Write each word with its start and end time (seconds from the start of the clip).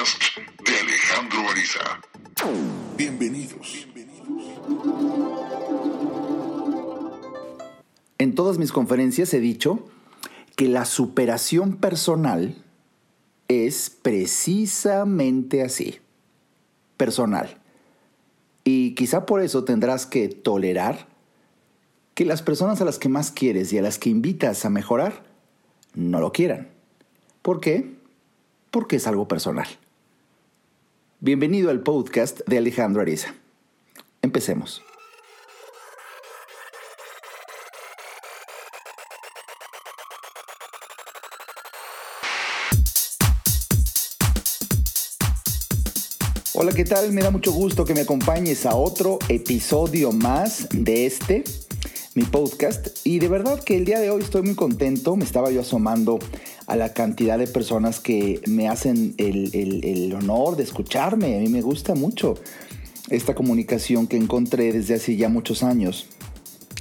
podcast 0.00 0.38
de 0.64 0.76
Alejandro 0.78 1.50
Ariza. 1.50 2.00
Bienvenidos. 2.96 3.86
En 8.18 8.34
todas 8.34 8.56
mis 8.56 8.72
conferencias 8.72 9.34
he 9.34 9.40
dicho 9.40 9.88
que 10.56 10.68
la 10.68 10.86
superación 10.86 11.76
personal 11.76 12.64
es 13.48 13.90
precisamente 13.90 15.62
así, 15.62 15.98
personal. 16.96 17.60
Y 18.64 18.94
quizá 18.94 19.26
por 19.26 19.42
eso 19.42 19.64
tendrás 19.64 20.06
que 20.06 20.28
tolerar 20.28 21.08
que 22.14 22.24
las 22.24 22.40
personas 22.42 22.80
a 22.80 22.86
las 22.86 22.98
que 22.98 23.10
más 23.10 23.30
quieres 23.30 23.72
y 23.72 23.78
a 23.78 23.82
las 23.82 23.98
que 23.98 24.08
invitas 24.08 24.64
a 24.64 24.70
mejorar 24.70 25.24
no 25.94 26.20
lo 26.20 26.32
quieran. 26.32 26.68
¿Por 27.42 27.60
qué? 27.60 27.96
Porque 28.70 28.96
es 28.96 29.06
algo 29.06 29.28
personal. 29.28 29.66
Bienvenido 31.22 31.68
al 31.68 31.82
podcast 31.82 32.40
de 32.46 32.56
Alejandro 32.56 33.02
Ariza. 33.02 33.34
Empecemos. 34.22 34.82
Hola, 46.54 46.72
¿qué 46.72 46.86
tal? 46.86 47.12
Me 47.12 47.20
da 47.20 47.30
mucho 47.30 47.52
gusto 47.52 47.84
que 47.84 47.92
me 47.92 48.00
acompañes 48.00 48.64
a 48.64 48.74
otro 48.74 49.18
episodio 49.28 50.12
más 50.12 50.68
de 50.70 51.04
este, 51.04 51.44
mi 52.14 52.24
podcast. 52.24 52.96
Y 53.04 53.18
de 53.18 53.28
verdad 53.28 53.62
que 53.62 53.76
el 53.76 53.84
día 53.84 54.00
de 54.00 54.10
hoy 54.10 54.22
estoy 54.22 54.40
muy 54.40 54.54
contento. 54.54 55.16
Me 55.16 55.24
estaba 55.24 55.50
yo 55.50 55.60
asomando 55.60 56.18
a 56.70 56.76
la 56.76 56.92
cantidad 56.92 57.36
de 57.36 57.48
personas 57.48 57.98
que 57.98 58.40
me 58.46 58.68
hacen 58.68 59.14
el, 59.18 60.14
honor 60.16 60.54
de 60.56 60.62
escucharme. 60.62 61.36
A 61.36 61.40
mí 61.40 61.48
me 61.48 61.62
gusta 61.62 61.96
mucho 61.96 62.36
esta 63.08 63.34
comunicación 63.34 64.06
que 64.06 64.16
encontré 64.16 64.72
desde 64.72 64.94
hace 64.94 65.16
ya 65.16 65.28
muchos 65.28 65.64
años. 65.64 66.06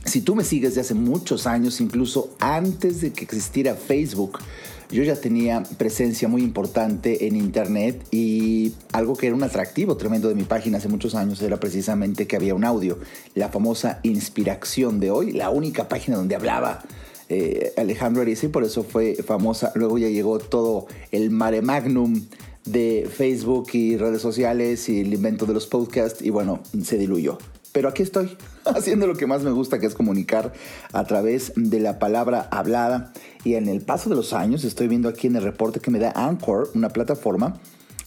Si 0.05 0.21
tú 0.21 0.35
me 0.35 0.43
sigues 0.43 0.75
desde 0.75 0.81
hace 0.81 0.93
muchos 0.93 1.47
años, 1.47 1.81
incluso 1.81 2.35
antes 2.39 3.01
de 3.01 3.13
que 3.13 3.23
existiera 3.23 3.73
Facebook, 3.73 4.37
yo 4.91 5.01
ya 5.01 5.15
tenía 5.15 5.63
presencia 5.79 6.27
muy 6.27 6.43
importante 6.43 7.25
en 7.25 7.35
Internet 7.35 8.05
y 8.11 8.73
algo 8.91 9.15
que 9.15 9.25
era 9.25 9.35
un 9.35 9.43
atractivo 9.43 9.97
tremendo 9.97 10.29
de 10.29 10.35
mi 10.35 10.43
página 10.43 10.77
hace 10.77 10.87
muchos 10.87 11.15
años 11.15 11.41
era 11.41 11.59
precisamente 11.59 12.27
que 12.27 12.35
había 12.35 12.53
un 12.53 12.63
audio, 12.63 12.99
la 13.33 13.49
famosa 13.49 14.01
Inspiración 14.03 14.99
de 14.99 15.09
hoy, 15.09 15.31
la 15.31 15.49
única 15.49 15.87
página 15.87 16.17
donde 16.17 16.35
hablaba 16.35 16.83
eh, 17.29 17.73
Alejandro 17.77 18.21
Ariza 18.21 18.47
y 18.47 18.49
por 18.49 18.63
eso 18.63 18.83
fue 18.83 19.15
famosa. 19.15 19.71
Luego 19.75 19.97
ya 19.97 20.09
llegó 20.09 20.39
todo 20.39 20.87
el 21.11 21.29
mare 21.29 21.61
magnum 21.61 22.25
de 22.65 23.09
Facebook 23.11 23.69
y 23.73 23.97
redes 23.97 24.21
sociales 24.21 24.89
y 24.89 25.01
el 25.01 25.13
invento 25.13 25.45
de 25.45 25.53
los 25.53 25.67
podcasts 25.67 26.21
y 26.21 26.29
bueno, 26.29 26.61
se 26.83 26.97
diluyó. 26.97 27.37
Pero 27.71 27.87
aquí 27.87 28.01
estoy, 28.01 28.35
haciendo 28.65 29.07
lo 29.07 29.15
que 29.15 29.27
más 29.27 29.43
me 29.43 29.51
gusta, 29.51 29.79
que 29.79 29.85
es 29.85 29.93
comunicar 29.93 30.53
a 30.91 31.05
través 31.05 31.53
de 31.55 31.79
la 31.79 31.99
palabra 31.99 32.47
hablada. 32.51 33.13
Y 33.43 33.53
en 33.53 33.69
el 33.69 33.81
paso 33.81 34.09
de 34.09 34.15
los 34.15 34.33
años, 34.33 34.63
estoy 34.63 34.87
viendo 34.87 35.07
aquí 35.07 35.27
en 35.27 35.35
el 35.35 35.43
reporte 35.43 35.79
que 35.79 35.91
me 35.91 35.99
da 35.99 36.11
Anchor, 36.15 36.71
una 36.73 36.89
plataforma 36.89 37.59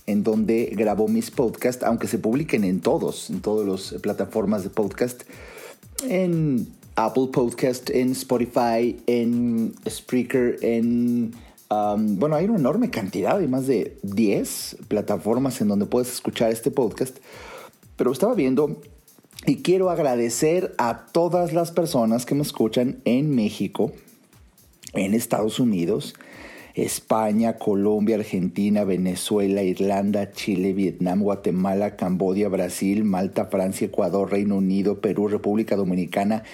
en 0.06 0.24
donde 0.24 0.72
grabo 0.76 1.06
mis 1.06 1.30
podcasts, 1.30 1.84
aunque 1.84 2.08
se 2.08 2.18
publiquen 2.18 2.64
en 2.64 2.80
todos, 2.80 3.30
en 3.30 3.40
todas 3.40 3.66
las 3.92 4.00
plataformas 4.00 4.64
de 4.64 4.70
podcast, 4.70 5.22
en 6.08 6.66
Apple 6.96 7.28
Podcast, 7.32 7.90
en 7.90 8.12
Spotify, 8.12 8.96
en 9.06 9.74
Spreaker, 9.88 10.58
en... 10.62 11.34
Um, 11.70 12.18
bueno, 12.18 12.36
hay 12.36 12.44
una 12.44 12.58
enorme 12.58 12.90
cantidad, 12.90 13.38
hay 13.38 13.48
más 13.48 13.66
de 13.66 13.96
10 14.02 14.76
plataformas 14.88 15.60
en 15.62 15.68
donde 15.68 15.86
puedes 15.86 16.12
escuchar 16.12 16.52
este 16.52 16.70
podcast. 16.70 17.16
Pero 17.96 18.12
estaba 18.12 18.34
viendo 18.34 18.80
y 19.46 19.56
quiero 19.62 19.90
agradecer 19.90 20.74
a 20.78 21.06
todas 21.06 21.52
las 21.52 21.72
personas 21.72 22.26
que 22.26 22.34
me 22.34 22.42
escuchan 22.42 23.00
en 23.04 23.34
México, 23.34 23.92
en 24.92 25.14
Estados 25.14 25.58
Unidos, 25.58 26.14
España, 26.74 27.54
Colombia, 27.58 28.16
Argentina, 28.16 28.84
Venezuela, 28.84 29.62
Irlanda, 29.62 30.30
Chile, 30.30 30.72
Vietnam, 30.72 31.20
Guatemala, 31.20 31.96
Camboya, 31.96 32.48
Brasil, 32.48 33.04
Malta, 33.04 33.46
Francia, 33.46 33.86
Ecuador, 33.88 34.30
Reino 34.30 34.56
Unido, 34.56 35.00
Perú, 35.00 35.28
República 35.28 35.74
Dominicana, 35.76 36.44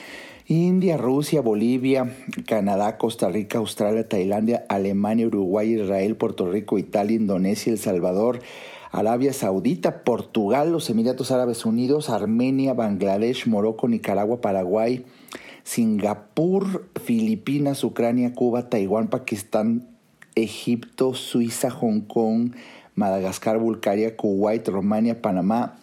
India, 0.50 0.96
Rusia, 0.96 1.42
Bolivia, 1.42 2.16
Canadá, 2.46 2.96
Costa 2.96 3.28
Rica, 3.28 3.58
Australia, 3.58 4.08
Tailandia, 4.08 4.64
Alemania, 4.70 5.26
Uruguay, 5.26 5.74
Israel, 5.74 6.16
Puerto 6.16 6.50
Rico, 6.50 6.78
Italia, 6.78 7.16
Indonesia, 7.16 7.70
El 7.70 7.78
Salvador, 7.78 8.40
Arabia 8.90 9.34
Saudita, 9.34 10.04
Portugal, 10.04 10.72
los 10.72 10.88
Emiratos 10.88 11.32
Árabes 11.32 11.66
Unidos, 11.66 12.08
Armenia, 12.08 12.72
Bangladesh, 12.72 13.46
Morocco, 13.46 13.88
Nicaragua, 13.88 14.40
Paraguay, 14.40 15.04
Singapur, 15.64 16.88
Filipinas, 17.04 17.84
Ucrania, 17.84 18.32
Cuba, 18.32 18.70
Taiwán, 18.70 19.08
Pakistán, 19.08 19.86
Egipto, 20.34 21.12
Suiza, 21.12 21.68
Hong 21.68 22.00
Kong, 22.00 22.54
Madagascar, 22.94 23.58
Bulgaria, 23.58 24.16
Kuwait, 24.16 24.66
Romania, 24.66 25.20
Panamá. 25.20 25.76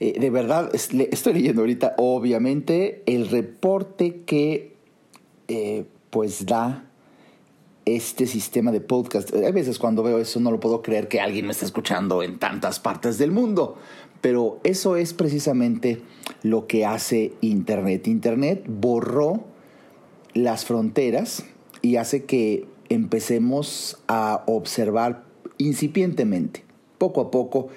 Eh, 0.00 0.18
de 0.20 0.30
verdad, 0.30 0.70
estoy 0.74 1.32
leyendo 1.32 1.62
ahorita, 1.62 1.94
obviamente, 1.98 3.02
el 3.06 3.28
reporte 3.28 4.22
que 4.24 4.76
eh, 5.48 5.84
pues 6.10 6.46
da 6.46 6.84
este 7.84 8.26
sistema 8.26 8.70
de 8.70 8.80
podcast. 8.80 9.34
A 9.34 9.50
veces 9.50 9.78
cuando 9.78 10.02
veo 10.02 10.18
eso 10.18 10.40
no 10.40 10.50
lo 10.50 10.60
puedo 10.60 10.82
creer 10.82 11.08
que 11.08 11.20
alguien 11.20 11.46
me 11.46 11.52
esté 11.52 11.64
escuchando 11.64 12.22
en 12.22 12.38
tantas 12.38 12.80
partes 12.80 13.18
del 13.18 13.30
mundo. 13.30 13.76
Pero 14.20 14.60
eso 14.64 14.96
es 14.96 15.14
precisamente 15.14 16.02
lo 16.42 16.66
que 16.66 16.84
hace 16.84 17.32
Internet. 17.40 18.08
Internet 18.08 18.64
borró 18.68 19.44
las 20.34 20.64
fronteras 20.64 21.44
y 21.82 21.96
hace 21.96 22.24
que 22.24 22.66
empecemos 22.88 23.98
a 24.08 24.42
observar 24.46 25.24
incipientemente, 25.58 26.64
poco 26.98 27.20
a 27.20 27.30
poco, 27.30 27.68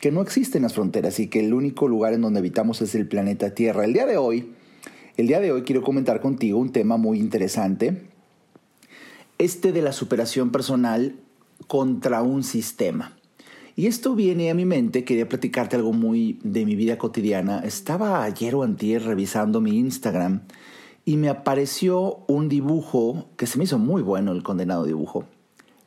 que 0.00 0.12
no 0.12 0.22
existen 0.22 0.62
las 0.62 0.74
fronteras 0.74 1.18
y 1.20 1.28
que 1.28 1.40
el 1.40 1.52
único 1.52 1.88
lugar 1.88 2.12
en 2.12 2.22
donde 2.22 2.38
habitamos 2.38 2.80
es 2.82 2.94
el 2.94 3.08
planeta 3.08 3.54
Tierra. 3.54 3.84
El 3.84 3.92
día 3.92 4.06
de 4.06 4.16
hoy, 4.16 4.52
el 5.16 5.26
día 5.26 5.40
de 5.40 5.52
hoy 5.52 5.62
quiero 5.62 5.82
comentar 5.82 6.20
contigo 6.20 6.58
un 6.58 6.72
tema 6.72 6.96
muy 6.96 7.18
interesante 7.18 8.08
este 9.38 9.72
de 9.72 9.82
la 9.82 9.92
superación 9.92 10.50
personal 10.50 11.14
contra 11.66 12.22
un 12.22 12.42
sistema. 12.42 13.16
Y 13.76 13.86
esto 13.86 14.16
viene 14.16 14.50
a 14.50 14.54
mi 14.54 14.64
mente, 14.64 15.04
quería 15.04 15.28
platicarte 15.28 15.76
algo 15.76 15.92
muy 15.92 16.40
de 16.42 16.66
mi 16.66 16.74
vida 16.74 16.98
cotidiana. 16.98 17.60
Estaba 17.60 18.24
ayer 18.24 18.56
o 18.56 18.64
antier 18.64 19.04
revisando 19.04 19.60
mi 19.60 19.78
Instagram 19.78 20.42
y 21.04 21.16
me 21.16 21.28
apareció 21.28 22.24
un 22.26 22.48
dibujo 22.48 23.28
que 23.36 23.46
se 23.46 23.56
me 23.56 23.64
hizo 23.64 23.78
muy 23.78 24.02
bueno, 24.02 24.32
el 24.32 24.42
condenado 24.42 24.84
dibujo. 24.84 25.26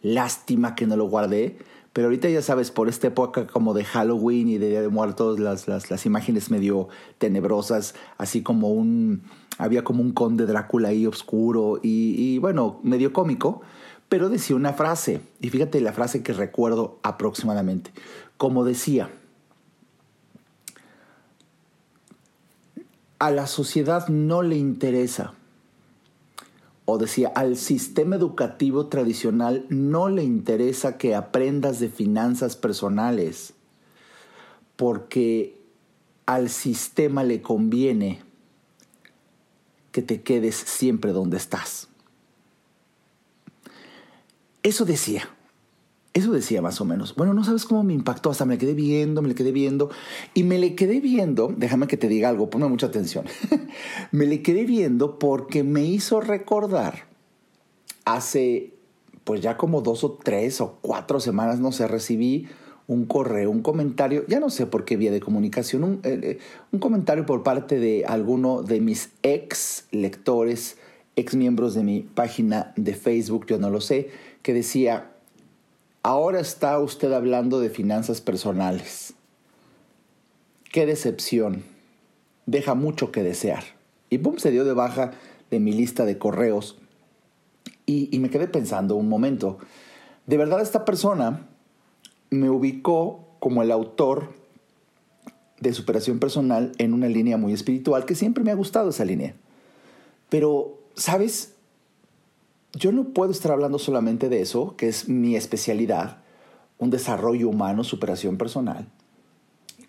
Lástima 0.01 0.73
que 0.73 0.88
no 0.88 0.95
lo 0.95 1.09
guardé, 1.09 1.57
pero 1.94 2.07
ahorita 2.07 2.29
ya 2.29 2.41
sabes, 2.41 2.72
por 2.72 2.88
esta 2.88 3.07
época 3.07 3.47
como 3.47 3.74
de 3.74 3.84
Halloween 3.84 4.47
y 4.47 4.57
de 4.57 4.69
Día 4.69 4.81
de 4.81 4.88
Muertos, 4.88 5.40
las, 5.40 5.68
las, 5.68 5.91
las 5.91 6.06
imágenes 6.06 6.50
medio 6.50 6.88
tenebrosas, 7.18 7.96
así 8.18 8.41
como 8.41 8.69
un, 8.69 9.24
había 9.57 9.84
como 9.84 10.02
un 10.02 10.12
conde 10.12 10.46
Drácula 10.46 10.90
ahí 10.90 11.06
oscuro 11.06 11.79
y, 11.84 12.38
bueno, 12.40 12.79
medio 12.84 13.12
cómico, 13.12 13.62
pero 14.07 14.29
decía 14.29 14.56
una 14.56 14.74
frase, 14.74 15.22
y 15.40 15.50
fíjate 15.50 15.81
la 15.81 15.94
frase 15.94 16.24
que 16.24 16.34
recuerdo 16.34 17.00
aproximadamente, 17.03 17.91
como 18.38 18.63
decía, 18.63 19.09
a 23.19 23.31
la 23.31 23.47
sociedad 23.47 24.08
no 24.08 24.41
le 24.41 24.58
interesa, 24.58 25.34
o 26.91 26.97
decía, 26.97 27.29
al 27.35 27.57
sistema 27.57 28.16
educativo 28.16 28.88
tradicional 28.88 29.66
no 29.69 30.09
le 30.09 30.24
interesa 30.24 30.97
que 30.97 31.16
aprendas 31.16 31.79
de 31.79 31.90
finanzas 31.90 32.55
personales, 32.55 33.53
porque 34.76 35.59
al 36.26 36.49
sistema 36.49 37.23
le 37.23 37.41
conviene 37.41 38.22
que 39.91 40.02
te 40.02 40.22
quedes 40.22 40.55
siempre 40.55 41.11
donde 41.11 41.38
estás. 41.38 41.88
Eso 44.64 44.85
decía. 44.85 45.29
Eso 46.13 46.34
decía 46.34 46.61
más 46.61 46.81
o 46.81 46.85
menos. 46.85 47.16
Bueno, 47.16 47.34
no 47.34 47.43
sabes 47.43 47.66
cómo 47.66 47.84
me 47.84 47.93
impactó, 47.93 48.29
hasta 48.29 48.46
me 48.46 48.55
le 48.55 48.59
quedé 48.59 48.73
viendo, 48.73 49.22
me 49.22 49.29
le 49.29 49.35
quedé 49.35 49.52
viendo, 49.52 49.90
y 50.34 50.43
me 50.43 50.58
le 50.58 50.75
quedé 50.75 50.99
viendo, 50.99 51.53
déjame 51.55 51.87
que 51.87 51.96
te 51.96 52.09
diga 52.09 52.28
algo, 52.28 52.49
ponme 52.49 52.67
mucha 52.67 52.87
atención, 52.87 53.25
me 54.11 54.25
le 54.25 54.41
quedé 54.41 54.66
viendo 54.66 55.19
porque 55.19 55.63
me 55.63 55.85
hizo 55.85 56.19
recordar 56.19 57.05
hace 58.03 58.73
pues 59.23 59.41
ya 59.41 59.55
como 59.55 59.81
dos 59.81 60.03
o 60.03 60.13
tres 60.13 60.61
o 60.61 60.79
cuatro 60.81 61.19
semanas, 61.19 61.59
no 61.59 61.72
sé, 61.72 61.87
recibí 61.87 62.47
un 62.87 63.05
correo, 63.05 63.49
un 63.49 63.61
comentario, 63.61 64.25
ya 64.28 64.40
no 64.40 64.49
sé 64.49 64.66
por 64.66 64.84
qué 64.84 64.97
vía 64.97 65.11
de 65.11 65.19
comunicación, 65.19 65.84
un, 65.84 65.93
eh, 66.03 66.19
eh, 66.23 66.40
un 66.72 66.79
comentario 66.79 67.25
por 67.25 67.43
parte 67.43 67.79
de 67.79 68.03
alguno 68.05 68.63
de 68.63 68.81
mis 68.81 69.11
ex 69.23 69.85
lectores, 69.91 70.78
ex 71.16 71.35
miembros 71.35 71.73
de 71.73 71.84
mi 71.84 72.02
página 72.02 72.73
de 72.75 72.93
Facebook, 72.93 73.46
yo 73.47 73.59
no 73.59 73.69
lo 73.69 73.79
sé, 73.79 74.09
que 74.41 74.53
decía, 74.53 75.11
ahora 76.03 76.39
está 76.39 76.79
usted 76.79 77.11
hablando 77.11 77.59
de 77.59 77.69
finanzas 77.69 78.21
personales. 78.21 79.13
Qué 80.71 80.85
decepción. 80.85 81.63
Deja 82.45 82.75
mucho 82.75 83.11
que 83.11 83.23
desear. 83.23 83.63
Y 84.09 84.17
boom, 84.17 84.39
se 84.39 84.51
dio 84.51 84.65
de 84.65 84.73
baja 84.73 85.11
de 85.49 85.59
mi 85.59 85.73
lista 85.73 86.05
de 86.05 86.17
correos. 86.17 86.77
Y, 87.85 88.09
y 88.15 88.19
me 88.19 88.29
quedé 88.29 88.47
pensando 88.47 88.95
un 88.95 89.09
momento. 89.09 89.59
De 90.25 90.37
verdad 90.37 90.61
esta 90.61 90.85
persona 90.85 91.47
me 92.29 92.49
ubicó 92.49 93.27
como 93.39 93.63
el 93.63 93.71
autor 93.71 94.29
de 95.59 95.73
superación 95.73 96.19
personal 96.19 96.71
en 96.77 96.93
una 96.93 97.07
línea 97.07 97.37
muy 97.37 97.53
espiritual, 97.53 98.05
que 98.05 98.15
siempre 98.15 98.43
me 98.43 98.51
ha 98.51 98.55
gustado 98.55 98.89
esa 98.89 99.05
línea. 99.05 99.35
Pero, 100.29 100.79
¿sabes? 100.95 101.50
Yo 102.73 102.91
no 102.91 103.09
puedo 103.09 103.32
estar 103.32 103.52
hablando 103.52 103.79
solamente 103.79 104.29
de 104.29 104.41
eso, 104.41 104.76
que 104.78 104.88
es 104.88 105.09
mi 105.09 105.35
especialidad, 105.35 106.18
un 106.78 106.90
desarrollo 106.90 107.50
humano, 107.50 107.84
superación 107.84 108.38
personal, 108.38 108.88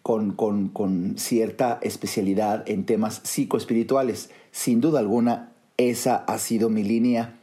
con, 0.02 0.32
con, 0.32 0.68
con 0.68 1.16
cierta 1.16 1.78
especialidad 1.82 2.68
en 2.68 2.84
temas 2.84 3.20
psicoespirituales. 3.22 4.30
Sin 4.50 4.80
duda 4.80 4.98
alguna, 4.98 5.52
esa 5.76 6.16
ha 6.16 6.38
sido 6.38 6.70
mi 6.70 6.82
línea 6.82 7.38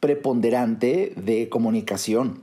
preponderante 0.00 1.12
de 1.16 1.48
comunicación 1.48 2.40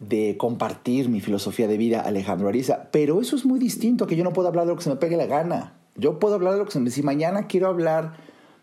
de 0.00 0.36
compartir 0.36 1.08
mi 1.08 1.20
filosofía 1.20 1.68
de 1.68 1.78
vida 1.78 2.00
Alejandro 2.00 2.48
Ariza, 2.48 2.88
pero 2.90 3.20
eso 3.20 3.36
es 3.36 3.44
muy 3.44 3.58
distinto, 3.58 4.06
que 4.06 4.16
yo 4.16 4.24
no 4.24 4.32
puedo 4.32 4.48
hablar 4.48 4.64
de 4.64 4.72
lo 4.72 4.76
que 4.76 4.84
se 4.84 4.90
me 4.90 4.96
pegue 4.96 5.16
la 5.16 5.26
gana. 5.26 5.74
Yo 5.96 6.18
puedo 6.18 6.34
hablar 6.34 6.54
de 6.54 6.58
lo 6.58 6.64
que 6.66 6.72
se 6.72 6.80
me... 6.80 6.90
Si 6.90 7.02
mañana 7.02 7.46
quiero 7.46 7.68
hablar 7.68 8.16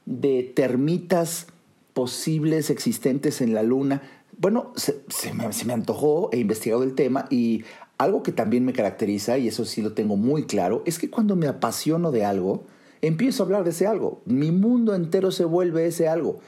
de 0.06 0.52
termitas 0.56 1.48
posibles 1.94 2.70
existentes 2.70 3.42
en 3.42 3.54
la 3.54 3.64
luna, 3.64 4.02
bueno, 4.38 4.74
se, 4.76 5.04
me, 5.34 5.74
antojó, 5.74 6.30
he 6.32 6.40
investigado 6.40 6.84
el 6.84 6.96
tema 6.96 7.28
y 7.30 7.64
algo 7.98 8.24
que 8.24 8.32
también 8.32 8.66
me 8.66 8.74
caracteriza, 8.74 9.38
y 9.38 9.48
eso 9.48 9.66
sí 9.66 9.84
lo 9.84 9.94
tengo 9.94 10.18
muy 10.18 10.46
claro, 10.46 10.82
es 10.86 10.98
que 10.98 11.12
cuando 11.12 11.36
me 11.36 11.48
apasiono 11.48 12.12
de 12.12 12.26
algo, 12.26 12.64
empiezo 13.02 13.44
a 13.44 13.46
hablar 13.46 13.64
de 13.64 13.70
ese 13.70 13.86
algo. 13.86 14.22
Mi 14.26 14.50
mundo 14.50 14.96
entero 14.96 15.32
se 15.32 15.46
vuelve 15.46 15.86
ese 15.86 16.08
algo. 16.08 16.40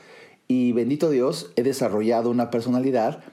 Y 0.48 0.72
bendito 0.72 1.12
Dios, 1.12 1.52
he 1.56 1.62
desarrollado 1.62 2.32
una 2.32 2.50
personalidad 2.50 3.24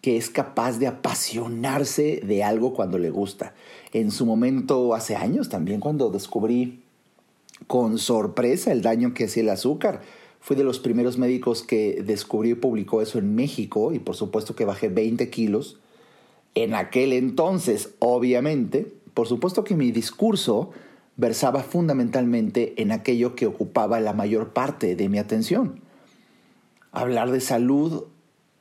que 0.00 0.16
es 0.16 0.30
capaz 0.30 0.78
de 0.78 0.86
apasionarse 0.86 2.20
de 2.24 2.44
algo 2.44 2.72
cuando 2.72 2.98
le 2.98 3.10
gusta. 3.10 3.54
En 3.92 4.12
su 4.12 4.24
momento, 4.24 4.94
hace 4.94 5.16
años 5.16 5.48
también, 5.48 5.80
cuando 5.80 6.10
descubrí 6.10 6.84
con 7.66 7.98
sorpresa 7.98 8.70
el 8.70 8.82
daño 8.82 9.14
que 9.14 9.24
hacía 9.24 9.42
el 9.42 9.48
azúcar, 9.48 10.02
fui 10.46 10.54
de 10.54 10.62
los 10.62 10.78
primeros 10.78 11.18
médicos 11.18 11.64
que 11.64 12.04
descubrió 12.06 12.52
y 12.52 12.54
publicó 12.54 13.02
eso 13.02 13.18
en 13.18 13.34
México 13.34 13.92
y 13.92 13.98
por 13.98 14.14
supuesto 14.14 14.54
que 14.54 14.64
bajé 14.64 14.88
20 14.88 15.28
kilos. 15.28 15.80
En 16.54 16.72
aquel 16.72 17.12
entonces, 17.12 17.94
obviamente, 17.98 18.86
por 19.12 19.26
supuesto 19.26 19.64
que 19.64 19.74
mi 19.74 19.90
discurso 19.90 20.70
versaba 21.16 21.64
fundamentalmente 21.64 22.80
en 22.80 22.92
aquello 22.92 23.34
que 23.34 23.46
ocupaba 23.46 23.98
la 23.98 24.12
mayor 24.12 24.52
parte 24.52 24.94
de 24.94 25.08
mi 25.08 25.18
atención. 25.18 25.80
Hablar 26.92 27.32
de 27.32 27.40
salud 27.40 28.04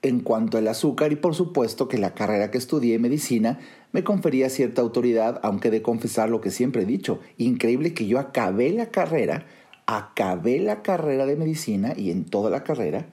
en 0.02 0.22
cuanto 0.22 0.58
al 0.58 0.68
azúcar 0.68 1.12
y 1.12 1.18
por 1.18 1.36
supuesto 1.36 1.88
que 1.88 2.00
la 2.00 2.16
carrera 2.16 2.50
que 2.50 2.58
estudié, 2.58 2.98
medicina, 2.98 3.60
me 3.92 4.04
confería 4.04 4.50
cierta 4.50 4.82
autoridad, 4.82 5.40
aunque 5.44 5.70
de 5.70 5.84
confesar 5.84 6.32
lo 6.32 6.42
que 6.42 6.50
siempre 6.50 6.82
he 6.82 6.88
dicho, 6.88 7.20
increíble 7.38 7.94
que 7.94 8.08
yo 8.08 8.18
acabé 8.18 8.72
la 8.72 8.88
carrera, 8.88 9.46
acabé 9.86 10.60
la 10.60 10.82
carrera 10.82 11.26
de 11.26 11.36
medicina 11.36 11.94
y 11.96 12.12
en 12.12 12.26
toda 12.26 12.50
la 12.50 12.64
carrera, 12.64 13.08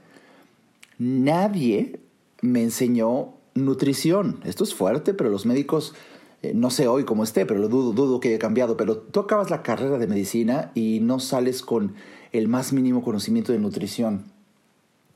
nadie 0.99 2.01
me 2.41 2.63
enseñó 2.63 3.35
nutrición. 3.55 4.41
Esto 4.45 4.65
es 4.65 4.75
fuerte, 4.75 5.15
pero 5.15 5.31
los 5.31 5.47
médicos, 5.47 5.95
eh, 6.43 6.53
no 6.55 6.71
sé 6.71 6.89
hoy 6.89 7.05
cómo 7.05 7.25
esté, 7.25 7.47
pero 7.47 7.61
lo 7.61 7.69
dudo, 7.69 7.93
dudo 7.93 8.21
que 8.21 8.29
haya 8.29 8.39
cambiado, 8.39 8.77
pero 8.77 8.97
tú 8.97 9.21
acabas 9.21 9.51
la 9.51 9.63
carrera 9.63 9.99
de 9.99 10.07
medicina 10.07 10.73
y 10.75 11.01
no 11.01 11.21
sales 11.21 11.63
con 11.63 11.95
el 12.33 12.49
más 12.49 12.73
mínimo 12.73 13.03
conocimiento 13.03 13.53
de 13.53 13.59
nutrición 13.59 14.33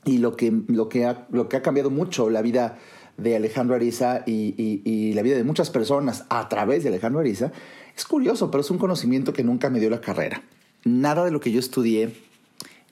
y 0.07 0.19
lo 0.19 0.35
que, 0.35 0.53
lo 0.67 0.89
que, 0.89 1.05
ha, 1.05 1.27
lo 1.31 1.49
que 1.49 1.57
ha 1.57 1.61
cambiado 1.61 1.89
mucho 1.89 2.29
la 2.29 2.41
vida 2.41 2.77
de 3.17 3.35
Alejandro 3.35 3.75
Ariza 3.75 4.23
y, 4.25 5.13
la 5.13 5.21
vida 5.21 5.35
de 5.35 5.43
muchas 5.43 5.69
personas 5.69 6.25
a 6.29 6.47
través 6.49 6.83
de 6.83 6.89
Alejandro 6.89 7.19
Ariza, 7.19 7.51
es 7.95 8.05
curioso, 8.05 8.49
pero 8.51 8.61
es 8.61 8.71
un 8.71 8.77
conocimiento 8.77 9.33
que 9.33 9.43
nunca 9.43 9.69
me 9.69 9.79
dio 9.79 9.89
la 9.89 10.01
carrera. 10.01 10.43
Nada 10.87 11.25
de 11.25 11.31
lo 11.31 11.39
que 11.39 11.51
yo 11.51 11.59
estudié 11.59 12.13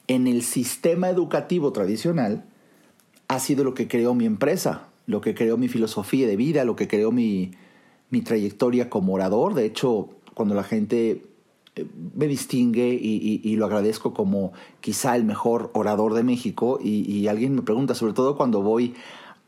en 0.08 0.28
el 0.28 0.44
sistema 0.44 1.10
educativo 1.10 1.72
tradicional 1.72 2.46
ha 3.28 3.40
sido 3.40 3.64
lo 3.64 3.74
que 3.74 3.88
creó 3.88 4.14
mi 4.14 4.26
empresa, 4.26 4.90
lo 5.08 5.22
que 5.22 5.34
creó 5.34 5.58
mi 5.58 5.68
filosofía 5.68 6.28
de 6.28 6.36
vida, 6.36 6.64
lo 6.66 6.76
que 6.76 6.88
creó 6.88 7.12
mi, 7.12 7.52
mi 8.10 8.22
trayectoria 8.22 8.90
como 8.90 9.14
orador. 9.14 9.54
De 9.54 9.66
hecho, 9.66 10.10
cuando 10.34 10.56
la 10.56 10.64
gente 10.64 11.24
me 12.16 12.28
distingue 12.28 12.88
y, 12.88 13.56
lo 13.58 13.66
agradezco 13.66 14.14
como 14.14 14.54
quizá 14.80 15.16
el 15.16 15.26
mejor 15.26 15.72
orador 15.74 16.14
de 16.14 16.24
México 16.24 16.80
y, 16.82 17.28
alguien 17.28 17.56
me 17.56 17.62
pregunta, 17.62 17.96
sobre 17.96 18.14
todo 18.14 18.38
cuando 18.38 18.62
voy 18.62 18.94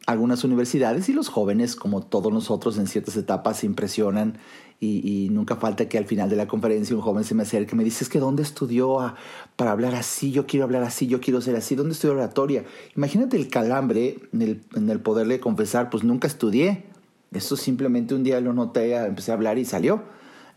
algunas 0.07 0.45
universidades 0.45 1.09
y 1.09 1.13
los 1.13 1.27
jóvenes, 1.27 1.75
como 1.75 2.01
todos 2.01 2.31
nosotros 2.31 2.77
en 2.77 2.87
ciertas 2.87 3.17
etapas, 3.17 3.57
se 3.57 3.65
impresionan 3.65 4.39
y, 4.79 5.27
nunca 5.31 5.57
falta 5.57 5.89
que 5.89 5.97
al 5.97 6.05
final 6.05 6.29
de 6.29 6.35
la 6.35 6.47
conferencia 6.47 6.95
un 6.95 7.01
joven 7.01 7.23
se 7.23 7.35
me 7.35 7.43
acerque 7.43 7.75
y 7.75 7.77
me 7.77 7.83
dice, 7.83 8.03
es 8.03 8.09
que 8.09 8.19
¿dónde 8.19 8.41
estudió 8.41 9.13
para 9.55 9.71
hablar 9.71 9.95
así? 9.95 10.31
Yo 10.31 10.47
quiero 10.47 10.63
hablar 10.63 10.83
así, 10.83 11.07
yo 11.07 11.19
quiero 11.19 11.41
ser 11.41 11.55
así. 11.55 11.75
¿Dónde 11.75 11.93
estudió 11.93 12.13
oratoria? 12.13 12.63
Imagínate 12.95 13.37
el 13.37 13.49
calambre 13.49 14.19
en 14.31 14.41
el, 14.41 14.61
en 14.75 14.89
el 14.89 14.99
poderle 14.99 15.39
confesar, 15.39 15.89
pues 15.89 16.03
nunca 16.03 16.27
estudié. 16.27 16.85
Eso 17.33 17.57
simplemente 17.57 18.15
un 18.15 18.23
día 18.23 18.39
lo 18.39 18.53
noté, 18.53 18.95
empecé 18.95 19.31
a 19.31 19.33
hablar 19.33 19.57
y 19.57 19.65
salió. 19.65 20.03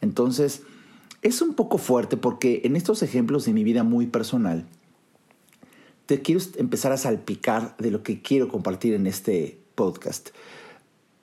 Entonces, 0.01 0.63
es 1.23 1.43
un 1.43 1.55
poco 1.55 1.79
fuerte 1.79 2.17
porque 2.17 2.61
en 2.65 2.77
estos 2.77 3.03
ejemplos 3.03 3.47
de 3.47 3.53
mi 3.53 3.65
vida 3.65 3.83
muy 3.83 4.07
personal, 4.07 4.67
quiero 6.19 6.41
empezar 6.57 6.93
a 6.93 6.97
salpicar 6.97 7.77
de 7.79 7.91
lo 7.91 8.03
que 8.03 8.21
quiero 8.21 8.49
compartir 8.49 8.95
en 8.95 9.07
este 9.07 9.59
podcast. 9.75 10.31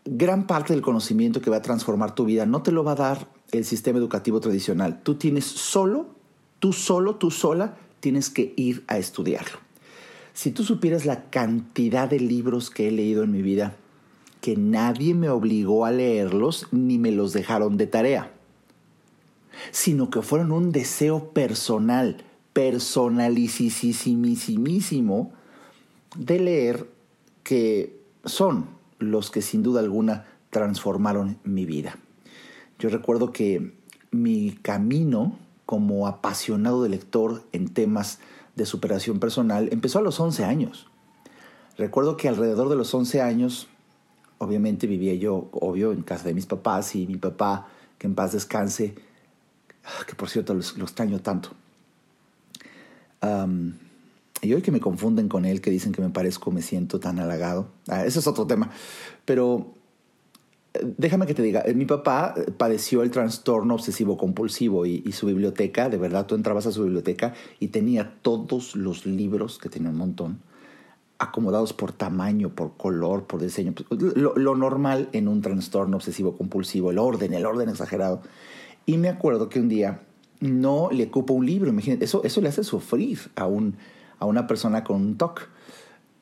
Gran 0.06 0.48
parte 0.48 0.74
del 0.74 0.82
conocimiento 0.82 1.42
que 1.42 1.50
va 1.50 1.58
a 1.58 1.62
transformar 1.62 2.16
tu 2.16 2.26
vida 2.26 2.46
no 2.46 2.64
te 2.64 2.72
lo 2.72 2.84
va 2.84 2.94
a 2.94 2.96
dar 2.96 3.28
el 3.52 3.66
sistema 3.66 4.00
educativo 4.00 4.40
tradicional. 4.40 5.02
Tú 5.04 5.16
tienes 5.16 5.46
solo, 5.46 6.08
tú 6.60 6.72
solo, 6.74 7.16
tú 7.16 7.30
sola, 7.30 7.78
tienes 8.00 8.30
que 8.30 8.54
ir 8.56 8.84
a 8.88 8.98
estudiarlo. 8.98 9.60
Si 10.34 10.52
tú 10.52 10.64
supieras 10.64 11.06
la 11.06 11.30
cantidad 11.30 12.10
de 12.10 12.20
libros 12.20 12.70
que 12.70 12.88
he 12.88 12.92
leído 12.92 13.24
en 13.24 13.32
mi 13.32 13.42
vida, 13.42 13.76
que 14.40 14.56
nadie 14.56 15.14
me 15.14 15.30
obligó 15.30 15.86
a 15.86 15.92
leerlos 15.92 16.68
ni 16.72 16.98
me 16.98 17.12
los 17.12 17.34
dejaron 17.34 17.76
de 17.76 17.88
tarea 17.88 18.32
sino 19.72 20.10
que 20.10 20.22
fueron 20.22 20.52
un 20.52 20.72
deseo 20.72 21.32
personal, 21.32 22.24
personalicísimísimo 22.58 25.32
de 26.16 26.40
leer 26.40 26.90
que 27.44 28.02
son 28.26 28.70
los 28.98 29.30
que 29.30 29.44
sin 29.44 29.62
duda 29.62 29.82
alguna 29.82 30.26
transformaron 30.50 31.38
mi 31.44 31.68
vida. 31.68 32.00
Yo 32.80 32.90
recuerdo 32.90 33.32
que 33.32 33.78
mi 34.10 34.54
camino 34.64 35.38
como 35.68 36.08
apasionado 36.08 36.82
de 36.82 36.90
lector 36.90 37.44
en 37.52 37.70
temas 37.70 38.18
de 38.56 38.66
superación 38.66 39.20
personal 39.20 39.70
empezó 39.72 40.00
a 40.00 40.02
los 40.02 40.20
11 40.20 40.44
años. 40.44 40.88
Recuerdo 41.78 42.18
que 42.18 42.28
alrededor 42.28 42.70
de 42.70 42.76
los 42.76 42.92
11 42.92 43.22
años, 43.22 43.68
obviamente 44.40 44.88
vivía 44.88 45.14
yo, 45.14 45.48
obvio, 45.52 45.92
en 45.92 46.02
casa 46.02 46.24
de 46.24 46.34
mis 46.34 46.48
papás 46.48 46.96
y 46.96 47.06
mi 47.06 47.18
papá, 47.18 47.68
que 48.00 48.08
en 48.08 48.16
paz 48.16 48.32
descanse, 48.32 48.96
Ah, 49.88 50.04
que 50.06 50.16
por 50.16 50.30
cierto 50.30 50.54
lo, 50.54 50.60
extraño 50.60 51.22
tanto. 51.22 51.52
Y 54.42 54.54
hoy 54.54 54.62
que 54.62 54.72
me 54.72 54.80
confunden 54.80 55.30
con 55.30 55.46
él, 55.46 55.62
que 55.62 55.72
dicen 55.72 55.92
que 55.92 56.02
me 56.02 56.10
parezco, 56.10 56.52
me 56.52 56.62
siento 56.62 57.00
tan 57.00 57.20
halagado. 57.20 57.68
Ah, 57.88 58.06
ese 58.06 58.20
es 58.20 58.28
otro 58.28 58.46
tema. 58.46 58.70
Pero 59.26 59.74
eh, 60.74 60.94
déjame 60.98 61.26
que 61.26 61.34
te 61.34 61.42
diga, 61.42 61.64
eh, 61.66 61.74
mi 61.74 61.86
papá 61.86 62.36
eh, 62.38 62.52
padeció 62.52 63.02
el 63.02 63.12
trastorno 63.12 63.76
obsesivo 63.76 64.18
compulsivo 64.18 64.86
y, 64.86 65.12
su 65.12 65.26
biblioteca, 65.28 65.90
de 65.90 65.98
verdad, 65.98 66.28
tú 66.28 66.36
entrabas 66.36 66.68
a 66.68 66.72
su 66.72 66.84
biblioteca 66.84 67.34
y 67.60 67.70
tenía 67.70 68.20
todos 68.22 68.76
los 68.76 69.06
libros, 69.06 69.58
que 69.58 69.70
tenía 69.70 69.90
un 69.90 69.98
montón, 69.98 70.40
acomodados 71.18 71.74
por 71.74 71.92
tamaño, 71.92 72.50
por 72.50 72.78
color, 72.78 73.26
por 73.26 73.42
diseño. 73.42 73.74
Lo, 73.90 74.36
lo 74.36 74.56
normal 74.56 75.10
en 75.14 75.28
un 75.28 75.42
trastorno 75.42 75.98
obsesivo 75.98 76.38
compulsivo, 76.38 76.92
el 76.92 77.00
orden, 77.00 77.34
el 77.34 77.46
orden 77.46 77.70
exagerado. 77.70 78.22
Y 78.86 78.98
me 78.98 79.10
acuerdo 79.10 79.50
que 79.50 79.60
un 79.60 79.68
día 79.68 80.02
no 80.40 80.90
le 80.92 81.10
cupo 81.10 81.34
un 81.34 81.46
libro, 81.46 81.70
imagínate, 81.70 82.06
eso, 82.06 82.24
eso 82.24 82.42
le 82.42 82.50
hace 82.50 82.64
sufrir 82.64 83.20
a, 83.36 83.48
un, 83.48 83.76
a 84.20 84.26
una 84.26 84.48
persona 84.48 84.84
con 84.84 84.98
un 84.98 85.18
TOC. 85.18 85.50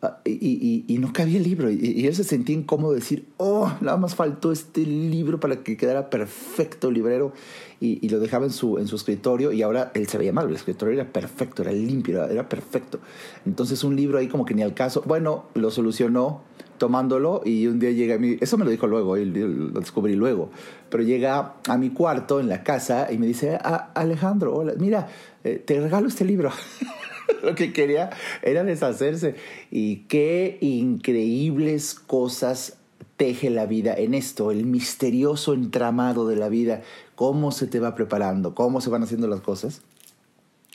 Ah, 0.05 0.19
y, 0.23 0.85
y, 0.87 0.97
no 0.99 1.11
cabía 1.11 1.37
el 1.37 1.43
libro. 1.43 1.71
Y, 1.71 2.05
él 2.05 2.15
se 2.15 2.23
sentía 2.23 2.55
incómodo 2.55 2.91
de 2.91 2.99
decir, 2.99 3.27
oh, 3.37 3.71
nada 3.81 3.97
más 3.97 4.13
faltó 4.13 4.51
este 4.51 4.81
libro 4.81 5.39
para 5.39 5.63
que 5.63 5.77
quedara 5.77 6.11
perfecto 6.11 6.91
librero. 6.91 7.33
Y, 7.79 8.07
lo 8.09 8.19
dejaba 8.19 8.45
en 8.45 8.51
su, 8.51 8.77
escritorio 8.77 9.51
y 9.51 9.63
ahora 9.63 9.91
él 9.95 10.07
se 10.07 10.17
veía 10.17 10.31
mal. 10.31 10.47
El 10.47 10.55
escritorio 10.55 10.93
era 10.93 11.11
perfecto, 11.11 11.63
era 11.63 11.71
limpio, 11.71 12.23
era, 12.23 12.31
era 12.31 12.49
perfecto. 12.49 12.99
Entonces 13.45 13.83
un 13.83 13.95
libro 13.95 14.19
ahí 14.19 14.27
como 14.27 14.45
que 14.45 14.53
ni 14.53 14.61
al 14.61 14.75
caso. 14.75 15.01
Bueno, 15.05 15.45
lo 15.55 15.71
solucionó 15.71 16.41
tomándolo 16.77 17.41
y 17.45 17.67
un 17.67 17.79
día 17.79 17.91
llega 17.91 18.15
a 18.15 18.17
mí, 18.17 18.37
eso 18.41 18.57
me 18.57 18.65
lo 18.65 18.71
dijo 18.71 18.85
luego, 18.85 19.15
lo 19.15 19.79
descubrí 19.79 20.13
luego, 20.13 20.51
pero 20.89 21.03
llega 21.03 21.53
a 21.69 21.77
mi 21.77 21.91
cuarto 21.91 22.41
en 22.41 22.49
la 22.49 22.63
casa 22.63 23.07
y 23.09 23.17
me 23.17 23.27
dice, 23.27 23.57
ah, 23.61 23.91
Alejandro, 23.95 24.53
hola, 24.53 24.73
mira, 24.77 25.07
eh, 25.45 25.63
te 25.65 25.79
regalo 25.79 26.09
este 26.09 26.25
libro. 26.25 26.51
lo 27.43 27.55
que 27.55 27.73
quería 27.73 28.09
era 28.41 28.63
deshacerse. 28.63 29.35
Y 29.71 29.97
qué 30.07 30.57
increíbles 30.61 31.95
cosas 31.95 32.77
teje 33.17 33.49
la 33.49 33.65
vida 33.65 33.93
en 33.93 34.13
esto, 34.13 34.51
el 34.51 34.65
misterioso 34.65 35.53
entramado 35.53 36.27
de 36.27 36.35
la 36.35 36.49
vida, 36.49 36.81
cómo 37.15 37.51
se 37.51 37.65
te 37.65 37.79
va 37.79 37.95
preparando, 37.95 38.53
cómo 38.55 38.81
se 38.81 38.89
van 38.89 39.03
haciendo 39.03 39.27
las 39.27 39.41
cosas. 39.41 39.81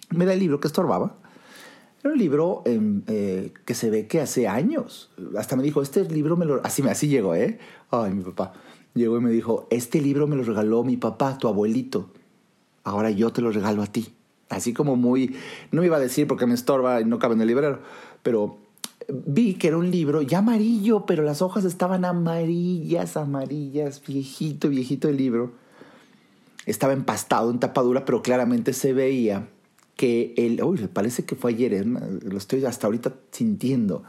Me 0.08 0.24
da 0.24 0.32
el 0.32 0.40
libro 0.40 0.58
que 0.58 0.68
estorbaba 0.68 1.16
era 2.02 2.14
un 2.14 2.18
libro 2.18 2.62
em, 2.64 3.02
eh, 3.08 3.52
que 3.66 3.74
se 3.74 3.90
ve 3.90 4.06
que 4.06 4.20
hace 4.20 4.48
años. 4.48 5.10
Hasta 5.36 5.54
me 5.54 5.62
dijo, 5.62 5.82
este 5.82 6.04
libro 6.04 6.36
me 6.36 6.46
lo... 6.46 6.64
Así, 6.64 6.82
así 6.88 7.08
llegó, 7.08 7.34
¿eh? 7.34 7.58
Ay, 7.90 8.12
mi 8.12 8.24
papá. 8.24 8.54
Llegó 8.94 9.18
y 9.18 9.20
me 9.20 9.30
dijo, 9.30 9.66
este 9.70 10.00
libro 10.00 10.26
me 10.26 10.36
lo 10.36 10.42
regaló 10.42 10.82
mi 10.82 10.96
papá, 10.96 11.36
tu 11.36 11.46
abuelito. 11.46 12.10
Ahora 12.84 13.10
yo 13.10 13.32
te 13.32 13.42
lo 13.42 13.52
regalo 13.52 13.82
a 13.82 13.86
ti. 13.86 14.14
Así 14.50 14.74
como 14.74 14.96
muy... 14.96 15.34
No 15.72 15.80
me 15.80 15.86
iba 15.86 15.96
a 15.96 16.00
decir 16.00 16.26
porque 16.26 16.46
me 16.46 16.54
estorba 16.54 17.00
y 17.00 17.06
no 17.06 17.18
cabe 17.18 17.34
en 17.34 17.40
el 17.40 17.46
librero. 17.46 17.80
Pero 18.22 18.58
vi 19.08 19.54
que 19.54 19.68
era 19.68 19.78
un 19.78 19.90
libro 19.90 20.20
ya 20.20 20.38
amarillo, 20.38 21.06
pero 21.06 21.22
las 21.22 21.40
hojas 21.40 21.64
estaban 21.64 22.04
amarillas, 22.04 23.16
amarillas. 23.16 24.02
Viejito, 24.06 24.68
viejito 24.68 25.08
el 25.08 25.16
libro. 25.16 25.52
Estaba 26.66 26.92
empastado 26.92 27.50
en 27.50 27.58
tapadura, 27.58 28.04
pero 28.04 28.22
claramente 28.22 28.74
se 28.74 28.92
veía 28.92 29.48
que 29.96 30.34
el, 30.36 30.62
uy, 30.62 30.88
parece 30.92 31.24
que 31.24 31.36
fue 31.36 31.52
ayer, 31.52 31.86
lo 31.86 32.38
estoy 32.38 32.64
hasta 32.64 32.86
ahorita 32.86 33.14
sintiendo. 33.32 34.02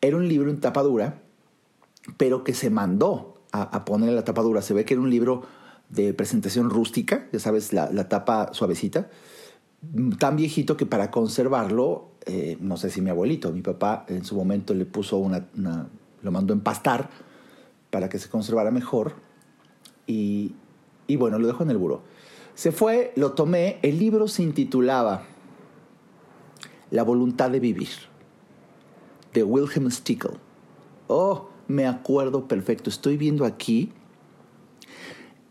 Era 0.00 0.16
un 0.16 0.28
libro 0.28 0.50
en 0.50 0.60
tapadura, 0.60 1.22
pero 2.16 2.42
que 2.42 2.54
se 2.54 2.70
mandó 2.70 3.40
a, 3.52 3.84
poner 3.84 4.08
en 4.08 4.16
la 4.16 4.24
tapadura. 4.24 4.62
Se 4.62 4.74
ve 4.74 4.84
que 4.84 4.94
era 4.94 5.02
un 5.02 5.10
libro 5.10 5.42
de 5.88 6.14
presentación 6.14 6.70
rústica, 6.70 7.28
ya 7.32 7.38
sabes, 7.38 7.72
la, 7.72 8.08
tapa 8.08 8.52
suavecita, 8.52 9.10
tan 10.18 10.36
viejito 10.36 10.76
que 10.76 10.86
para 10.86 11.10
conservarlo, 11.10 12.08
eh, 12.26 12.56
no 12.60 12.76
sé 12.76 12.90
si 12.90 13.00
mi 13.00 13.10
abuelito, 13.10 13.52
mi 13.52 13.62
papá 13.62 14.04
en 14.08 14.24
su 14.24 14.36
momento 14.36 14.74
le 14.74 14.84
puso 14.84 15.16
una, 15.16 15.46
lo 16.22 16.30
mandó 16.30 16.52
empastar 16.52 17.10
para 17.90 18.08
que 18.08 18.18
se 18.18 18.28
conservara 18.28 18.70
mejor 18.70 19.14
y, 20.06 20.54
y 21.06 21.16
bueno, 21.16 21.38
lo 21.38 21.46
dejó 21.46 21.62
en 21.62 21.70
el 21.70 21.78
buró. 21.78 22.02
Se 22.54 22.72
fue, 22.72 23.12
lo 23.16 23.32
tomé, 23.32 23.78
el 23.82 23.98
libro 23.98 24.28
se 24.28 24.42
intitulaba 24.42 25.22
La 26.90 27.02
voluntad 27.02 27.50
de 27.50 27.60
vivir, 27.60 27.88
de 29.32 29.42
Wilhelm 29.42 29.90
Stickel. 29.90 30.32
Oh, 31.06 31.48
me 31.68 31.86
acuerdo 31.86 32.46
perfecto, 32.46 32.90
estoy 32.90 33.16
viendo 33.16 33.44
aquí 33.46 33.92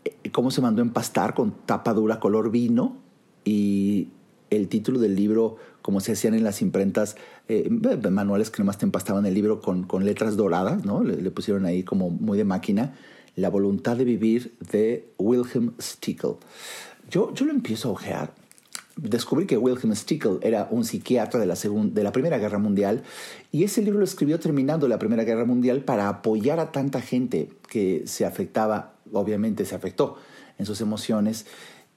eh, 0.04 0.30
cómo 0.30 0.50
se 0.50 0.60
mandó 0.60 0.82
empastar 0.82 1.34
con 1.34 1.50
tapa 1.66 1.92
dura 1.94 2.20
color 2.20 2.50
vino 2.50 2.96
y 3.44 4.08
el 4.50 4.68
título 4.68 4.98
del 4.98 5.14
libro, 5.16 5.56
como 5.82 6.00
se 6.00 6.12
hacían 6.12 6.34
en 6.34 6.44
las 6.44 6.60
imprentas, 6.60 7.16
eh, 7.48 7.70
manuales 8.10 8.50
que 8.50 8.58
nomás 8.62 8.78
te 8.78 8.84
empastaban 8.84 9.24
el 9.26 9.34
libro 9.34 9.60
con, 9.60 9.84
con 9.84 10.04
letras 10.04 10.36
doradas, 10.36 10.84
¿no? 10.84 11.02
Le, 11.02 11.30
pusieron 11.30 11.64
ahí 11.64 11.82
como 11.82 12.10
muy 12.10 12.36
de 12.36 12.44
máquina, 12.44 12.94
La 13.36 13.48
voluntad 13.48 13.96
de 13.96 14.04
vivir 14.04 14.54
de 14.72 15.12
Wilhelm 15.18 15.72
Stickel. 15.80 16.32
Yo, 17.08 17.32
yo 17.32 17.46
lo 17.46 17.52
empiezo 17.52 17.88
a 17.88 17.92
ojear. 17.92 18.34
Descubrí 18.96 19.46
que 19.46 19.56
Wilhelm 19.56 19.94
Stickel 19.94 20.38
era 20.42 20.68
un 20.70 20.84
psiquiatra 20.84 21.40
de 21.40 21.46
la, 21.46 21.54
de 21.54 22.02
la 22.02 22.12
Primera 22.12 22.38
Guerra 22.38 22.58
Mundial 22.58 23.02
y 23.50 23.64
ese 23.64 23.82
libro 23.82 24.00
lo 24.00 24.04
escribió 24.04 24.38
terminando 24.40 24.88
la 24.88 24.98
Primera 24.98 25.24
Guerra 25.24 25.44
Mundial 25.44 25.84
para 25.84 26.08
apoyar 26.08 26.60
a 26.60 26.72
tanta 26.72 27.00
gente 27.00 27.48
que 27.68 28.02
se 28.06 28.26
afectaba, 28.26 28.94
obviamente 29.12 29.64
se 29.64 29.74
afectó 29.74 30.16
en 30.58 30.66
sus 30.66 30.80
emociones 30.82 31.46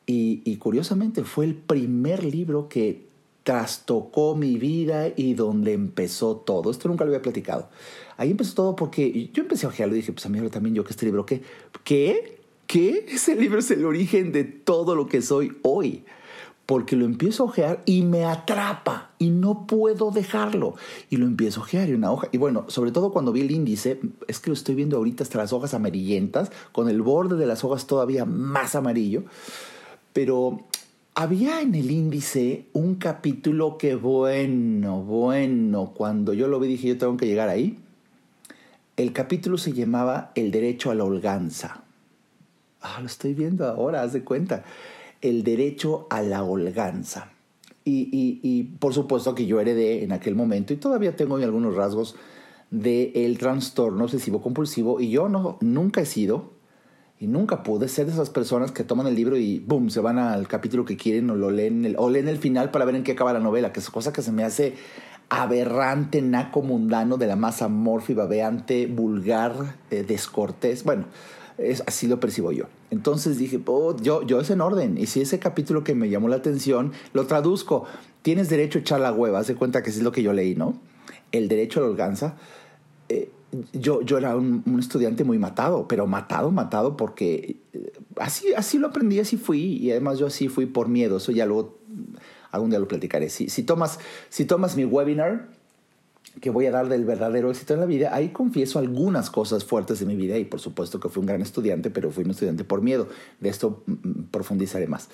y, 0.05 0.57
curiosamente 0.57 1.23
fue 1.23 1.45
el 1.45 1.55
primer 1.55 2.23
libro 2.23 2.67
que 2.67 3.07
trastocó 3.43 4.35
mi 4.35 4.57
vida 4.57 5.09
y 5.15 5.33
donde 5.33 5.73
empezó 5.73 6.37
todo. 6.37 6.71
Esto 6.71 6.87
nunca 6.87 7.03
lo 7.03 7.09
había 7.09 7.21
platicado. 7.21 7.69
Ahí 8.17 8.31
empezó 8.31 8.53
todo 8.55 8.75
porque 8.75 9.29
yo 9.33 9.43
empecé 9.43 9.65
a 9.65 9.69
ojearlo 9.69 9.95
y 9.95 9.99
dije, 9.99 10.13
pues 10.13 10.25
a 10.25 10.29
mí 10.29 10.39
también 10.49 10.75
yo 10.75 10.83
que 10.83 10.91
este 10.91 11.05
libro, 11.05 11.25
¿qué? 11.25 11.41
¿Qué? 11.83 12.39
¿Qué? 12.67 13.05
Ese 13.09 13.35
libro 13.35 13.59
es 13.59 13.71
el 13.71 13.85
origen 13.85 14.31
de 14.31 14.43
todo 14.43 14.95
lo 14.95 15.07
que 15.07 15.21
soy 15.21 15.57
hoy. 15.61 16.03
Porque 16.65 16.95
lo 16.95 17.03
empiezo 17.03 17.43
a 17.43 17.45
ojear 17.47 17.83
y 17.85 18.03
me 18.03 18.23
atrapa 18.23 19.11
y 19.19 19.29
no 19.29 19.67
puedo 19.67 20.11
dejarlo. 20.11 20.75
Y 21.09 21.17
lo 21.17 21.25
empiezo 21.25 21.59
a 21.59 21.63
ojear 21.63 21.89
y 21.89 21.93
una 21.93 22.11
hoja. 22.11 22.29
Y 22.31 22.37
bueno, 22.37 22.65
sobre 22.69 22.91
todo 22.91 23.11
cuando 23.11 23.33
vi 23.33 23.41
el 23.41 23.51
índice, 23.51 23.99
es 24.27 24.39
que 24.39 24.49
lo 24.49 24.53
estoy 24.53 24.75
viendo 24.75 24.95
ahorita 24.95 25.23
hasta 25.23 25.37
las 25.37 25.51
hojas 25.51 25.73
amarillentas, 25.73 26.51
con 26.71 26.89
el 26.89 27.01
borde 27.01 27.35
de 27.35 27.45
las 27.45 27.65
hojas 27.65 27.85
todavía 27.85 28.23
más 28.23 28.75
amarillo. 28.75 29.23
Pero 30.13 30.59
había 31.15 31.61
en 31.61 31.75
el 31.75 31.91
índice 31.91 32.67
un 32.73 32.95
capítulo 32.95 33.77
que 33.77 33.95
bueno, 33.95 35.01
bueno, 35.01 35.91
cuando 35.95 36.33
yo 36.33 36.47
lo 36.47 36.59
vi 36.59 36.67
dije 36.67 36.87
yo 36.89 36.97
tengo 36.97 37.17
que 37.17 37.27
llegar 37.27 37.49
ahí. 37.49 37.77
El 38.95 39.11
capítulo 39.11 39.57
se 39.57 39.73
llamaba 39.73 40.31
El 40.35 40.51
derecho 40.51 40.91
a 40.91 40.95
la 40.95 41.03
holganza. 41.03 41.83
Ah, 42.81 42.99
lo 42.99 43.07
estoy 43.07 43.33
viendo 43.33 43.65
ahora, 43.65 44.03
haz 44.03 44.13
de 44.13 44.23
cuenta. 44.23 44.63
El 45.21 45.43
derecho 45.43 46.05
a 46.09 46.21
la 46.21 46.43
holganza. 46.43 47.31
Y, 47.85 48.09
y, 48.11 48.39
y, 48.43 48.63
por 48.63 48.93
supuesto 48.93 49.35
que 49.35 49.45
yo 49.45 49.59
heredé 49.59 50.03
en 50.03 50.13
aquel 50.13 50.35
momento 50.35 50.73
y 50.73 50.77
todavía 50.77 51.15
tengo 51.15 51.35
algunos 51.35 51.75
rasgos 51.75 52.15
del 52.71 53.11
el 53.13 53.37
trastorno 53.37 54.05
obsesivo 54.05 54.41
compulsivo 54.41 55.01
y 55.01 55.09
yo 55.09 55.27
no, 55.27 55.57
nunca 55.59 56.01
he 56.01 56.05
sido 56.05 56.52
y 57.19 57.27
nunca 57.27 57.63
pude 57.63 57.87
ser 57.87 58.05
de 58.05 58.11
esas 58.11 58.29
personas 58.29 58.71
que 58.71 58.83
toman 58.83 59.07
el 59.07 59.15
libro 59.15 59.37
y 59.37 59.59
boom, 59.59 59.89
se 59.89 59.99
van 59.99 60.19
al 60.19 60.47
capítulo 60.47 60.83
que 60.83 60.97
quieren 60.97 61.29
o 61.29 61.35
lo 61.35 61.51
leen 61.51 61.85
el, 61.85 61.95
o 61.97 62.09
leen 62.09 62.27
el 62.27 62.37
final 62.37 62.71
para 62.71 62.85
ver 62.85 62.95
en 62.95 63.03
qué 63.03 63.13
acaba 63.13 63.33
la 63.33 63.39
novela, 63.39 63.71
que 63.71 63.79
es 63.79 63.89
cosa 63.89 64.11
que 64.11 64.21
se 64.21 64.31
me 64.31 64.43
hace 64.43 64.75
aberrante, 65.29 66.21
naco 66.21 66.61
mundano, 66.61 67.17
de 67.17 67.27
la 67.27 67.35
masa 67.35 67.65
amorfa 67.65 68.13
babeante, 68.13 68.87
vulgar, 68.87 69.77
eh, 69.89 70.03
descortés. 70.03 70.83
Bueno, 70.83 71.05
es, 71.57 71.83
así 71.87 72.07
lo 72.07 72.19
percibo 72.19 72.51
yo. 72.51 72.65
Entonces 72.91 73.37
dije, 73.37 73.59
oh, 73.65 73.95
yo, 73.97 74.23
yo 74.23 74.39
es 74.39 74.49
en 74.49 74.61
orden. 74.61 74.97
Y 74.97 75.07
si 75.07 75.21
ese 75.21 75.39
capítulo 75.39 75.83
que 75.83 75.95
me 75.95 76.09
llamó 76.09 76.27
la 76.27 76.35
atención, 76.35 76.91
lo 77.13 77.25
traduzco. 77.25 77.85
Tienes 78.21 78.49
derecho 78.49 78.79
a 78.79 78.81
echar 78.81 78.99
la 78.99 79.11
hueva. 79.11 79.39
Haz 79.39 79.47
de 79.47 79.55
cuenta 79.55 79.81
que 79.81 79.89
es 79.89 80.01
lo 80.01 80.11
que 80.11 80.23
yo 80.23 80.33
leí, 80.33 80.55
¿no? 80.55 80.77
El 81.31 81.47
derecho 81.47 81.79
a 81.79 81.83
la 81.83 81.89
holganza. 81.89 82.35
Eh, 83.09 83.31
yo, 83.73 84.01
yo 84.01 84.17
era 84.17 84.35
un, 84.35 84.63
estudiante 84.79 85.23
muy 85.23 85.37
matado, 85.37 85.87
pero 85.87 86.07
matado, 86.07 86.51
matado 86.51 86.97
porque 86.97 87.61
eh, 87.73 87.91
así, 88.17 88.53
así 88.55 88.77
lo 88.77 88.87
aprendí, 88.87 89.19
así 89.19 89.37
fui. 89.37 89.77
Y 89.77 89.91
además 89.91 90.19
yo 90.19 90.27
así 90.27 90.47
fui 90.47 90.65
por 90.65 90.87
miedo. 90.87 91.17
Eso 91.17 91.31
ya 91.31 91.45
luego, 91.45 91.79
algún 92.51 92.69
día 92.69 92.79
lo 92.79 92.87
platicaré. 92.87 93.29
Si, 93.29 93.49
si, 93.49 93.63
tomas, 93.63 93.99
si 94.29 94.45
tomas 94.45 94.75
mi 94.75 94.85
webinar, 94.85 95.49
que 96.41 96.49
voy 96.49 96.65
a 96.65 96.71
dar 96.71 96.89
del 96.89 97.05
verdadero 97.05 97.51
éxito 97.51 97.75
en 97.75 97.79
la 97.79 97.85
vida, 97.85 98.13
ahí 98.13 98.29
confieso 98.29 98.79
algunas 98.79 99.29
cosas 99.29 99.63
fuertes 99.63 99.99
de 99.99 100.05
mi 100.05 100.15
vida 100.15 100.35
y 100.37 100.45
por 100.45 100.59
supuesto 100.59 100.99
que 100.99 101.09
fui 101.09 101.21
un 101.21 101.27
gran 101.27 101.41
estudiante, 101.41 101.91
pero 101.91 102.11
fui 102.11 102.23
un 102.23 102.31
estudiante 102.31 102.63
por 102.63 102.81
miedo. 102.81 103.07
De 103.39 103.49
esto 103.49 103.83
mm, 103.85 103.91
mm, 103.91 104.29
profundizaré 104.31 104.87
más 104.87 105.09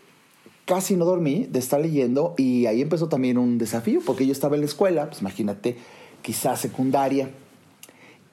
casi 0.65 0.97
no 0.97 1.05
dormí 1.05 1.47
de 1.51 1.59
estar 1.59 1.81
leyendo 1.83 2.35
y 2.39 2.65
ahí 2.65 2.81
empezó 2.81 3.11
también 3.11 3.37
un 3.37 3.59
desafío 3.59 4.01
porque 4.05 4.25
yo 4.25 4.33
estaba 4.33 4.57
en 4.57 4.63
la 4.63 4.67
escuela, 4.67 5.11
pues 5.11 5.21
imagínate, 5.21 5.77
quizás 6.23 6.61
secundaria, 6.61 7.31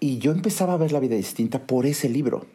y 0.04 0.18
yo 0.18 0.34
empezaba 0.34 0.74
a 0.74 0.78
ver 0.78 0.92
la 0.92 1.00
vida 1.00 1.16
distinta 1.16 1.66
por 1.66 1.86
ese 1.86 2.10
libro. 2.10 2.46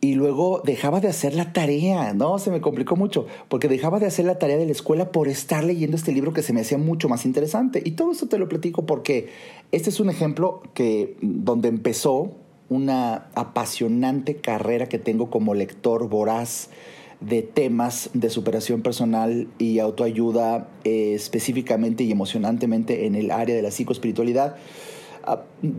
Y 0.00 0.14
luego 0.14 0.62
dejaba 0.64 1.00
de 1.00 1.08
hacer 1.08 1.34
la 1.34 1.52
tarea, 1.52 2.12
¿no? 2.12 2.38
Se 2.38 2.52
me 2.52 2.60
complicó 2.60 2.94
mucho, 2.94 3.26
porque 3.48 3.66
dejaba 3.66 3.98
de 3.98 4.06
hacer 4.06 4.24
la 4.24 4.38
tarea 4.38 4.56
de 4.56 4.66
la 4.66 4.70
escuela 4.70 5.10
por 5.10 5.26
estar 5.26 5.64
leyendo 5.64 5.96
este 5.96 6.12
libro 6.12 6.32
que 6.32 6.42
se 6.42 6.52
me 6.52 6.60
hacía 6.60 6.78
mucho 6.78 7.08
más 7.08 7.24
interesante. 7.24 7.82
Y 7.84 7.92
todo 7.92 8.12
esto 8.12 8.28
te 8.28 8.38
lo 8.38 8.48
platico 8.48 8.86
porque 8.86 9.30
este 9.72 9.90
es 9.90 9.98
un 9.98 10.10
ejemplo 10.10 10.62
que 10.74 11.16
donde 11.20 11.70
empezó 11.70 12.30
una 12.68 13.26
apasionante 13.34 14.36
carrera 14.36 14.88
que 14.88 15.00
tengo 15.00 15.28
como 15.28 15.54
lector 15.54 16.08
voraz 16.08 16.68
de 17.20 17.42
temas 17.42 18.10
de 18.12 18.30
superación 18.30 18.82
personal 18.82 19.48
y 19.58 19.80
autoayuda 19.80 20.68
eh, 20.84 21.14
específicamente 21.14 22.04
y 22.04 22.12
emocionantemente 22.12 23.06
en 23.06 23.16
el 23.16 23.32
área 23.32 23.56
de 23.56 23.62
la 23.62 23.72
psicoespiritualidad. 23.72 24.54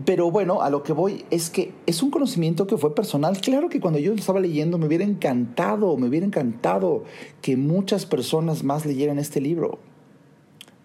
Pero 0.04 0.30
bueno, 0.30 0.62
a 0.62 0.70
lo 0.70 0.82
que 0.82 0.92
voy 0.92 1.24
es 1.30 1.50
que 1.50 1.72
es 1.86 2.02
un 2.02 2.10
conocimiento 2.10 2.66
que 2.66 2.76
fue 2.76 2.94
personal. 2.94 3.40
Claro 3.40 3.68
que 3.68 3.80
cuando 3.80 3.98
yo 3.98 4.12
estaba 4.12 4.40
leyendo 4.40 4.78
me 4.78 4.86
hubiera 4.86 5.04
encantado, 5.04 5.96
me 5.96 6.08
hubiera 6.08 6.26
encantado 6.26 7.04
que 7.42 7.56
muchas 7.56 8.06
personas 8.06 8.64
más 8.64 8.86
leyeran 8.86 9.18
este 9.18 9.40
libro. 9.40 9.78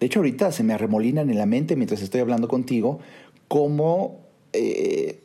De 0.00 0.06
hecho, 0.06 0.20
ahorita 0.20 0.52
se 0.52 0.64
me 0.64 0.74
arremolinan 0.74 1.30
en 1.30 1.38
la 1.38 1.46
mente 1.46 1.76
mientras 1.76 2.02
estoy 2.02 2.20
hablando 2.20 2.48
contigo 2.48 2.98
cómo 3.48 4.20
eh, 4.52 5.22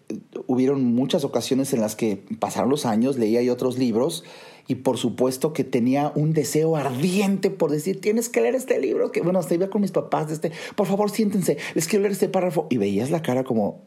hubieron 0.48 0.84
muchas 0.84 1.24
ocasiones 1.24 1.74
en 1.74 1.82
las 1.82 1.96
que 1.96 2.24
pasaron 2.40 2.70
los 2.70 2.86
años, 2.86 3.18
leía 3.18 3.52
otros 3.52 3.78
libros 3.78 4.24
y 4.68 4.76
por 4.76 4.98
supuesto 4.98 5.54
que 5.54 5.64
tenía 5.64 6.12
un 6.16 6.34
deseo 6.34 6.76
ardiente 6.76 7.50
por 7.50 7.72
decir, 7.72 8.02
tienes 8.02 8.30
que 8.30 8.42
leer 8.42 8.56
este 8.56 8.80
libro, 8.80 9.12
que 9.12 9.22
bueno, 9.22 9.40
hasta 9.40 9.54
iba 9.54 9.70
con 9.70 9.82
mis 9.82 9.92
papás, 9.92 10.28
de 10.28 10.34
este, 10.34 10.52
por 10.76 10.88
favor 10.88 11.10
siéntense, 11.10 11.58
les 11.74 11.88
quiero 11.88 12.04
leer 12.04 12.12
este 12.12 12.30
párrafo. 12.30 12.68
Y 12.70 12.78
veías 12.78 13.10
la 13.10 13.22
cara 13.22 13.44
como, 13.44 13.82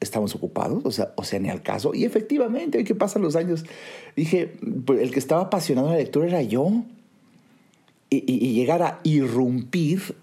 estamos 0.00 0.34
ocupados, 0.34 0.84
o 0.84 0.90
sea, 0.90 1.12
o 1.16 1.24
sea, 1.24 1.38
ni 1.38 1.48
al 1.48 1.62
caso. 1.62 1.94
Y 1.94 2.04
efectivamente, 2.04 2.78
hoy 2.78 2.84
que 2.84 2.94
pasan 2.94 3.22
los 3.22 3.36
años, 3.36 3.64
dije, 4.16 4.52
pues, 4.84 5.00
el 5.00 5.10
que 5.10 5.18
estaba 5.18 5.42
apasionado 5.42 5.88
en 5.88 5.94
la 5.94 5.98
lectura 5.98 6.26
era 6.26 6.42
yo. 6.42 6.70
Y, 8.10 8.24
y, 8.26 8.54
llegar 8.54 8.82
a 8.82 9.00
irrumpir 9.02 10.16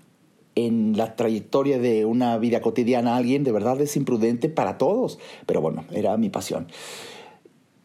en 0.55 0.97
la 0.97 1.15
trayectoria 1.15 1.77
de 1.77 2.03
una 2.05 2.35
vida 2.39 2.59
cotidiana 2.59 3.13
a 3.13 3.17
alguien, 3.17 3.43
de 3.43 3.51
verdad 3.51 3.79
es 3.79 3.95
imprudente 3.95 4.49
para 4.49 4.79
todos. 4.79 5.19
Pero 5.45 5.61
bueno, 5.61 5.85
era 5.91 6.17
mi 6.17 6.29
pasión. 6.29 6.67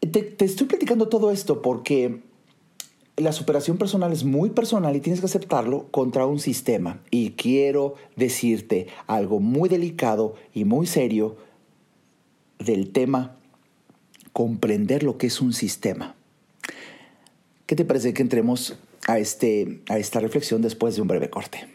Te, 0.00 0.45
estoy 0.45 0.66
platicando 0.66 1.09
todo 1.09 1.30
esto 1.30 1.61
porque 1.61 2.21
la 3.16 3.33
superación 3.33 3.76
personal 3.76 4.12
es 4.12 4.25
muy 4.25 4.50
personal 4.50 4.97
y 4.97 5.00
tienes 5.00 5.21
que 5.21 5.26
aceptarlo 5.26 5.88
contra 5.90 6.26
un 6.26 6.40
sistema. 6.40 7.00
Y 7.11 7.30
quiero 7.33 7.95
decirte 8.16 8.87
algo 9.07 9.40
muy 9.40 9.69
delicado 9.69 10.35
y 10.54 10.64
muy 10.64 10.87
serio 10.87 11.37
del 12.59 12.92
tema 12.92 13.37
comprender 14.33 15.02
lo 15.02 15.19
que 15.19 15.26
es 15.26 15.40
un 15.40 15.52
sistema. 15.52 16.14
¿Qué 17.66 17.76
te 17.76 17.85
parece 17.85 18.14
que 18.14 18.23
entremos 18.23 18.76
a, 19.07 19.19
este, 19.19 19.83
a 19.88 19.99
esta 19.99 20.21
reflexión 20.21 20.62
después 20.62 20.97
de 20.97 21.02
un 21.02 21.09
breve 21.09 21.30
corte? 21.30 21.69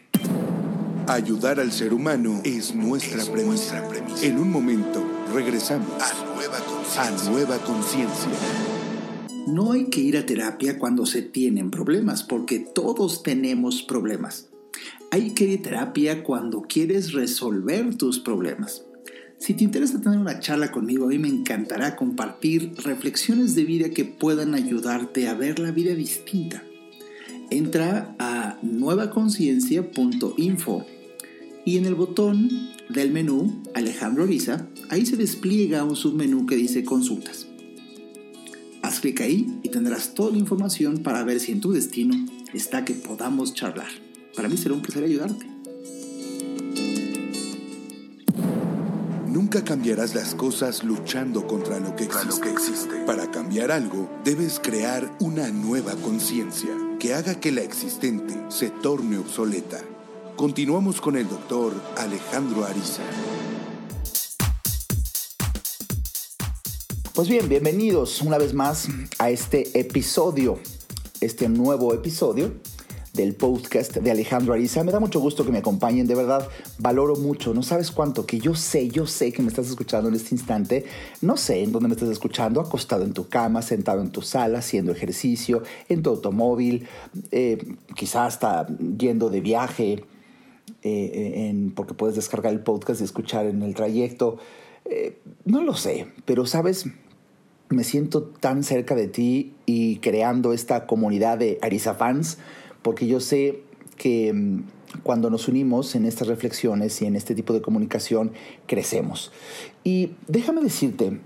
Ayudar 1.06 1.60
al 1.60 1.70
ser 1.70 1.94
humano 1.94 2.40
es 2.44 2.74
nuestra, 2.74 3.24
premisa. 3.24 3.82
En 4.22 4.38
un 4.38 4.50
momento 4.50 5.04
regresamos 5.32 5.88
a 6.98 7.10
Nueva 7.30 7.58
conciencia. 7.58 8.30
No 9.46 9.72
hay 9.72 9.86
que 9.86 10.00
ir 10.00 10.16
a 10.16 10.26
terapia 10.26 10.78
cuando 10.78 11.06
se 11.06 11.22
tienen 11.22 11.70
problemas, 11.70 12.24
porque 12.24 12.58
todos 12.58 13.22
tenemos 13.22 13.82
problemas. 13.82 14.48
Hay 15.10 15.30
que 15.30 15.44
ir 15.44 15.60
a 15.60 15.62
terapia 15.62 16.24
cuando 16.24 16.62
quieres 16.62 17.12
resolver 17.12 17.96
tus 17.96 18.18
problemas. 18.18 18.82
Si 19.38 19.54
te 19.54 19.64
interesa 19.64 20.00
tener 20.00 20.18
una 20.18 20.40
charla 20.40 20.72
conmigo, 20.72 21.04
a 21.04 21.08
mí 21.08 21.18
me 21.18 21.28
encantará 21.28 21.94
compartir 21.94 22.72
reflexiones 22.82 23.54
de 23.54 23.64
vida 23.64 23.90
que 23.90 24.04
puedan 24.04 24.54
ayudarte 24.54 25.28
a 25.28 25.34
ver 25.34 25.58
la 25.58 25.70
vida 25.70 25.94
distinta. 25.94 26.62
Entra 27.50 28.16
a 28.18 28.58
nuevaconciencia.info 28.62 30.86
y 31.66 31.76
en 31.78 31.84
el 31.84 31.96
botón 31.96 32.70
del 32.88 33.10
menú 33.10 33.60
Alejandro 33.74 34.22
Ariza, 34.22 34.68
ahí 34.88 35.04
se 35.04 35.16
despliega 35.16 35.82
un 35.82 35.96
submenú 35.96 36.46
que 36.46 36.54
dice 36.54 36.84
consultas. 36.84 37.48
Haz 38.82 39.00
clic 39.00 39.20
ahí 39.20 39.58
y 39.64 39.68
tendrás 39.68 40.14
toda 40.14 40.30
la 40.30 40.38
información 40.38 41.02
para 41.02 41.24
ver 41.24 41.40
si 41.40 41.50
en 41.50 41.60
tu 41.60 41.72
destino 41.72 42.14
está 42.54 42.84
que 42.84 42.94
podamos 42.94 43.52
charlar. 43.52 43.88
Para 44.36 44.48
mí 44.48 44.56
será 44.56 44.74
un 44.74 44.80
placer 44.80 45.02
ayudarte. 45.02 45.44
Nunca 49.28 49.64
cambiarás 49.64 50.14
las 50.14 50.36
cosas 50.36 50.84
luchando 50.84 51.48
contra 51.48 51.80
lo 51.80 51.96
que 51.96 52.04
existe. 52.04 53.04
Para 53.06 53.32
cambiar 53.32 53.72
algo, 53.72 54.08
debes 54.24 54.60
crear 54.60 55.16
una 55.20 55.50
nueva 55.50 55.96
conciencia 55.96 56.70
que 57.00 57.12
haga 57.12 57.40
que 57.40 57.50
la 57.50 57.62
existente 57.62 58.34
se 58.50 58.70
torne 58.70 59.18
obsoleta. 59.18 59.95
Continuamos 60.36 61.00
con 61.00 61.16
el 61.16 61.26
doctor 61.26 61.72
Alejandro 61.96 62.66
Ariza. 62.66 63.02
Pues 67.14 67.26
bien, 67.26 67.48
bienvenidos 67.48 68.20
una 68.20 68.36
vez 68.36 68.52
más 68.52 68.86
a 69.18 69.30
este 69.30 69.80
episodio, 69.80 70.58
este 71.22 71.48
nuevo 71.48 71.94
episodio 71.94 72.52
del 73.14 73.34
podcast 73.34 73.96
de 73.96 74.10
Alejandro 74.10 74.52
Ariza. 74.52 74.84
Me 74.84 74.92
da 74.92 75.00
mucho 75.00 75.20
gusto 75.20 75.42
que 75.42 75.50
me 75.50 75.58
acompañen, 75.58 76.06
de 76.06 76.14
verdad, 76.14 76.46
valoro 76.78 77.16
mucho, 77.16 77.54
no 77.54 77.62
sabes 77.62 77.90
cuánto, 77.90 78.26
que 78.26 78.38
yo 78.38 78.54
sé, 78.54 78.90
yo 78.90 79.06
sé 79.06 79.32
que 79.32 79.40
me 79.40 79.48
estás 79.48 79.68
escuchando 79.68 80.10
en 80.10 80.16
este 80.16 80.34
instante, 80.34 80.84
no 81.22 81.38
sé 81.38 81.62
en 81.62 81.72
dónde 81.72 81.88
me 81.88 81.94
estás 81.94 82.10
escuchando, 82.10 82.60
acostado 82.60 83.04
en 83.04 83.14
tu 83.14 83.26
cama, 83.26 83.62
sentado 83.62 84.02
en 84.02 84.10
tu 84.10 84.20
sala, 84.20 84.58
haciendo 84.58 84.92
ejercicio, 84.92 85.62
en 85.88 86.02
tu 86.02 86.10
automóvil, 86.10 86.86
eh, 87.30 87.56
quizás 87.94 88.34
hasta 88.34 88.66
yendo 88.98 89.30
de 89.30 89.40
viaje, 89.40 90.04
eh, 90.86 91.48
en, 91.48 91.72
porque 91.72 91.94
puedes 91.94 92.16
descargar 92.16 92.52
el 92.52 92.60
podcast 92.60 93.00
y 93.00 93.04
escuchar 93.04 93.46
en 93.46 93.62
el 93.62 93.74
trayecto. 93.74 94.38
Eh, 94.84 95.18
no 95.44 95.62
lo 95.62 95.74
sé, 95.74 96.06
pero 96.24 96.46
sabes, 96.46 96.86
me 97.68 97.84
siento 97.84 98.22
tan 98.22 98.62
cerca 98.62 98.94
de 98.94 99.08
ti 99.08 99.54
y 99.66 99.96
creando 99.96 100.52
esta 100.52 100.86
comunidad 100.86 101.38
de 101.38 101.58
Arisa 101.62 101.94
fans, 101.94 102.38
porque 102.82 103.06
yo 103.06 103.20
sé 103.20 103.62
que 103.96 104.32
mm, 104.32 104.62
cuando 105.02 105.30
nos 105.30 105.48
unimos 105.48 105.94
en 105.94 106.06
estas 106.06 106.28
reflexiones 106.28 107.02
y 107.02 107.06
en 107.06 107.16
este 107.16 107.34
tipo 107.34 107.52
de 107.52 107.62
comunicación, 107.62 108.32
crecemos. 108.66 109.32
Y 109.82 110.12
déjame 110.28 110.62
decirte 110.62 111.18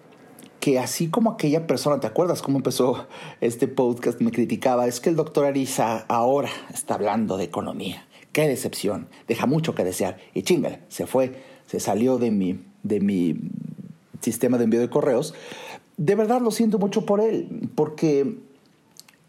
que 0.61 0.79
así 0.79 1.09
como 1.09 1.33
aquella 1.33 1.67
persona, 1.67 2.01
¿te 2.01 2.07
acuerdas 2.07 2.43
cómo 2.43 2.59
empezó 2.59 3.07
este 3.41 3.69
podcast? 3.69 4.21
Me 4.21 4.31
criticaba, 4.31 4.87
es 4.87 5.01
que 5.01 5.11
el 5.11 5.17
doctor 5.17 5.47
Arisa 5.47 6.05
ahora 6.09 6.51
está 6.73 6.95
hablando 6.95 7.37
de 7.37 7.45
economía. 7.45 8.07
Qué 8.33 8.47
decepción, 8.47 9.09
deja 9.27 9.47
mucho 9.47 9.75
que 9.75 9.85
desear. 9.85 10.19
Y 10.35 10.43
chingale, 10.43 10.81
se 10.89 11.07
fue, 11.07 11.33
se 11.67 11.81
salió 11.81 12.19
de 12.19 12.31
mi, 12.31 12.61
de 12.83 13.01
mi 13.01 13.37
sistema 14.21 14.59
de 14.59 14.65
envío 14.65 14.81
de 14.81 14.91
correos. 14.91 15.35
De 15.97 16.15
verdad 16.15 16.41
lo 16.41 16.51
siento 16.51 16.79
mucho 16.79 17.05
por 17.05 17.21
él, 17.21 17.69
porque 17.75 18.37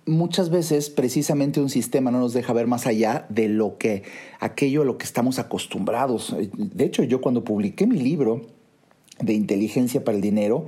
muchas 0.06 0.50
veces 0.50 0.90
precisamente 0.90 1.60
un 1.60 1.70
sistema 1.70 2.12
no 2.12 2.20
nos 2.20 2.34
deja 2.34 2.54
ver 2.54 2.68
más 2.68 2.86
allá 2.88 3.26
de 3.30 3.50
lo 3.50 3.78
que 3.78 4.04
aquello 4.40 4.84
a 4.84 4.86
lo 4.86 4.98
que 4.98 5.06
estamos 5.06 5.40
acostumbrados. 5.40 6.36
De 6.56 6.86
hecho, 6.86 7.04
yo 7.04 7.22
cuando 7.22 7.44
publiqué 7.44 7.88
mi 7.88 7.98
libro 7.98 8.42
de 9.20 9.34
inteligencia 9.34 10.04
para 10.04 10.16
el 10.16 10.22
dinero, 10.22 10.68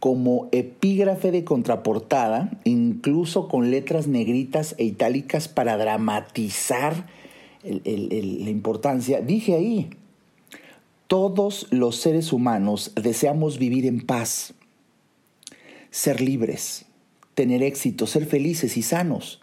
como 0.00 0.48
epígrafe 0.52 1.30
de 1.30 1.44
contraportada, 1.44 2.50
incluso 2.64 3.48
con 3.48 3.70
letras 3.70 4.06
negritas 4.06 4.74
e 4.76 4.84
itálicas 4.84 5.48
para 5.48 5.78
dramatizar 5.78 7.06
la 7.64 8.50
importancia, 8.50 9.20
dije 9.20 9.54
ahí, 9.54 9.90
todos 11.06 11.66
los 11.70 11.96
seres 11.96 12.32
humanos 12.32 12.92
deseamos 12.94 13.58
vivir 13.58 13.86
en 13.86 14.04
paz, 14.04 14.54
ser 15.90 16.20
libres, 16.20 16.86
tener 17.34 17.62
éxito, 17.62 18.06
ser 18.06 18.26
felices 18.26 18.76
y 18.76 18.82
sanos. 18.82 19.40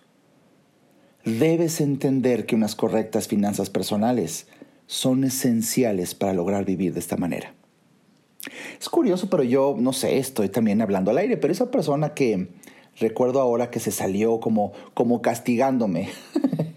Debes 1.23 1.81
entender 1.81 2.45
que 2.45 2.55
unas 2.55 2.75
correctas 2.75 3.27
finanzas 3.27 3.69
personales 3.69 4.47
son 4.87 5.23
esenciales 5.23 6.15
para 6.15 6.33
lograr 6.33 6.65
vivir 6.65 6.93
de 6.93 6.99
esta 6.99 7.15
manera. 7.15 7.53
Es 8.79 8.89
curioso, 8.89 9.29
pero 9.29 9.43
yo 9.43 9.75
no 9.77 9.93
sé, 9.93 10.17
estoy 10.17 10.49
también 10.49 10.81
hablando 10.81 11.11
al 11.11 11.19
aire, 11.19 11.37
pero 11.37 11.53
esa 11.53 11.69
persona 11.69 12.13
que 12.13 12.49
recuerdo 12.99 13.39
ahora 13.39 13.69
que 13.69 13.79
se 13.79 13.91
salió 13.91 14.39
como, 14.39 14.73
como 14.93 15.21
castigándome 15.21 16.09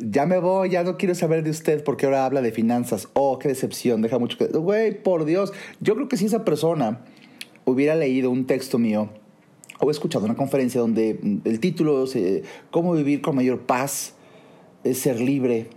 ya 0.00 0.26
me 0.26 0.38
voy, 0.38 0.70
ya 0.70 0.84
no 0.84 0.96
quiero 0.96 1.14
saber 1.14 1.42
de 1.42 1.50
usted 1.50 1.82
porque 1.84 2.06
ahora 2.06 2.24
habla 2.24 2.42
de 2.42 2.52
finanzas. 2.52 3.08
Oh, 3.14 3.38
qué 3.38 3.48
decepción, 3.48 4.02
deja 4.02 4.18
mucho 4.18 4.38
que... 4.38 4.46
Güey, 4.46 5.02
por 5.02 5.24
Dios, 5.24 5.52
yo 5.80 5.94
creo 5.94 6.08
que 6.08 6.16
si 6.16 6.26
esa 6.26 6.44
persona 6.44 7.00
hubiera 7.64 7.94
leído 7.94 8.30
un 8.30 8.46
texto 8.46 8.78
mío 8.78 9.10
o 9.80 9.90
escuchado 9.90 10.24
una 10.24 10.36
conferencia 10.36 10.80
donde 10.80 11.18
el 11.44 11.60
título 11.60 12.04
es 12.04 12.16
¿Cómo 12.70 12.94
vivir 12.94 13.20
con 13.20 13.36
mayor 13.36 13.60
paz? 13.60 14.14
Ser 14.92 15.20
libre, 15.20 15.68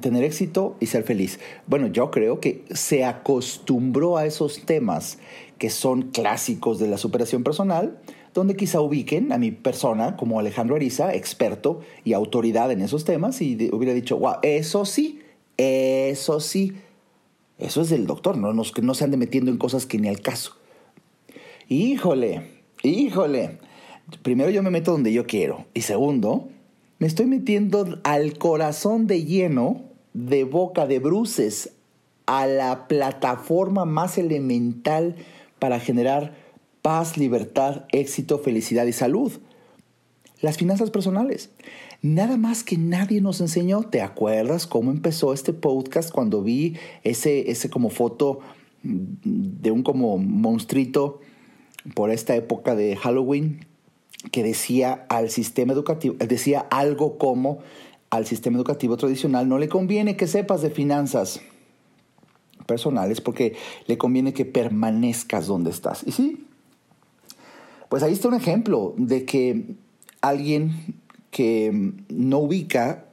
tener 0.00 0.24
éxito 0.24 0.76
y 0.80 0.86
ser 0.86 1.04
feliz. 1.04 1.38
Bueno, 1.66 1.86
yo 1.88 2.10
creo 2.10 2.40
que 2.40 2.64
se 2.70 3.04
acostumbró 3.04 4.16
a 4.16 4.26
esos 4.26 4.64
temas 4.64 5.18
que 5.58 5.70
son 5.70 6.02
clásicos 6.02 6.78
de 6.78 6.88
la 6.88 6.98
superación 6.98 7.42
personal 7.42 7.98
donde 8.38 8.56
quizá 8.56 8.80
ubiquen 8.80 9.32
a 9.32 9.38
mi 9.38 9.50
persona 9.50 10.16
como 10.16 10.38
Alejandro 10.38 10.76
Ariza, 10.76 11.14
experto 11.14 11.80
y 12.04 12.12
autoridad 12.12 12.70
en 12.72 12.80
esos 12.80 13.04
temas, 13.04 13.40
y 13.42 13.68
hubiera 13.72 13.92
dicho, 13.94 14.18
wow, 14.18 14.36
eso 14.42 14.84
sí, 14.84 15.20
eso 15.56 16.40
sí, 16.40 16.72
eso 17.58 17.80
es 17.80 17.90
del 17.90 18.06
doctor, 18.06 18.38
no, 18.38 18.52
no, 18.52 18.62
no 18.82 18.94
se 18.94 19.04
ande 19.04 19.16
metiendo 19.16 19.50
en 19.50 19.58
cosas 19.58 19.86
que 19.86 19.98
ni 19.98 20.08
al 20.08 20.20
caso. 20.20 20.56
Híjole, 21.68 22.42
híjole, 22.82 23.58
primero 24.22 24.50
yo 24.50 24.62
me 24.62 24.70
meto 24.70 24.92
donde 24.92 25.12
yo 25.12 25.26
quiero, 25.26 25.66
y 25.74 25.82
segundo, 25.82 26.48
me 26.98 27.06
estoy 27.06 27.26
metiendo 27.26 28.00
al 28.04 28.38
corazón 28.38 29.06
de 29.06 29.24
lleno, 29.24 29.82
de 30.14 30.44
boca 30.44 30.86
de 30.86 30.98
bruces, 30.98 31.72
a 32.26 32.46
la 32.46 32.88
plataforma 32.88 33.86
más 33.86 34.18
elemental 34.18 35.16
para 35.58 35.80
generar 35.80 36.36
paz, 36.82 37.16
libertad, 37.16 37.84
éxito, 37.92 38.38
felicidad 38.38 38.86
y 38.86 38.92
salud. 38.92 39.32
Las 40.40 40.56
finanzas 40.56 40.90
personales. 40.90 41.50
Nada 42.00 42.36
más 42.36 42.62
que 42.62 42.78
nadie 42.78 43.20
nos 43.20 43.40
enseñó. 43.40 43.82
¿Te 43.82 44.02
acuerdas 44.02 44.66
cómo 44.66 44.90
empezó 44.90 45.32
este 45.32 45.52
podcast 45.52 46.12
cuando 46.12 46.42
vi 46.42 46.76
ese, 47.02 47.50
ese 47.50 47.70
como 47.70 47.90
foto 47.90 48.40
de 48.82 49.70
un 49.70 49.82
como 49.82 50.18
monstruito 50.18 51.20
por 51.94 52.10
esta 52.10 52.36
época 52.36 52.76
de 52.76 52.96
Halloween 52.96 53.66
que 54.30 54.42
decía 54.42 55.06
al 55.08 55.30
sistema 55.30 55.72
educativo, 55.72 56.14
decía 56.18 56.60
algo 56.70 57.18
como 57.18 57.58
al 58.10 58.26
sistema 58.26 58.56
educativo 58.56 58.96
tradicional 58.96 59.48
no 59.48 59.58
le 59.58 59.68
conviene 59.68 60.16
que 60.16 60.26
sepas 60.26 60.62
de 60.62 60.70
finanzas 60.70 61.40
personales 62.66 63.20
porque 63.20 63.56
le 63.86 63.98
conviene 63.98 64.32
que 64.32 64.44
permanezcas 64.44 65.46
donde 65.46 65.70
estás. 65.70 66.02
Y 66.06 66.12
sí, 66.12 66.46
pues 67.88 68.02
ahí 68.02 68.12
está 68.12 68.28
un 68.28 68.34
ejemplo 68.34 68.94
de 68.96 69.24
que 69.24 69.74
alguien 70.20 70.96
que 71.30 71.92
no 72.08 72.38
ubica 72.38 73.04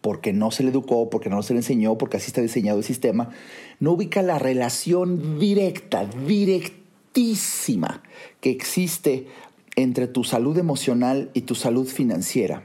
porque 0.00 0.32
no 0.32 0.50
se 0.50 0.64
le 0.64 0.70
educó, 0.70 1.08
porque 1.08 1.30
no 1.30 1.42
se 1.42 1.54
le 1.54 1.60
enseñó, 1.60 1.96
porque 1.96 2.16
así 2.16 2.26
está 2.26 2.40
diseñado 2.42 2.78
el 2.78 2.84
sistema, 2.84 3.30
no 3.78 3.92
ubica 3.92 4.20
la 4.22 4.38
relación 4.38 5.38
directa, 5.38 6.06
directísima 6.26 8.02
que 8.40 8.50
existe 8.50 9.28
entre 9.76 10.08
tu 10.08 10.24
salud 10.24 10.58
emocional 10.58 11.30
y 11.34 11.42
tu 11.42 11.54
salud 11.54 11.86
financiera. 11.86 12.64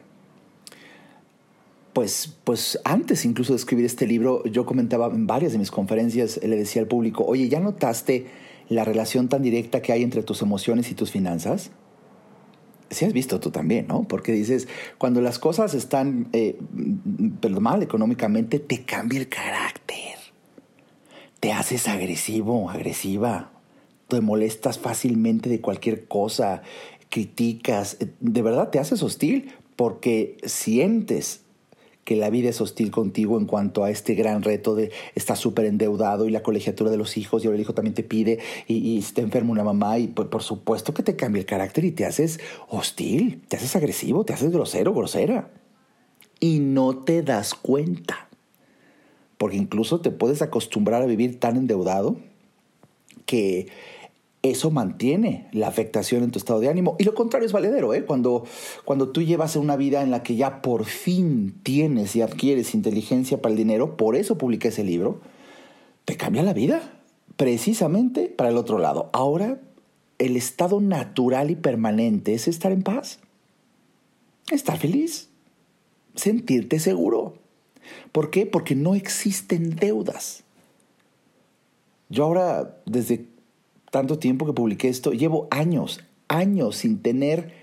Pues, 1.93 2.35
pues 2.43 2.79
antes 2.83 3.23
incluso 3.25 3.53
de 3.53 3.57
escribir 3.57 3.85
este 3.85 4.07
libro, 4.07 4.43
yo 4.45 4.65
comentaba 4.65 5.07
en 5.07 5.27
varias 5.27 5.51
de 5.51 5.59
mis 5.59 5.71
conferencias, 5.71 6.39
le 6.43 6.55
decía 6.55 6.81
al 6.81 6.87
público, 6.87 7.23
oye, 7.25 7.49
¿ya 7.49 7.59
notaste 7.59 8.27
la 8.69 8.83
relación 8.83 9.29
tan 9.29 9.41
directa 9.41 9.81
que 9.81 9.93
hay 9.93 10.03
entre 10.03 10.23
tus 10.23 10.41
emociones 10.41 10.91
y 10.91 10.95
tus 10.95 11.11
finanzas? 11.11 11.71
Si 12.89 13.05
has 13.05 13.13
visto 13.13 13.39
tú 13.39 13.51
también, 13.51 13.87
¿no? 13.87 14.03
Porque 14.03 14.31
dices, 14.31 14.67
cuando 14.97 15.19
las 15.21 15.39
cosas 15.39 15.73
están 15.73 16.29
eh, 16.31 16.57
mal 17.59 17.83
económicamente, 17.83 18.59
te 18.59 18.83
cambia 18.83 19.19
el 19.19 19.27
carácter. 19.27 20.15
Te 21.39 21.51
haces 21.51 21.87
agresivo, 21.87 22.69
agresiva. 22.69 23.51
Te 24.07 24.21
molestas 24.21 24.79
fácilmente 24.79 25.49
de 25.49 25.59
cualquier 25.59 26.07
cosa, 26.07 26.61
criticas. 27.09 27.97
De 28.21 28.41
verdad 28.41 28.69
te 28.69 28.79
haces 28.79 29.03
hostil 29.03 29.53
porque 29.75 30.37
sientes 30.45 31.41
que 32.07 32.15
la 32.15 32.29
vida 32.29 32.47
es 32.47 32.61
hostil 32.61 32.89
contigo 32.89 33.37
en 33.37 33.45
cuanto 33.45 33.83
a 33.83 33.89
este 33.89 34.15
gran 34.15 34.41
reto 34.41 34.75
de 34.75 34.93
estar 35.15 35.35
súper 35.35 35.65
endeudado 35.65 36.25
y 36.25 36.31
la 36.31 36.41
colegiatura 36.41 36.89
de 36.89 36.95
los 36.95 37.17
hijos 37.17 37.43
y 37.43 37.47
ahora 37.47 37.57
el 37.57 37.61
hijo 37.63 37.73
también 37.73 37.95
te 37.95 38.03
pide 38.03 38.39
y, 38.65 38.97
está 38.97 39.19
enfermo 39.19 39.51
una 39.51 39.65
mamá 39.65 39.99
y 39.99 40.07
por, 40.07 40.41
supuesto 40.41 40.93
que 40.93 41.03
te 41.03 41.17
cambia 41.17 41.41
el 41.41 41.45
carácter 41.45 41.83
y 41.83 41.91
te 41.91 42.05
haces 42.05 42.39
hostil, 42.69 43.41
te 43.49 43.57
haces 43.57 43.75
agresivo, 43.75 44.23
te 44.23 44.31
haces 44.31 44.51
grosero, 44.51 44.93
grosera. 44.93 45.51
Y 46.39 46.59
no 46.59 46.95
te 46.95 47.23
das 47.23 47.53
cuenta. 47.53 48.29
Porque 49.37 49.57
incluso 49.57 49.99
te 49.99 50.09
puedes 50.09 50.41
acostumbrar 50.41 51.01
a 51.01 51.07
vivir 51.07 51.41
tan 51.41 51.57
endeudado 51.57 52.15
que 53.25 53.67
eso 54.49 54.71
mantiene 54.71 55.47
la 55.51 55.67
afectación 55.67 56.23
en 56.23 56.31
tu 56.31 56.39
estado 56.39 56.59
de 56.59 56.69
ánimo. 56.69 56.95
Y 56.99 57.03
lo 57.03 57.13
contrario 57.13 57.45
es 57.45 57.51
valedero, 57.51 57.93
¿eh? 57.93 58.05
Cuando, 58.05 58.45
cuando 58.85 59.09
tú 59.09 59.21
llevas 59.21 59.55
una 59.55 59.75
vida 59.75 60.01
en 60.01 60.11
la 60.11 60.23
que 60.23 60.35
ya 60.35 60.61
por 60.61 60.85
fin 60.85 61.59
tienes 61.63 62.15
y 62.15 62.21
adquieres 62.21 62.73
inteligencia 62.73 63.41
para 63.41 63.51
el 63.53 63.57
dinero, 63.57 63.97
por 63.97 64.15
eso 64.15 64.37
publiqué 64.37 64.69
ese 64.69 64.83
libro, 64.83 65.21
te 66.05 66.17
cambia 66.17 66.43
la 66.43 66.53
vida, 66.53 67.01
precisamente 67.35 68.27
para 68.27 68.49
el 68.49 68.57
otro 68.57 68.79
lado. 68.79 69.09
Ahora, 69.13 69.59
el 70.19 70.35
estado 70.35 70.81
natural 70.81 71.51
y 71.51 71.55
permanente 71.55 72.33
es 72.33 72.47
estar 72.47 72.71
en 72.71 72.83
paz, 72.83 73.19
estar 74.51 74.77
feliz, 74.77 75.29
sentirte 76.15 76.79
seguro. 76.79 77.35
¿Por 78.11 78.29
qué? 78.29 78.45
Porque 78.45 78.75
no 78.75 78.95
existen 78.95 79.75
deudas. 79.75 80.43
Yo 82.09 82.23
ahora, 82.23 82.81
desde 82.85 83.27
tanto 83.91 84.19
tiempo 84.19 84.45
que 84.45 84.53
publiqué 84.53 84.89
esto, 84.89 85.11
llevo 85.11 85.47
años, 85.51 86.01
años 86.27 86.77
sin 86.77 87.01
tener 87.01 87.53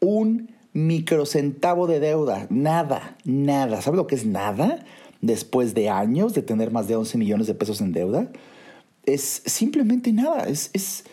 un 0.00 0.50
microcentavo 0.72 1.86
de 1.86 2.00
deuda. 2.00 2.46
Nada, 2.50 3.16
nada. 3.24 3.82
¿Sabes 3.82 3.96
lo 3.96 4.06
que 4.06 4.14
es 4.14 4.26
nada? 4.26 4.84
Después 5.20 5.74
de 5.74 5.90
años 5.90 6.34
de 6.34 6.42
tener 6.42 6.70
más 6.70 6.88
de 6.88 6.96
11 6.96 7.18
millones 7.18 7.46
de 7.46 7.54
pesos 7.54 7.80
en 7.80 7.92
deuda. 7.92 8.30
Es 9.04 9.42
simplemente 9.46 10.12
nada. 10.12 10.44
Es, 10.44 10.70
es, 10.72 11.04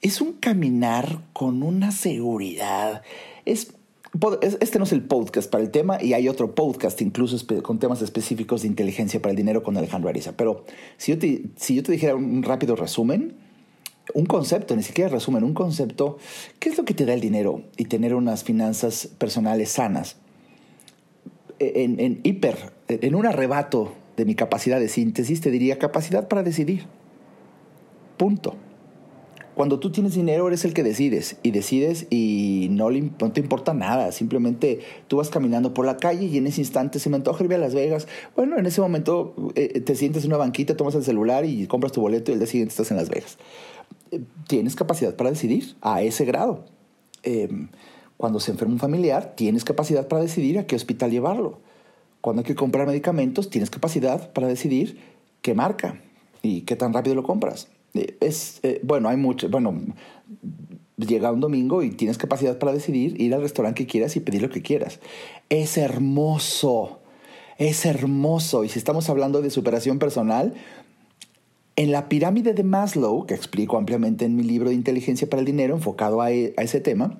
es 0.00 0.20
un 0.20 0.32
caminar 0.34 1.20
con 1.32 1.62
una 1.62 1.90
seguridad. 1.92 3.02
Es 3.44 3.74
este 4.60 4.78
no 4.78 4.84
es 4.84 4.92
el 4.92 5.02
podcast 5.02 5.50
para 5.50 5.64
el 5.64 5.70
tema 5.70 6.02
y 6.02 6.12
hay 6.12 6.28
otro 6.28 6.54
podcast 6.54 7.00
incluso 7.00 7.36
con 7.62 7.78
temas 7.78 8.02
específicos 8.02 8.60
de 8.60 8.68
inteligencia 8.68 9.22
para 9.22 9.30
el 9.30 9.36
dinero 9.36 9.62
con 9.62 9.76
Alejandro 9.76 10.10
Ariza. 10.10 10.36
Pero 10.36 10.66
si 10.98 11.12
yo 11.12 11.18
te, 11.18 11.44
si 11.56 11.74
yo 11.76 11.82
te 11.82 11.92
dijera 11.92 12.14
un 12.14 12.42
rápido 12.42 12.76
resumen, 12.76 13.36
un 14.14 14.26
concepto, 14.26 14.76
ni 14.76 14.82
siquiera 14.82 15.10
resumen, 15.10 15.44
un 15.44 15.54
concepto, 15.54 16.18
¿qué 16.58 16.68
es 16.68 16.78
lo 16.78 16.84
que 16.84 16.94
te 16.94 17.06
da 17.06 17.14
el 17.14 17.20
dinero 17.20 17.62
y 17.76 17.86
tener 17.86 18.14
unas 18.14 18.44
finanzas 18.44 19.08
personales 19.18 19.70
sanas? 19.70 20.16
En, 21.58 22.00
en, 22.00 22.20
hiper, 22.24 22.72
en 22.88 23.14
un 23.14 23.26
arrebato 23.26 23.92
de 24.16 24.24
mi 24.24 24.34
capacidad 24.34 24.80
de 24.80 24.88
síntesis, 24.88 25.40
te 25.40 25.50
diría 25.50 25.78
capacidad 25.78 26.28
para 26.28 26.42
decidir. 26.42 26.86
Punto. 28.16 28.56
Cuando 29.54 29.78
tú 29.78 29.92
tienes 29.92 30.14
dinero 30.14 30.48
eres 30.48 30.64
el 30.64 30.72
que 30.72 30.82
decides 30.82 31.36
y 31.42 31.50
decides 31.50 32.06
y 32.08 32.68
no, 32.70 32.88
le, 32.88 33.02
te 33.02 33.40
importa 33.40 33.74
nada, 33.74 34.10
simplemente 34.10 34.80
tú 35.08 35.18
vas 35.18 35.28
caminando 35.28 35.74
por 35.74 35.84
la 35.84 35.98
calle 35.98 36.24
y 36.24 36.38
en 36.38 36.46
ese 36.46 36.62
instante 36.62 36.98
se 36.98 37.10
me 37.10 37.16
antoja 37.16 37.44
ir 37.44 37.52
a 37.54 37.58
Las 37.58 37.74
Vegas. 37.74 38.08
Bueno, 38.34 38.58
en 38.58 38.64
ese 38.64 38.80
momento 38.80 39.34
eh, 39.54 39.80
te 39.80 39.94
sientes 39.94 40.24
en 40.24 40.30
una 40.30 40.38
banquita, 40.38 40.74
tomas 40.74 40.94
el 40.94 41.04
celular 41.04 41.44
y 41.44 41.66
compras 41.66 41.92
tu 41.92 42.00
boleto 42.00 42.30
y 42.30 42.34
el 42.34 42.40
día 42.40 42.48
siguiente 42.48 42.72
estás 42.72 42.90
en 42.90 42.96
Las 42.96 43.10
Vegas 43.10 43.36
tienes 44.46 44.76
capacidad 44.76 45.14
para 45.16 45.30
decidir 45.30 45.76
a 45.80 46.02
ese 46.02 46.24
grado. 46.24 46.64
Em, 47.22 47.68
cuando 48.16 48.40
se 48.40 48.52
enferma 48.52 48.74
un 48.74 48.80
familiar, 48.80 49.34
tienes 49.36 49.64
capacidad 49.64 50.08
para 50.08 50.22
decidir 50.22 50.58
a 50.58 50.66
qué 50.66 50.76
hospital 50.76 51.10
llevarlo. 51.10 51.58
Cuando 52.20 52.40
hay 52.40 52.46
que 52.46 52.54
comprar 52.54 52.86
medicamentos, 52.86 53.50
tienes 53.50 53.70
capacidad 53.70 54.32
para 54.32 54.46
decidir 54.46 54.98
qué 55.40 55.54
marca 55.54 56.00
y 56.40 56.62
qué 56.62 56.76
tan 56.76 56.92
rápido 56.92 57.16
lo 57.16 57.24
compras. 57.24 57.68
Eh, 57.94 58.16
es, 58.20 58.60
eh, 58.62 58.80
bueno, 58.84 59.08
hay 59.08 59.16
mucho, 59.16 59.48
bueno, 59.48 59.74
llega 60.96 61.32
un 61.32 61.40
domingo 61.40 61.82
y 61.82 61.90
tienes 61.90 62.18
capacidad 62.18 62.58
para 62.58 62.72
decidir 62.72 63.20
ir 63.20 63.34
al 63.34 63.42
restaurante 63.42 63.84
que 63.84 63.90
quieras 63.90 64.16
y 64.16 64.20
pedir 64.20 64.42
lo 64.42 64.50
que 64.50 64.62
quieras. 64.62 65.00
Es 65.48 65.76
hermoso, 65.76 67.00
es 67.58 67.84
hermoso. 67.84 68.64
Y 68.64 68.68
si 68.68 68.78
estamos 68.78 69.08
hablando 69.10 69.42
de 69.42 69.50
superación 69.50 69.98
personal, 69.98 70.54
en 71.82 71.90
la 71.90 72.08
pirámide 72.08 72.54
de 72.54 72.62
Maslow, 72.62 73.26
que 73.26 73.34
explico 73.34 73.76
ampliamente 73.76 74.24
en 74.24 74.36
mi 74.36 74.44
libro 74.44 74.68
de 74.68 74.76
Inteligencia 74.76 75.28
para 75.28 75.40
el 75.40 75.46
Dinero, 75.46 75.74
enfocado 75.74 76.24
e, 76.28 76.54
a, 76.56 76.62
ese 76.62 76.80
tema, 76.80 77.18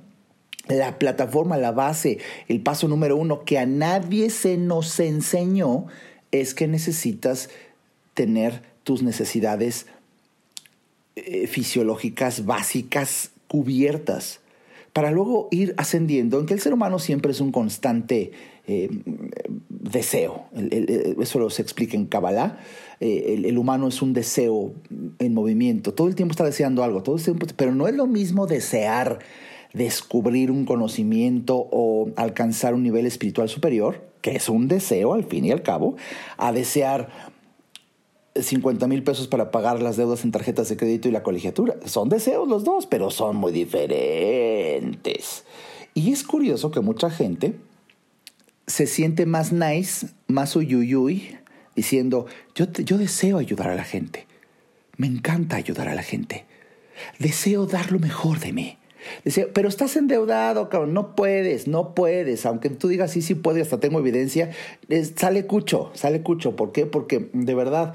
la 0.68 1.00
plataforma, 1.00 1.56
la 1.56 1.72
base, 1.72 2.18
el 2.46 2.60
paso 2.60 2.86
número 2.86 3.16
uno 3.16 3.44
que 3.44 3.58
a 3.58 3.66
nadie 3.66 4.30
se 4.30 4.56
nos 4.58 5.00
enseñó 5.00 5.86
es 6.30 6.54
que 6.54 6.68
necesitas 6.68 7.50
tener 8.14 8.62
tus 8.84 9.02
necesidades 9.02 9.86
eh, 11.16 11.48
fisiológicas 11.48 12.46
básicas 12.46 13.32
cubiertas. 13.48 14.41
Para 14.92 15.10
luego 15.10 15.48
ir 15.50 15.74
ascendiendo, 15.78 16.38
en 16.38 16.46
que 16.46 16.54
el 16.54 16.60
ser 16.60 16.74
humano 16.74 16.98
siempre 16.98 17.32
es 17.32 17.40
un 17.40 17.50
constante 17.50 18.32
eh, 18.66 18.90
deseo. 19.68 20.44
eso 21.20 21.50
se 21.50 21.62
explica 21.62 21.96
en 21.96 22.06
Kabbalah. 22.06 22.58
Eh, 23.00 23.42
el, 23.44 23.58
humano 23.58 23.88
es 23.88 24.02
un 24.02 24.12
deseo 24.12 24.74
en 25.18 25.34
movimiento. 25.34 25.94
Todo 25.94 26.08
el 26.08 26.14
tiempo 26.14 26.32
está 26.32 26.44
deseando 26.44 26.84
algo, 26.84 27.02
todo 27.02 27.16
el 27.16 27.22
tiempo, 27.22 27.46
pero 27.56 27.74
no 27.74 27.88
es 27.88 27.94
lo 27.94 28.06
mismo 28.06 28.46
desear 28.46 29.18
descubrir 29.72 30.50
un 30.50 30.66
conocimiento 30.66 31.56
o 31.56 32.10
alcanzar 32.16 32.74
un 32.74 32.82
nivel 32.82 33.06
espiritual 33.06 33.48
superior, 33.48 34.04
que 34.20 34.36
es 34.36 34.48
un 34.48 34.68
deseo 34.68 35.14
al 35.14 35.24
fin 35.24 35.46
y 35.46 35.50
al 35.50 35.62
cabo, 35.62 35.96
a 36.36 36.52
desear 36.52 37.31
50 38.34 38.86
mil 38.86 39.02
pesos 39.02 39.28
para 39.28 39.50
pagar 39.50 39.82
las 39.82 39.96
deudas 39.96 40.24
en 40.24 40.32
tarjetas 40.32 40.68
de 40.68 40.76
crédito 40.76 41.08
y 41.08 41.12
la 41.12 41.22
colegiatura. 41.22 41.76
Son 41.84 42.08
deseos 42.08 42.48
los 42.48 42.64
dos, 42.64 42.86
pero 42.86 43.10
son 43.10 43.36
muy 43.36 43.52
diferentes. 43.52 45.44
Y 45.94 46.12
es 46.12 46.24
curioso 46.24 46.70
que 46.70 46.80
mucha 46.80 47.10
gente 47.10 47.54
se 48.66 48.86
siente 48.86 49.26
más 49.26 49.52
nice, 49.52 50.06
más 50.28 50.56
uyuyuy, 50.56 51.36
diciendo, 51.76 52.26
yo, 52.54 52.66
yo 52.72 52.98
deseo 52.98 53.38
ayudar 53.38 53.68
a 53.68 53.74
la 53.74 53.84
gente. 53.84 54.26
Me 54.96 55.06
encanta 55.06 55.56
ayudar 55.56 55.88
a 55.88 55.94
la 55.94 56.02
gente. 56.02 56.46
Deseo 57.18 57.66
dar 57.66 57.92
lo 57.92 57.98
mejor 57.98 58.38
de 58.38 58.52
mí. 58.52 58.78
Deseo, 59.24 59.48
pero 59.52 59.68
estás 59.68 59.96
endeudado, 59.96 60.68
cabrón, 60.68 60.94
no 60.94 61.16
puedes, 61.16 61.66
no 61.66 61.94
puedes, 61.94 62.46
aunque 62.46 62.70
tú 62.70 62.88
digas 62.88 63.10
sí, 63.10 63.20
sí 63.20 63.34
puedo, 63.34 63.60
hasta 63.60 63.80
tengo 63.80 63.98
evidencia, 63.98 64.50
sale 65.16 65.46
cucho, 65.46 65.90
sale 65.94 66.22
cucho. 66.22 66.54
¿Por 66.54 66.72
qué? 66.72 66.86
Porque 66.86 67.28
de 67.32 67.54
verdad 67.54 67.94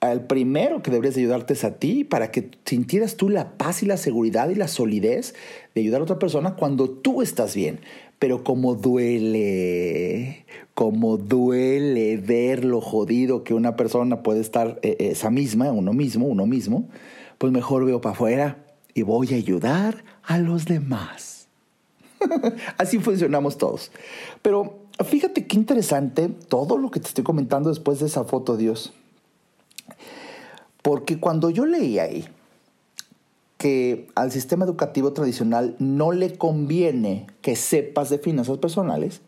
al 0.00 0.26
primero 0.26 0.82
que 0.82 0.90
deberías 0.90 1.16
ayudarte 1.16 1.52
es 1.52 1.64
a 1.64 1.76
ti 1.76 2.04
para 2.04 2.30
que 2.30 2.50
sintieras 2.64 3.16
tú 3.16 3.28
la 3.28 3.58
paz 3.58 3.82
y 3.82 3.86
la 3.86 3.98
seguridad 3.98 4.48
y 4.48 4.54
la 4.54 4.66
solidez 4.66 5.34
de 5.74 5.82
ayudar 5.82 6.00
a 6.00 6.04
otra 6.04 6.18
persona 6.18 6.56
cuando 6.56 6.88
tú 6.88 7.20
estás 7.22 7.54
bien. 7.54 7.80
Pero 8.18 8.42
como 8.42 8.74
duele, 8.74 10.46
como 10.74 11.16
duele 11.16 12.16
ver 12.16 12.64
lo 12.64 12.80
jodido 12.80 13.44
que 13.44 13.54
una 13.54 13.76
persona 13.76 14.22
puede 14.22 14.40
estar 14.40 14.78
eh, 14.82 14.96
esa 14.98 15.30
misma, 15.30 15.70
uno 15.70 15.92
mismo, 15.92 16.26
uno 16.26 16.46
mismo, 16.46 16.88
pues 17.38 17.52
mejor 17.52 17.84
veo 17.84 18.00
para 18.00 18.14
afuera 18.14 18.64
y 18.94 19.02
voy 19.02 19.32
a 19.32 19.36
ayudar 19.36 20.02
a 20.22 20.38
los 20.38 20.64
demás. 20.64 21.48
Así 22.78 22.98
funcionamos 22.98 23.58
todos. 23.58 23.90
Pero 24.42 24.80
fíjate 25.04 25.46
qué 25.46 25.56
interesante 25.56 26.28
todo 26.48 26.78
lo 26.78 26.90
que 26.90 27.00
te 27.00 27.08
estoy 27.08 27.24
comentando 27.24 27.68
después 27.68 28.00
de 28.00 28.06
esa 28.06 28.24
foto, 28.24 28.56
Dios. 28.56 28.94
Porque 30.82 31.18
cuando 31.18 31.50
yo 31.50 31.66
leí 31.66 31.98
ahí 31.98 32.26
que 33.58 34.08
al 34.14 34.32
sistema 34.32 34.64
educativo 34.64 35.12
tradicional 35.12 35.76
no 35.78 36.12
le 36.12 36.38
conviene 36.38 37.26
que 37.42 37.56
sepas 37.56 38.08
de 38.08 38.18
finanzas 38.18 38.56
personales, 38.56 39.20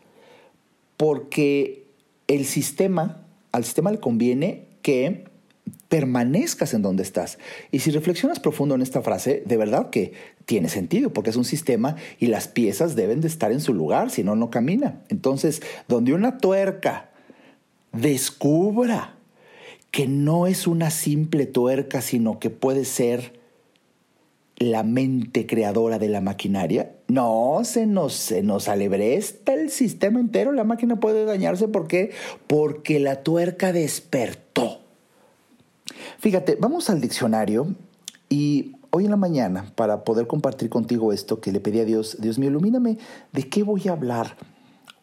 porque 0.97 1.85
el 2.27 2.45
sistema, 2.45 3.21
al 3.51 3.63
sistema 3.63 3.91
le 3.91 3.99
conviene 3.99 4.65
que 4.81 5.25
permanezcas 5.87 6.73
en 6.73 6.81
donde 6.81 7.03
estás. 7.03 7.37
Y 7.69 7.79
si 7.79 7.91
reflexionas 7.91 8.39
profundo 8.39 8.73
en 8.73 8.81
esta 8.81 9.03
frase, 9.03 9.43
de 9.45 9.57
verdad 9.57 9.91
que 9.91 10.13
tiene 10.45 10.67
sentido, 10.67 11.13
porque 11.13 11.29
es 11.29 11.35
un 11.35 11.45
sistema 11.45 11.95
y 12.19 12.27
las 12.27 12.47
piezas 12.47 12.95
deben 12.95 13.21
de 13.21 13.27
estar 13.27 13.51
en 13.51 13.61
su 13.61 13.75
lugar, 13.75 14.09
si 14.09 14.23
no, 14.23 14.35
no 14.35 14.49
camina. 14.49 15.03
Entonces, 15.09 15.61
donde 15.87 16.13
una 16.13 16.39
tuerca 16.39 17.11
descubra 17.91 19.15
que 19.93 20.07
no 20.07 20.47
es 20.47 20.65
una 20.65 20.89
simple 20.89 21.45
tuerca, 21.45 22.01
sino 22.01 22.39
que 22.39 22.49
puede 22.49 22.83
ser 22.83 23.39
la 24.57 24.81
mente 24.81 25.45
creadora 25.45 25.99
de 25.99 26.09
la 26.09 26.19
maquinaria. 26.19 26.95
No, 27.07 27.59
se 27.63 27.85
nos, 27.85 28.13
se 28.13 28.41
nos 28.41 28.69
alebresta 28.69 29.53
el 29.53 29.69
sistema 29.69 30.19
entero, 30.19 30.51
la 30.51 30.63
máquina 30.63 30.99
puede 30.99 31.25
dañarse. 31.25 31.67
¿Por 31.67 31.85
qué? 31.85 32.09
Porque 32.47 32.99
la 32.99 33.21
tuerca 33.21 33.71
despertó. 33.71 34.79
Fíjate, 36.17 36.55
vamos 36.55 36.89
al 36.89 36.99
diccionario 36.99 37.75
y 38.29 38.71
hoy 38.89 39.03
en 39.05 39.11
la 39.11 39.17
mañana, 39.17 39.71
para 39.75 40.03
poder 40.03 40.25
compartir 40.25 40.69
contigo 40.69 41.13
esto 41.13 41.39
que 41.39 41.51
le 41.51 41.59
pedí 41.59 41.81
a 41.81 41.85
Dios, 41.85 42.17
Dios 42.19 42.39
mío, 42.39 42.49
ilumíname 42.49 42.97
de 43.31 43.47
qué 43.47 43.61
voy 43.61 43.87
a 43.87 43.91
hablar 43.91 44.37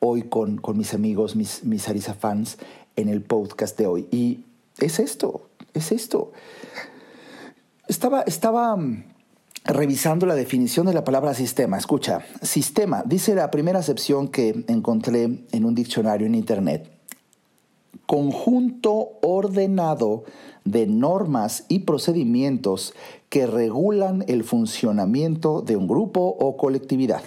hoy 0.00 0.22
con, 0.22 0.56
con 0.56 0.76
mis 0.76 0.94
amigos, 0.94 1.36
mis, 1.36 1.62
mis 1.62 1.88
Arisa 1.88 2.14
fans 2.14 2.58
en 2.96 3.08
el 3.08 3.22
podcast 3.22 3.78
de 3.78 3.86
hoy. 3.86 4.08
Y 4.10 4.46
es 4.86 4.98
esto, 4.98 5.48
es 5.74 5.92
esto. 5.92 6.32
Estaba, 7.88 8.22
estaba 8.22 8.76
mm, 8.76 9.04
revisando 9.64 10.26
la 10.26 10.34
definición 10.34 10.86
de 10.86 10.94
la 10.94 11.04
palabra 11.04 11.34
sistema. 11.34 11.76
Escucha, 11.76 12.20
sistema, 12.42 13.02
dice 13.04 13.34
la 13.34 13.50
primera 13.50 13.78
acepción 13.78 14.28
que 14.28 14.64
encontré 14.68 15.44
en 15.52 15.64
un 15.64 15.74
diccionario 15.74 16.26
en 16.26 16.34
Internet. 16.34 16.90
Conjunto 18.06 19.18
ordenado 19.22 20.24
de 20.64 20.86
normas 20.86 21.64
y 21.68 21.80
procedimientos 21.80 22.94
que 23.28 23.46
regulan 23.46 24.24
el 24.28 24.44
funcionamiento 24.44 25.62
de 25.62 25.76
un 25.76 25.86
grupo 25.86 26.20
o 26.20 26.56
colectividad. 26.56 27.22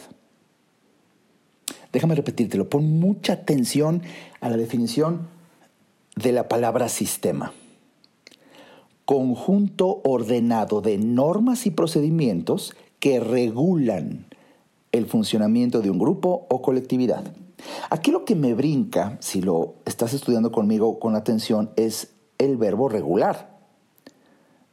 Déjame 1.91 2.15
repetírtelo, 2.15 2.69
pon 2.69 2.99
mucha 2.99 3.33
atención 3.33 4.01
a 4.41 4.49
la 4.49 4.57
definición 4.57 5.27
de 6.15 6.31
la 6.31 6.47
palabra 6.47 6.89
sistema. 6.89 7.53
Conjunto 9.05 10.01
ordenado 10.03 10.81
de 10.81 10.97
normas 10.97 11.65
y 11.65 11.71
procedimientos 11.71 12.73
que 12.99 13.19
regulan 13.19 14.27
el 14.91 15.07
funcionamiento 15.07 15.81
de 15.81 15.89
un 15.89 15.99
grupo 15.99 16.47
o 16.49 16.61
colectividad. 16.61 17.23
Aquí 17.89 18.11
lo 18.11 18.25
que 18.25 18.35
me 18.35 18.53
brinca, 18.53 19.17
si 19.19 19.41
lo 19.41 19.75
estás 19.85 20.13
estudiando 20.13 20.51
conmigo 20.51 20.99
con 20.99 21.15
atención, 21.15 21.71
es 21.75 22.13
el 22.37 22.57
verbo 22.57 22.89
regular. 22.89 23.53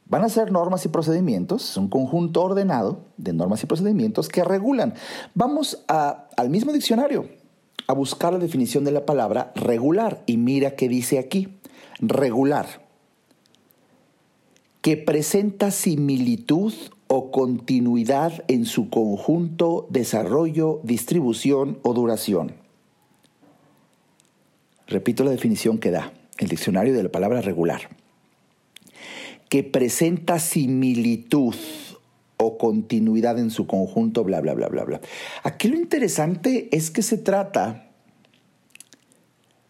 Van 0.05 0.23
a 0.23 0.29
ser 0.29 0.51
normas 0.51 0.85
y 0.85 0.89
procedimientos, 0.89 1.71
es 1.71 1.77
un 1.77 1.87
conjunto 1.87 2.43
ordenado 2.43 3.05
de 3.17 3.33
normas 3.33 3.63
y 3.63 3.65
procedimientos 3.65 4.27
que 4.27 4.43
regulan. 4.43 4.93
Vamos 5.33 5.85
al 5.87 6.49
mismo 6.49 6.73
diccionario, 6.73 7.29
a 7.91 7.95
buscar 7.95 8.33
la 8.33 8.39
definición 8.39 8.83
de 8.83 8.91
la 8.91 9.05
palabra 9.05 9.51
regular. 9.55 10.23
Y 10.25 10.37
mira 10.37 10.75
qué 10.75 10.87
dice 10.89 11.19
aquí. 11.19 11.49
Regular. 11.99 12.87
Que 14.81 14.97
presenta 14.97 15.71
similitud 15.71 16.73
o 17.07 17.29
continuidad 17.29 18.43
en 18.47 18.65
su 18.65 18.89
conjunto, 18.89 19.87
desarrollo, 19.89 20.79
distribución 20.83 21.77
o 21.83 21.93
duración. 21.93 22.55
Repito 24.87 25.23
la 25.23 25.31
definición 25.31 25.77
que 25.77 25.91
da 25.91 26.13
el 26.37 26.47
diccionario 26.47 26.93
de 26.93 27.03
la 27.03 27.11
palabra 27.11 27.41
regular. 27.41 27.89
Que 29.49 29.63
presenta 29.63 30.39
similitud 30.39 31.55
o 32.41 32.57
continuidad 32.57 33.37
en 33.39 33.51
su 33.51 33.67
conjunto, 33.67 34.23
bla, 34.23 34.41
bla, 34.41 34.53
bla, 34.53 34.67
bla, 34.67 34.83
bla. 34.83 35.01
Aquí 35.43 35.67
lo 35.67 35.77
interesante 35.77 36.69
es 36.75 36.91
que 36.91 37.01
se 37.01 37.17
trata 37.17 37.87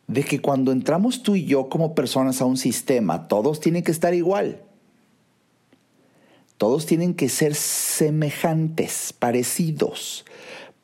de 0.08 0.24
que 0.24 0.42
cuando 0.42 0.72
entramos 0.72 1.24
tú 1.24 1.36
y 1.36 1.46
yo 1.46 1.70
como 1.70 1.96
personas 1.96 2.42
a 2.42 2.46
un 2.46 2.58
sistema, 2.58 3.28
todos 3.28 3.60
tienen 3.60 3.84
que 3.84 3.92
estar 3.92 4.14
igual. 4.14 4.62
Todos 6.58 6.86
tienen 6.86 7.14
que 7.14 7.30
ser 7.30 7.56
semejantes, 7.56 9.14
parecidos, 9.18 10.26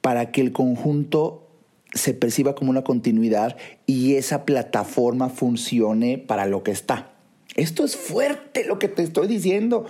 para 0.01 0.31
que 0.31 0.41
el 0.41 0.51
conjunto 0.51 1.47
se 1.93 2.13
perciba 2.13 2.55
como 2.55 2.69
una 2.69 2.83
continuidad 2.83 3.57
y 3.85 4.15
esa 4.15 4.45
plataforma 4.45 5.29
funcione 5.29 6.17
para 6.17 6.45
lo 6.45 6.63
que 6.63 6.71
está. 6.71 7.11
Esto 7.55 7.83
es 7.83 7.95
fuerte 7.95 8.65
lo 8.65 8.77
que 8.77 8.87
te 8.87 9.03
estoy 9.03 9.27
diciendo, 9.27 9.85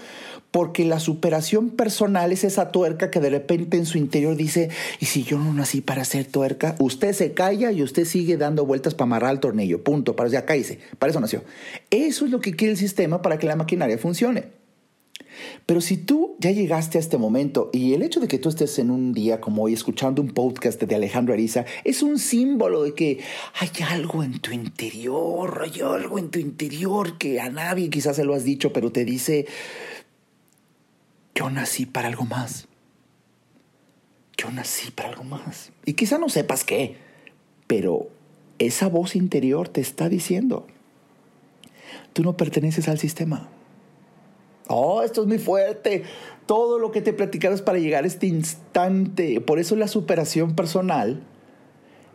porque 0.57 0.85
la 0.85 0.99
superación 0.99 1.69
personal 1.69 2.31
es 2.31 2.43
esa 2.43 2.71
tuerca 2.71 3.11
que 3.11 3.19
de 3.19 3.29
repente 3.29 3.77
en 3.77 3.85
su 3.85 3.99
interior 3.99 4.35
dice, 4.35 4.71
¿y 4.99 5.05
si 5.05 5.21
yo 5.21 5.37
no 5.37 5.53
nací 5.53 5.81
para 5.81 6.03
ser 6.03 6.25
tuerca? 6.25 6.75
Usted 6.79 7.13
se 7.13 7.33
calla 7.33 7.71
y 7.71 7.83
usted 7.83 8.05
sigue 8.05 8.37
dando 8.37 8.65
vueltas 8.65 8.95
para 8.95 9.03
amarrar 9.03 9.33
el 9.33 9.39
tornillo, 9.39 9.83
punto, 9.83 10.15
para 10.15 10.29
ya 10.29 10.47
cállese, 10.47 10.79
para 10.97 11.11
eso 11.11 11.19
nació. 11.19 11.43
Eso 11.91 12.25
es 12.25 12.31
lo 12.31 12.41
que 12.41 12.55
quiere 12.55 12.71
el 12.71 12.79
sistema 12.79 13.21
para 13.21 13.37
que 13.37 13.45
la 13.45 13.55
maquinaria 13.55 13.99
funcione. 13.99 14.45
Pero 15.67 15.79
si 15.79 15.97
tú 15.97 16.35
ya 16.39 16.49
llegaste 16.49 16.97
a 16.97 17.01
este 17.01 17.19
momento 17.19 17.69
y 17.71 17.93
el 17.93 18.01
hecho 18.01 18.19
de 18.19 18.27
que 18.27 18.39
tú 18.39 18.49
estés 18.49 18.79
en 18.79 18.89
un 18.89 19.13
día 19.13 19.39
como 19.39 19.61
hoy 19.61 19.73
escuchando 19.73 20.23
un 20.23 20.29
podcast 20.29 20.81
de 20.81 20.95
Alejandro 20.95 21.35
Ariza 21.35 21.65
es 21.83 22.01
un 22.01 22.17
símbolo 22.17 22.81
de 22.81 22.95
que 22.95 23.19
hay 23.59 23.69
algo 23.87 24.23
en 24.23 24.39
tu 24.39 24.51
interior, 24.51 25.61
hay 25.63 25.81
algo 25.81 26.17
en 26.17 26.29
tu 26.31 26.39
interior 26.39 27.19
que 27.19 27.39
a 27.39 27.49
nadie 27.49 27.91
quizás 27.91 28.15
se 28.15 28.23
lo 28.23 28.33
has 28.33 28.43
dicho, 28.43 28.73
pero 28.73 28.91
te 28.91 29.05
dice, 29.05 29.45
yo 31.37 31.49
nací 31.49 31.85
para 31.85 32.07
algo 32.07 32.25
más. 32.25 32.67
Yo 34.37 34.49
nací 34.51 34.91
para 34.91 35.09
algo 35.09 35.23
más. 35.23 35.71
Y 35.85 35.93
quizá 35.93 36.17
no 36.17 36.29
sepas 36.29 36.63
qué, 36.63 36.97
pero 37.67 38.09
esa 38.59 38.87
voz 38.87 39.15
interior 39.15 39.67
te 39.67 39.81
está 39.81 40.09
diciendo, 40.09 40.67
tú 42.13 42.23
no 42.23 42.37
perteneces 42.37 42.87
al 42.87 42.99
sistema 42.99 43.49
Oh, 44.67 45.01
esto 45.01 45.21
es 45.21 45.27
muy 45.27 45.39
fuerte. 45.39 46.03
Todo 46.45 46.79
lo 46.79 46.91
que 46.91 47.01
te 47.01 47.15
es 47.53 47.61
para 47.61 47.79
llegar 47.79 48.03
a 48.03 48.07
este 48.07 48.27
instante. 48.27 49.41
Por 49.41 49.59
eso 49.59 49.75
la 49.75 49.87
superación 49.87 50.55
personal 50.55 51.23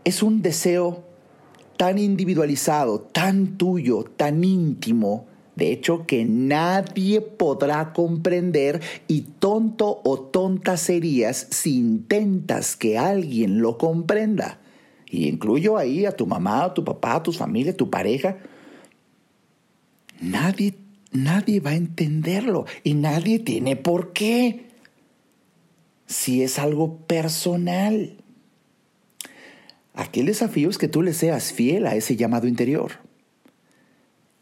es 0.04 0.22
un 0.22 0.42
deseo 0.42 1.04
tan 1.76 1.98
individualizado, 1.98 3.00
tan 3.00 3.56
tuyo, 3.56 4.04
tan 4.04 4.44
íntimo, 4.44 5.26
de 5.54 5.70
hecho, 5.70 6.06
que 6.06 6.24
nadie 6.24 7.20
podrá 7.20 7.92
comprender 7.92 8.80
y 9.06 9.22
tonto 9.22 10.00
o 10.04 10.18
tonta 10.18 10.76
serías 10.76 11.48
si 11.50 11.76
intentas 11.76 12.76
que 12.76 12.96
alguien 12.96 13.60
lo 13.60 13.76
comprenda. 13.76 14.60
Y 15.06 15.28
incluyo 15.28 15.76
ahí 15.76 16.06
a 16.06 16.12
tu 16.12 16.26
mamá, 16.26 16.64
a 16.64 16.74
tu 16.74 16.84
papá, 16.84 17.16
a 17.16 17.22
tu 17.22 17.32
familia, 17.32 17.72
a 17.72 17.76
tu 17.76 17.90
pareja. 17.90 18.38
Nadie, 20.20 20.74
nadie 21.10 21.60
va 21.60 21.70
a 21.70 21.76
entenderlo 21.76 22.64
y 22.82 22.94
nadie 22.94 23.38
tiene 23.38 23.76
por 23.76 24.14
qué. 24.14 24.68
Si 26.06 26.42
es 26.42 26.58
algo 26.58 26.96
personal. 27.06 28.16
Aquí 29.92 30.20
el 30.20 30.26
desafío 30.26 30.70
es 30.70 30.78
que 30.78 30.88
tú 30.88 31.02
le 31.02 31.12
seas 31.12 31.52
fiel 31.52 31.86
a 31.86 31.94
ese 31.94 32.16
llamado 32.16 32.46
interior. 32.46 32.92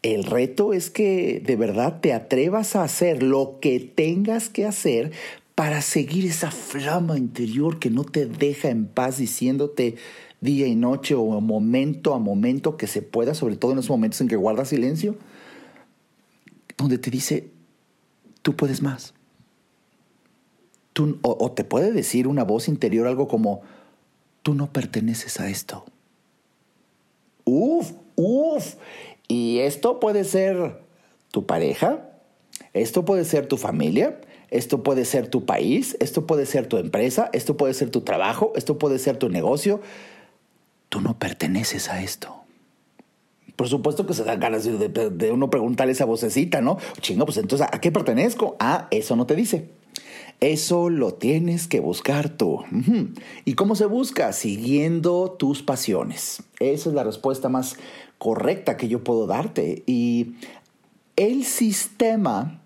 El 0.01 0.23
reto 0.23 0.73
es 0.73 0.89
que 0.89 1.41
de 1.45 1.55
verdad 1.55 1.99
te 2.01 2.13
atrevas 2.13 2.75
a 2.75 2.83
hacer 2.83 3.21
lo 3.21 3.59
que 3.61 3.79
tengas 3.79 4.49
que 4.49 4.65
hacer 4.65 5.11
para 5.53 5.81
seguir 5.81 6.25
esa 6.25 6.49
flama 6.49 7.17
interior 7.17 7.77
que 7.77 7.91
no 7.91 8.03
te 8.03 8.25
deja 8.25 8.69
en 8.69 8.87
paz 8.87 9.17
diciéndote 9.17 9.95
día 10.39 10.65
y 10.65 10.75
noche 10.75 11.13
o 11.13 11.39
momento 11.39 12.15
a 12.15 12.19
momento 12.19 12.77
que 12.77 12.87
se 12.87 13.03
pueda, 13.03 13.35
sobre 13.35 13.57
todo 13.57 13.71
en 13.71 13.77
los 13.77 13.89
momentos 13.89 14.21
en 14.21 14.27
que 14.27 14.35
guardas 14.35 14.69
silencio, 14.69 15.15
donde 16.77 16.97
te 16.97 17.11
dice, 17.11 17.51
tú 18.41 18.55
puedes 18.55 18.81
más. 18.81 19.13
Tú, 20.93 21.19
o, 21.21 21.37
o 21.39 21.51
te 21.51 21.63
puede 21.63 21.91
decir 21.91 22.27
una 22.27 22.43
voz 22.43 22.67
interior 22.67 23.05
algo 23.05 23.27
como, 23.27 23.61
tú 24.41 24.55
no 24.55 24.73
perteneces 24.73 25.39
a 25.39 25.47
esto. 25.47 25.85
Uf, 27.45 27.91
uf. 28.15 28.75
Y 29.31 29.59
esto 29.59 30.01
puede 30.01 30.25
ser 30.25 30.81
tu 31.31 31.45
pareja, 31.45 32.09
esto 32.73 33.05
puede 33.05 33.23
ser 33.23 33.47
tu 33.47 33.55
familia, 33.55 34.19
esto 34.49 34.83
puede 34.83 35.05
ser 35.05 35.29
tu 35.29 35.45
país, 35.45 35.95
esto 36.01 36.27
puede 36.27 36.45
ser 36.45 36.67
tu 36.67 36.75
empresa, 36.75 37.29
esto 37.31 37.55
puede 37.55 37.73
ser 37.73 37.91
tu 37.91 38.01
trabajo, 38.01 38.51
esto 38.57 38.77
puede 38.77 38.99
ser 38.99 39.15
tu 39.15 39.29
negocio. 39.29 39.79
Tú 40.89 40.99
no 40.99 41.17
perteneces 41.17 41.87
a 41.87 42.03
esto. 42.03 42.43
Por 43.55 43.69
supuesto 43.69 44.05
que 44.05 44.13
se 44.13 44.25
dan 44.25 44.41
ganas 44.41 44.65
de, 44.65 45.31
uno 45.31 45.49
preguntarle 45.49 45.93
esa 45.93 46.03
vocecita, 46.03 46.59
¿no? 46.59 46.77
Chingo, 46.99 47.23
pues 47.23 47.37
entonces, 47.37 47.65
¿a 47.71 47.79
qué 47.79 47.89
pertenezco? 47.89 48.57
Ah, 48.59 48.89
eso 48.91 49.15
no 49.15 49.27
te 49.27 49.37
dice. 49.37 49.69
Eso 50.41 50.89
lo 50.89 51.13
tienes 51.13 51.67
que 51.67 51.79
buscar 51.79 52.29
tú. 52.29 52.63
¿Y 53.45 53.53
cómo 53.53 53.75
se 53.75 53.85
busca? 53.85 54.33
Siguiendo 54.33 55.35
tus 55.37 55.61
pasiones. 55.61 56.41
Esa 56.59 56.89
es 56.89 56.95
la 56.95 57.03
respuesta 57.03 57.47
más 57.47 57.77
correcta 58.17 58.75
que 58.75 58.87
yo 58.87 59.03
puedo 59.03 59.27
darte. 59.27 59.83
Y 59.85 60.33
el 61.15 61.45
sistema 61.45 62.59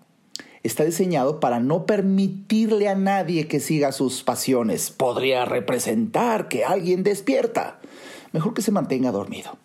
está 0.62 0.84
diseñado 0.84 1.38
para 1.38 1.60
no 1.60 1.84
permitirle 1.84 2.88
a 2.88 2.94
nadie 2.94 3.46
que 3.46 3.60
siga 3.60 3.92
sus 3.92 4.22
pasiones. 4.22 4.90
Podría 4.90 5.44
representar 5.44 6.48
que 6.48 6.64
alguien 6.64 7.02
despierta. 7.02 7.78
Mejor 8.32 8.54
que 8.54 8.62
se 8.62 8.72
mantenga 8.72 9.12
dormido 9.12 9.58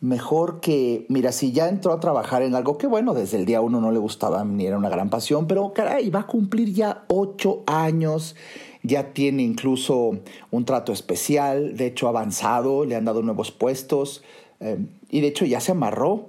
mejor 0.00 0.60
que, 0.60 1.06
mira, 1.08 1.32
si 1.32 1.52
ya 1.52 1.68
entró 1.68 1.92
a 1.92 2.00
trabajar 2.00 2.42
en 2.42 2.54
algo 2.54 2.78
que, 2.78 2.86
bueno, 2.86 3.14
desde 3.14 3.36
el 3.36 3.46
día 3.46 3.60
uno 3.60 3.80
no 3.80 3.90
le 3.90 3.98
gustaba 3.98 4.44
ni 4.44 4.66
era 4.66 4.78
una 4.78 4.88
gran 4.88 5.10
pasión, 5.10 5.46
pero 5.46 5.72
caray, 5.72 6.08
va 6.10 6.20
a 6.20 6.26
cumplir 6.26 6.72
ya 6.72 7.04
ocho 7.08 7.62
años, 7.66 8.36
ya 8.82 9.12
tiene 9.12 9.42
incluso 9.42 10.18
un 10.50 10.64
trato 10.64 10.92
especial, 10.92 11.76
de 11.76 11.86
hecho 11.86 12.08
avanzado, 12.08 12.84
le 12.84 12.94
han 12.94 13.04
dado 13.04 13.22
nuevos 13.22 13.50
puestos 13.50 14.22
eh, 14.60 14.78
y 15.10 15.20
de 15.20 15.26
hecho 15.26 15.44
ya 15.44 15.60
se 15.60 15.72
amarró 15.72 16.28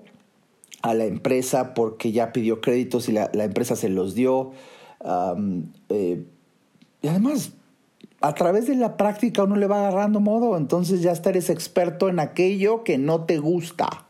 a 0.81 0.93
la 0.93 1.05
empresa 1.05 1.73
porque 1.73 2.11
ya 2.11 2.31
pidió 2.31 2.61
créditos 2.61 3.09
y 3.09 3.11
la, 3.11 3.29
empresa 3.33 3.75
se 3.75 3.89
los 3.89 4.15
dio. 4.15 4.51
Eh, 5.89 6.23
y 7.01 7.07
además, 7.07 7.53
a 8.21 8.33
través 8.33 8.67
de 8.67 8.75
la 8.75 8.97
práctica 8.97 9.43
uno 9.43 9.55
le 9.55 9.67
va 9.67 9.79
agarrando 9.87 10.19
modo, 10.19 10.57
entonces 10.57 11.01
ya 11.01 11.13
eres 11.13 11.49
experto 11.49 12.09
en 12.09 12.19
aquello 12.19 12.83
que 12.83 12.97
no 12.97 13.25
te 13.25 13.37
gusta. 13.37 14.05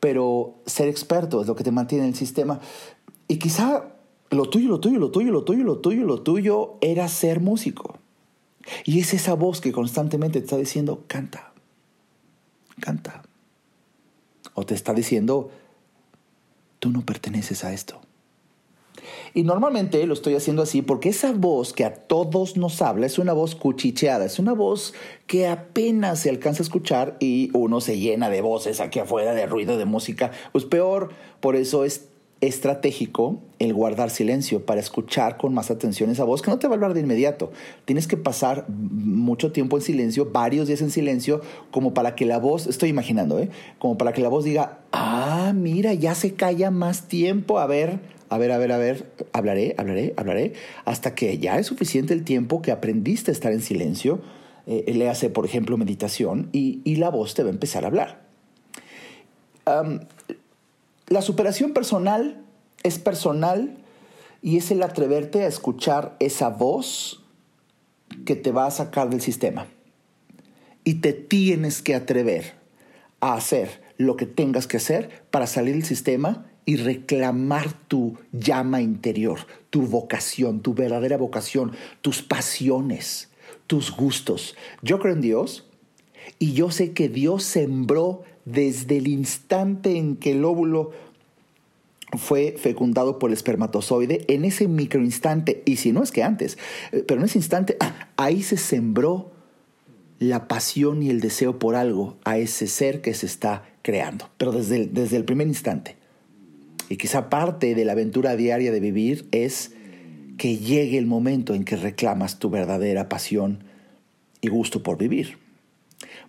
Pero 0.00 0.54
ser 0.66 0.88
experto 0.88 1.40
es 1.40 1.46
lo 1.46 1.54
que 1.54 1.64
te 1.64 1.70
mantiene 1.70 2.04
en 2.04 2.10
el 2.10 2.16
sistema. 2.16 2.60
Y 3.28 3.38
quizá 3.38 3.84
lo 4.30 4.48
tuyo, 4.48 4.68
lo 4.68 4.80
tuyo, 4.80 4.98
lo 4.98 5.10
tuyo, 5.10 5.32
lo 5.32 5.44
tuyo, 5.44 5.64
lo 5.64 5.80
tuyo, 5.80 6.04
lo 6.04 6.22
tuyo 6.22 6.74
era 6.80 7.08
ser 7.08 7.40
músico. 7.40 7.98
Y 8.84 9.00
es 9.00 9.12
esa 9.12 9.34
voz 9.34 9.60
que 9.60 9.72
constantemente 9.72 10.40
te 10.40 10.46
está 10.46 10.56
diciendo, 10.56 11.04
canta, 11.06 11.52
canta. 12.80 13.22
O 14.54 14.64
te 14.64 14.74
está 14.74 14.94
diciendo, 14.94 15.50
tú 16.78 16.90
no 16.90 17.04
perteneces 17.04 17.64
a 17.64 17.72
esto. 17.72 18.00
Y 19.36 19.42
normalmente 19.42 20.06
lo 20.06 20.14
estoy 20.14 20.36
haciendo 20.36 20.62
así 20.62 20.80
porque 20.80 21.08
esa 21.08 21.32
voz 21.32 21.72
que 21.72 21.84
a 21.84 21.92
todos 21.92 22.56
nos 22.56 22.80
habla 22.80 23.06
es 23.06 23.18
una 23.18 23.32
voz 23.32 23.56
cuchicheada, 23.56 24.24
es 24.24 24.38
una 24.38 24.52
voz 24.52 24.94
que 25.26 25.48
apenas 25.48 26.20
se 26.20 26.30
alcanza 26.30 26.62
a 26.62 26.66
escuchar 26.66 27.16
y 27.18 27.50
uno 27.52 27.80
se 27.80 27.98
llena 27.98 28.30
de 28.30 28.42
voces 28.42 28.80
aquí 28.80 29.00
afuera, 29.00 29.34
de 29.34 29.46
ruido, 29.46 29.76
de 29.76 29.86
música. 29.86 30.30
Pues 30.52 30.64
peor, 30.64 31.10
por 31.40 31.56
eso 31.56 31.84
es 31.84 32.06
estratégico 32.40 33.40
el 33.58 33.72
guardar 33.72 34.10
silencio 34.10 34.66
para 34.66 34.80
escuchar 34.80 35.36
con 35.36 35.54
más 35.54 35.70
atención 35.70 36.10
esa 36.10 36.24
voz 36.24 36.42
que 36.42 36.50
no 36.50 36.58
te 36.58 36.66
va 36.66 36.74
a 36.74 36.76
hablar 36.76 36.94
de 36.94 37.00
inmediato. 37.00 37.50
Tienes 37.86 38.06
que 38.06 38.16
pasar 38.16 38.66
mucho 38.68 39.50
tiempo 39.50 39.76
en 39.76 39.82
silencio, 39.82 40.30
varios 40.30 40.68
días 40.68 40.82
en 40.82 40.90
silencio, 40.90 41.40
como 41.70 41.94
para 41.94 42.14
que 42.14 42.26
la 42.26 42.38
voz, 42.38 42.66
estoy 42.66 42.90
imaginando, 42.90 43.38
¿eh? 43.38 43.50
como 43.78 43.96
para 43.96 44.12
que 44.12 44.22
la 44.22 44.28
voz 44.28 44.44
diga, 44.44 44.78
ah, 44.92 45.52
mira, 45.54 45.94
ya 45.94 46.14
se 46.14 46.34
calla 46.34 46.70
más 46.70 47.08
tiempo, 47.08 47.58
a 47.58 47.66
ver, 47.66 47.98
a 48.28 48.38
ver, 48.38 48.52
a 48.52 48.58
ver, 48.58 48.72
a 48.72 48.78
ver, 48.78 49.12
hablaré, 49.32 49.74
hablaré, 49.78 50.14
hablaré, 50.16 50.52
hasta 50.84 51.14
que 51.14 51.38
ya 51.38 51.58
es 51.58 51.66
suficiente 51.66 52.14
el 52.14 52.24
tiempo 52.24 52.62
que 52.62 52.72
aprendiste 52.72 53.30
a 53.30 53.34
estar 53.34 53.52
en 53.52 53.60
silencio, 53.60 54.22
eh, 54.66 54.92
le 54.94 55.08
hace, 55.08 55.30
por 55.30 55.44
ejemplo, 55.44 55.76
meditación 55.76 56.48
y, 56.52 56.96
la 56.96 57.10
voz 57.10 57.34
te 57.34 57.42
va 57.42 57.50
a 57.50 57.52
empezar 57.52 57.84
a 57.84 57.88
hablar. 57.88 58.24
la 61.08 61.22
superación 61.22 61.72
personal 61.72 62.42
es 62.82 62.98
personal 62.98 63.76
y 64.42 64.58
es 64.58 64.70
el 64.70 64.82
atreverte 64.82 65.42
a 65.42 65.46
escuchar 65.46 66.16
esa 66.20 66.50
voz 66.50 67.22
que 68.24 68.36
te 68.36 68.52
va 68.52 68.66
a 68.66 68.70
sacar 68.70 69.10
del 69.10 69.20
sistema. 69.20 69.66
Y 70.84 70.96
te 70.96 71.12
tienes 71.12 71.80
que 71.80 71.94
atrever 71.94 72.54
a 73.20 73.34
hacer 73.34 73.82
lo 73.96 74.16
que 74.16 74.26
tengas 74.26 74.66
que 74.66 74.76
hacer 74.76 75.24
para 75.30 75.46
salir 75.46 75.74
del 75.74 75.84
sistema 75.84 76.46
y 76.66 76.76
reclamar 76.76 77.72
tu 77.88 78.16
llama 78.32 78.80
interior, 78.80 79.40
tu 79.70 79.82
vocación, 79.82 80.60
tu 80.60 80.74
verdadera 80.74 81.16
vocación, 81.16 81.72
tus 82.00 82.22
pasiones, 82.22 83.28
tus 83.66 83.90
gustos. 83.90 84.56
Yo 84.82 84.98
creo 84.98 85.14
en 85.14 85.20
Dios 85.20 85.66
y 86.38 86.52
yo 86.52 86.70
sé 86.70 86.92
que 86.92 87.08
Dios 87.08 87.44
sembró 87.44 88.22
desde 88.44 88.98
el 88.98 89.08
instante 89.08 89.96
en 89.96 90.16
que 90.16 90.32
el 90.32 90.44
óvulo 90.44 90.92
fue 92.16 92.54
fecundado 92.58 93.18
por 93.18 93.30
el 93.30 93.34
espermatozoide, 93.34 94.24
en 94.28 94.44
ese 94.44 94.68
microinstante, 94.68 95.62
y 95.66 95.76
si 95.76 95.90
no 95.90 96.02
es 96.02 96.12
que 96.12 96.22
antes, 96.22 96.58
eh, 96.92 97.04
pero 97.06 97.20
en 97.20 97.26
ese 97.26 97.38
instante, 97.38 97.76
ah, 97.80 98.08
ahí 98.16 98.42
se 98.42 98.56
sembró 98.56 99.32
la 100.20 100.46
pasión 100.46 101.02
y 101.02 101.10
el 101.10 101.20
deseo 101.20 101.58
por 101.58 101.74
algo 101.74 102.16
a 102.24 102.38
ese 102.38 102.68
ser 102.68 103.00
que 103.00 103.14
se 103.14 103.26
está 103.26 103.64
creando, 103.82 104.30
pero 104.38 104.52
desde 104.52 104.86
desde 104.86 105.16
el 105.16 105.24
primer 105.24 105.48
instante. 105.48 105.96
Y 106.88 106.96
quizá 106.96 107.30
parte 107.30 107.74
de 107.74 107.84
la 107.84 107.92
aventura 107.92 108.36
diaria 108.36 108.70
de 108.72 108.80
vivir 108.80 109.26
es 109.32 109.72
que 110.36 110.58
llegue 110.58 110.98
el 110.98 111.06
momento 111.06 111.54
en 111.54 111.64
que 111.64 111.76
reclamas 111.76 112.38
tu 112.38 112.50
verdadera 112.50 113.08
pasión 113.08 113.64
y 114.40 114.48
gusto 114.48 114.82
por 114.82 114.98
vivir. 114.98 115.38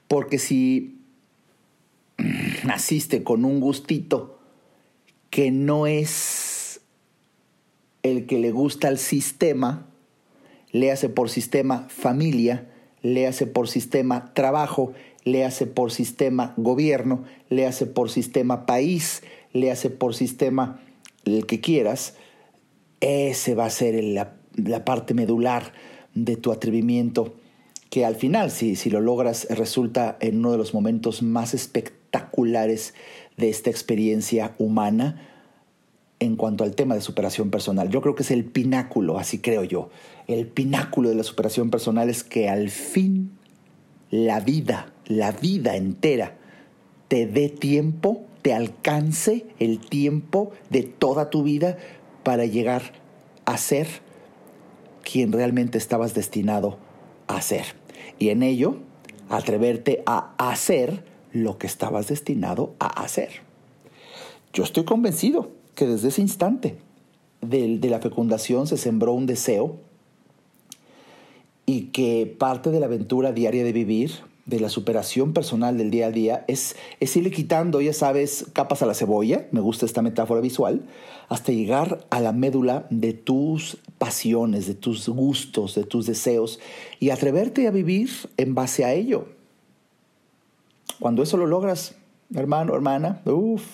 Porque 0.08 0.40
si 0.40 1.00
naciste 2.66 3.24
con 3.24 3.46
un 3.46 3.60
gustito 3.60 4.40
que 5.30 5.52
no 5.52 5.88
es 5.88 6.82
el 8.04 8.26
que 8.26 8.40
le 8.40 8.52
gusta 8.52 8.88
al 8.88 9.00
sistema, 9.00 9.88
le 10.72 10.92
hace 10.92 11.10
por 11.10 11.30
sistema 11.30 11.88
familia, 11.90 12.70
le 13.02 13.28
hace 13.28 13.48
por 13.48 13.68
sistema 13.68 14.34
trabajo, 14.34 14.94
le 15.24 15.44
hace 15.44 15.66
por 15.66 15.92
sistema 15.92 16.54
gobierno, 16.56 17.24
le 17.50 17.66
hace 17.66 17.86
por 17.86 18.10
sistema 18.10 18.66
país, 18.66 19.24
le 19.56 19.72
hace 19.72 19.90
por 19.90 20.14
sistema 20.14 20.80
el 21.24 21.46
que 21.46 21.62
quieras, 21.62 22.16
ese 23.00 23.56
va 23.56 23.66
a 23.66 23.70
ser 23.70 24.04
la, 24.04 24.36
parte 24.86 25.14
medular 25.14 25.74
de 26.14 26.36
tu 26.36 26.52
atrevimiento, 26.52 27.34
que 27.90 28.06
al 28.06 28.16
final, 28.16 28.52
si, 28.52 28.76
si 28.76 28.90
lo 28.90 29.00
logras, 29.00 29.48
resulta 29.50 30.18
en 30.20 30.40
uno 30.40 30.52
de 30.52 30.58
los 30.58 30.74
momentos 30.74 31.24
más 31.24 31.54
espectaculares 31.54 32.94
de 33.38 33.50
esta 33.50 33.70
experiencia 33.70 34.56
humana, 34.60 35.32
en 36.20 36.36
cuanto 36.36 36.64
al 36.64 36.76
tema 36.76 36.96
de 36.96 37.02
superación 37.02 37.50
personal. 37.50 37.90
Yo 37.90 38.02
creo 38.02 38.16
que 38.16 38.24
es 38.24 38.32
el 38.32 38.46
pináculo, 38.46 39.20
así 39.20 39.40
creo 39.40 39.64
yo. 39.64 39.90
El 40.28 40.48
pináculo 40.48 41.10
de 41.10 41.16
la 41.16 41.24
superación 41.24 41.70
personal 41.70 42.10
es 42.10 42.24
que 42.24 42.50
al 42.50 42.70
fin 42.70 43.32
la 44.12 44.40
vida, 44.40 44.94
la 45.06 45.32
vida 45.32 45.76
entera, 45.76 46.38
te 47.08 47.28
dé 47.28 47.50
tiempo, 47.50 48.26
te 48.46 48.54
alcance 48.54 49.48
el 49.58 49.80
tiempo 49.80 50.52
de 50.70 50.84
toda 50.84 51.32
tu 51.32 51.42
vida 51.42 51.80
para 52.22 52.46
llegar 52.46 52.84
a 53.46 53.58
ser 53.58 53.88
quien 55.02 55.32
realmente 55.32 55.80
estabas 55.80 56.14
destinado 56.14 56.78
a 57.26 57.42
ser. 57.42 57.66
Y 58.20 58.30
en 58.30 58.44
ello, 58.44 58.78
atreverte 59.30 60.04
a 60.06 60.36
hacer 60.38 61.04
lo 61.32 61.58
que 61.58 61.66
estabas 61.66 62.08
destinado 62.08 62.76
a 62.78 62.86
hacer. 62.86 63.30
Yo 64.54 64.64
estoy 64.64 64.86
convencido 64.86 65.50
que 65.74 65.88
desde 65.88 66.10
ese 66.10 66.22
instante 66.22 66.78
de, 67.42 67.80
de 67.80 67.90
la 67.90 67.98
fecundación 67.98 68.68
se 68.68 68.78
sembró 68.78 69.14
un 69.14 69.26
deseo 69.26 69.78
y 71.66 71.86
que 71.86 72.28
parte 72.38 72.70
de 72.70 72.80
la 72.80 72.86
aventura 72.86 73.32
diaria 73.32 73.64
de 73.64 73.74
vivir, 73.74 74.12
de 74.46 74.60
la 74.60 74.70
superación 74.70 75.34
personal 75.34 75.78
del 75.78 75.90
día 75.90 76.08
a 76.08 76.12
día, 76.12 76.46
es, 76.48 76.76
es 77.00 77.16
irle 77.16 77.32
quitando, 77.32 77.82
ya 77.82 77.94
sabes, 77.94 78.46
capas 78.54 78.84
a 78.84 78.86
la 78.86 78.94
cebolla, 78.94 79.48
me 79.52 79.60
gusta 79.60 79.86
esta 79.86 80.04
metáfora 80.04 80.40
visual, 80.40 80.86
hasta 81.30 81.52
llegar 81.52 82.06
a 82.12 82.20
la 82.20 82.32
médula 82.32 82.86
de 82.92 83.14
tus 83.14 83.78
pasiones, 83.98 84.68
de 84.68 84.76
tus 84.76 85.10
gustos, 85.10 85.74
de 85.74 85.84
tus 85.84 86.06
deseos, 86.06 86.60
y 87.00 87.10
atreverte 87.10 87.68
a 87.68 87.72
vivir 87.72 88.10
en 88.38 88.54
base 88.54 88.86
a 88.86 88.94
ello. 88.94 89.30
Cuando 91.00 91.24
eso 91.24 91.38
lo 91.38 91.48
logras, 91.48 91.96
hermano, 92.34 92.76
hermana, 92.76 93.22
uff, 93.26 93.66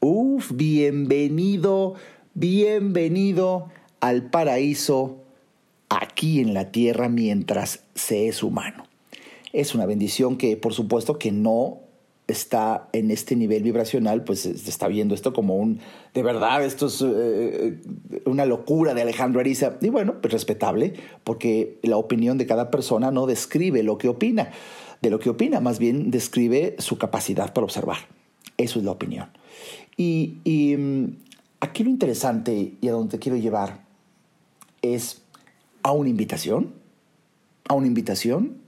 uff, 0.00 0.50
bienvenido, 0.52 1.94
bienvenido 2.34 3.70
al 4.00 4.28
paraíso 4.28 5.18
aquí 5.88 6.40
en 6.40 6.52
la 6.52 6.72
tierra 6.72 7.08
mientras 7.08 7.84
se 7.94 8.26
es 8.26 8.42
humano. 8.42 8.84
Es 9.54 9.74
una 9.74 9.86
bendición 9.86 10.36
que 10.36 10.56
por 10.56 10.74
supuesto 10.74 11.16
que 11.16 11.30
no 11.30 11.78
está 12.26 12.88
en 12.92 13.10
este 13.12 13.36
nivel 13.36 13.62
vibracional, 13.62 14.24
pues 14.24 14.46
está 14.46 14.88
viendo 14.88 15.14
esto 15.14 15.32
como 15.32 15.56
un, 15.56 15.78
de 16.12 16.22
verdad, 16.24 16.64
esto 16.64 16.86
es 16.86 17.04
eh, 17.06 17.78
una 18.24 18.46
locura 18.46 18.94
de 18.94 19.02
Alejandro 19.02 19.40
Ariza. 19.40 19.76
Y 19.80 19.90
bueno, 19.90 20.20
pues 20.20 20.32
respetable, 20.32 20.94
porque 21.22 21.78
la 21.82 21.98
opinión 21.98 22.36
de 22.36 22.46
cada 22.46 22.70
persona 22.70 23.12
no 23.12 23.26
describe 23.26 23.84
lo 23.84 23.96
que 23.96 24.08
opina, 24.08 24.50
de 25.02 25.10
lo 25.10 25.20
que 25.20 25.30
opina, 25.30 25.60
más 25.60 25.78
bien 25.78 26.10
describe 26.10 26.74
su 26.78 26.98
capacidad 26.98 27.52
para 27.52 27.64
observar. 27.64 27.98
Eso 28.56 28.80
es 28.80 28.84
la 28.84 28.90
opinión. 28.90 29.28
Y, 29.96 30.38
y 30.42 30.76
mm, 30.76 31.16
aquí 31.60 31.84
lo 31.84 31.90
interesante 31.90 32.74
y 32.80 32.88
a 32.88 32.92
donde 32.92 33.20
quiero 33.20 33.38
llevar 33.38 33.84
es 34.82 35.22
a 35.84 35.92
una 35.92 36.08
invitación, 36.08 36.72
a 37.68 37.74
una 37.74 37.86
invitación, 37.86 38.63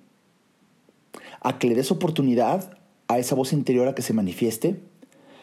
a 1.47 1.61
que 1.61 1.69
le 1.69 1.77
des 1.77 1.93
oportunidad 1.93 2.77
a 3.07 3.21
esa 3.21 3.37
voz 3.37 3.53
interior 3.53 3.87
a 3.87 3.95
que 3.95 4.03
se 4.03 4.13
manifieste, 4.13 4.81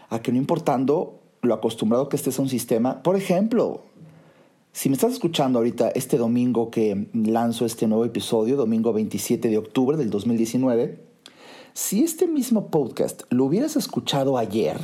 a 0.09 0.21
que 0.21 0.33
no 0.33 0.37
importando 0.37 1.21
lo 1.41 1.53
acostumbrado 1.53 2.09
que 2.09 2.17
estés 2.17 2.37
a 2.37 2.41
un 2.41 2.49
sistema, 2.49 3.01
por 3.03 3.15
ejemplo, 3.15 3.83
si 4.73 4.89
me 4.89 4.95
estás 4.95 5.13
escuchando 5.13 5.59
ahorita 5.59 5.91
este 5.91 6.17
domingo 6.17 6.71
que 6.71 7.07
lanzo 7.13 7.65
este 7.65 7.87
nuevo 7.87 8.03
episodio, 8.03 8.57
domingo 8.57 8.91
27 8.91 9.47
de 9.47 9.57
octubre 9.57 9.95
del 9.95 10.09
2019, 10.09 10.99
si 11.73 12.03
este 12.03 12.27
mismo 12.27 12.67
podcast 12.67 13.23
lo 13.29 13.45
hubieras 13.45 13.77
escuchado 13.77 14.37
ayer, 14.37 14.77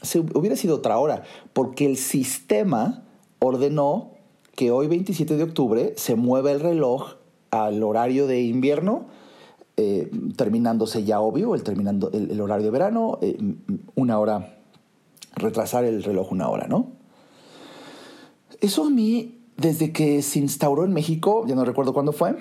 se 0.00 0.20
hubiera 0.20 0.56
sido 0.56 0.76
otra 0.76 0.98
hora, 0.98 1.22
porque 1.52 1.84
el 1.84 1.98
sistema 1.98 3.04
ordenó 3.40 4.12
que 4.56 4.70
hoy 4.70 4.86
27 4.86 5.36
de 5.36 5.42
octubre 5.42 5.92
se 5.98 6.14
mueve 6.14 6.52
el 6.52 6.60
reloj 6.60 7.16
al 7.50 7.82
horario 7.82 8.26
de 8.26 8.40
invierno, 8.40 9.19
eh, 9.82 10.10
terminándose 10.36 11.04
ya 11.04 11.20
obvio 11.20 11.54
el, 11.54 11.62
terminando 11.62 12.10
el, 12.12 12.38
horario 12.38 12.66
de 12.66 12.70
verano, 12.70 13.18
eh, 13.22 13.38
una 13.94 14.18
hora, 14.18 14.58
retrasar 15.36 15.84
el 15.84 16.02
reloj 16.02 16.32
una 16.32 16.50
hora, 16.50 16.66
¿no? 16.68 16.92
Eso 18.60 18.84
a 18.84 18.90
mí, 18.90 19.38
desde 19.56 19.90
que 19.90 20.20
se 20.20 20.38
instauró 20.38 20.84
en 20.84 20.92
México, 20.92 21.46
ya 21.46 21.54
no 21.54 21.64
recuerdo 21.64 21.94
cuándo 21.94 22.12
fue, 22.12 22.36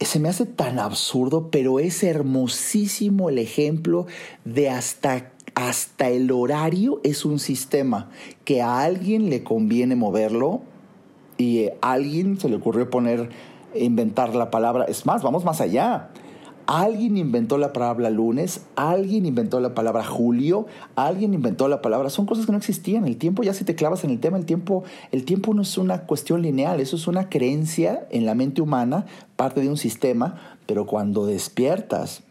se 0.00 0.18
me 0.18 0.28
hace 0.28 0.44
tan 0.44 0.80
absurdo, 0.80 1.50
pero 1.52 1.78
es 1.78 2.02
hermosísimo 2.02 3.28
el 3.28 3.38
ejemplo 3.38 4.06
de 4.44 4.70
hasta 4.70 5.30
hasta 5.54 6.08
el 6.08 6.32
horario 6.32 7.00
es 7.04 7.24
un 7.24 7.38
sistema 7.38 8.10
que 8.44 8.62
a 8.62 8.80
alguien 8.80 9.28
le 9.30 9.44
conviene 9.44 9.96
moverlo 9.96 10.62
y 11.36 11.66
a 11.66 11.92
alguien 11.92 12.40
se 12.40 12.48
le 12.48 12.56
ocurrió 12.56 12.88
poner, 12.88 13.30
inventar 13.74 14.34
la 14.34 14.50
palabra, 14.50 14.84
es 14.84 15.06
más, 15.06 15.22
vamos 15.22 15.44
más 15.44 15.60
allá. 15.60 16.10
Alguien 16.66 17.16
inventó 17.16 17.58
la 17.58 17.72
palabra 17.72 18.08
lunes, 18.08 18.62
alguien 18.76 19.26
inventó 19.26 19.58
la 19.58 19.74
palabra 19.74 20.04
julio, 20.04 20.66
alguien 20.94 21.34
inventó 21.34 21.66
la 21.66 21.82
palabra, 21.82 22.08
son 22.08 22.24
cosas 22.24 22.46
que 22.46 22.52
no 22.52 22.58
existían. 22.58 23.04
El 23.04 23.16
tiempo 23.16 23.42
ya 23.42 23.52
si 23.52 23.64
te 23.64 23.74
clavas 23.74 24.04
en 24.04 24.10
el 24.10 24.20
tema, 24.20 24.38
el 24.38 24.46
tiempo, 24.46 24.84
el 25.10 25.24
tiempo 25.24 25.54
no 25.54 25.62
es 25.62 25.76
una 25.76 26.02
cuestión 26.02 26.40
lineal, 26.40 26.80
eso 26.80 26.96
es 26.96 27.08
una 27.08 27.28
creencia 27.28 28.06
en 28.10 28.26
la 28.26 28.34
mente 28.34 28.62
humana, 28.62 29.06
parte 29.34 29.60
de 29.60 29.68
un 29.68 29.76
sistema, 29.76 30.56
pero 30.66 30.86
cuando 30.86 31.26
despiertas 31.26 32.22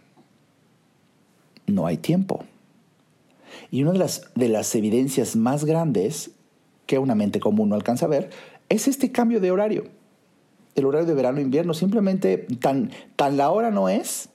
no 1.68 1.86
hay 1.86 1.98
tiempo. 1.98 2.46
Y 3.70 3.84
una 3.84 3.92
de 3.92 4.00
las, 4.00 4.32
de 4.36 4.48
las 4.48 4.74
evidencias 4.76 5.36
más 5.36 5.66
grandes 5.66 6.32
que 6.86 7.00
una 7.00 7.16
mente 7.16 7.39
común 7.39 7.70
no 7.70 7.76
alcanza 7.76 8.06
a 8.06 8.10
ver 8.10 8.30
es 8.70 8.88
este 8.88 9.12
cambio 9.12 9.39
de 9.42 9.52
horario. 9.52 10.01
El 10.76 10.86
horario 10.86 11.08
de 11.08 11.14
verano-invierno 11.14 11.74
simplemente 11.74 12.38
tan, 12.60 12.92
tan 13.16 13.38
la 13.38 13.52
hora 13.52 13.72
no 13.72 13.90
es, 13.90 14.30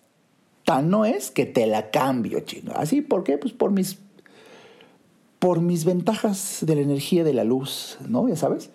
tan 0.65 0.91
no 0.91 1.05
es 1.05 1.31
que 1.31 1.47
te 1.47 1.67
la 1.67 1.91
cambio, 1.91 2.41
chino. 2.41 2.73
¿Así 2.75 3.01
por 3.01 3.25
qué? 3.25 3.39
Pues 3.39 3.53
por 3.53 3.71
mis, 3.71 3.99
por 5.39 5.61
mis 5.61 5.85
ventajas 5.85 6.59
de 6.63 6.75
la 6.75 6.83
energía 6.83 7.25
de 7.25 7.33
la 7.33 7.45
luz, 7.45 7.99
¿no? 8.07 8.29
Ya 8.29 8.37
sabes. 8.37 8.71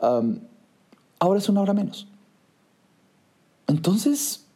ahora 0.00 1.38
es 1.38 1.48
una 1.48 1.62
hora 1.62 1.72
menos. 1.72 2.08
Entonces, 3.66 4.46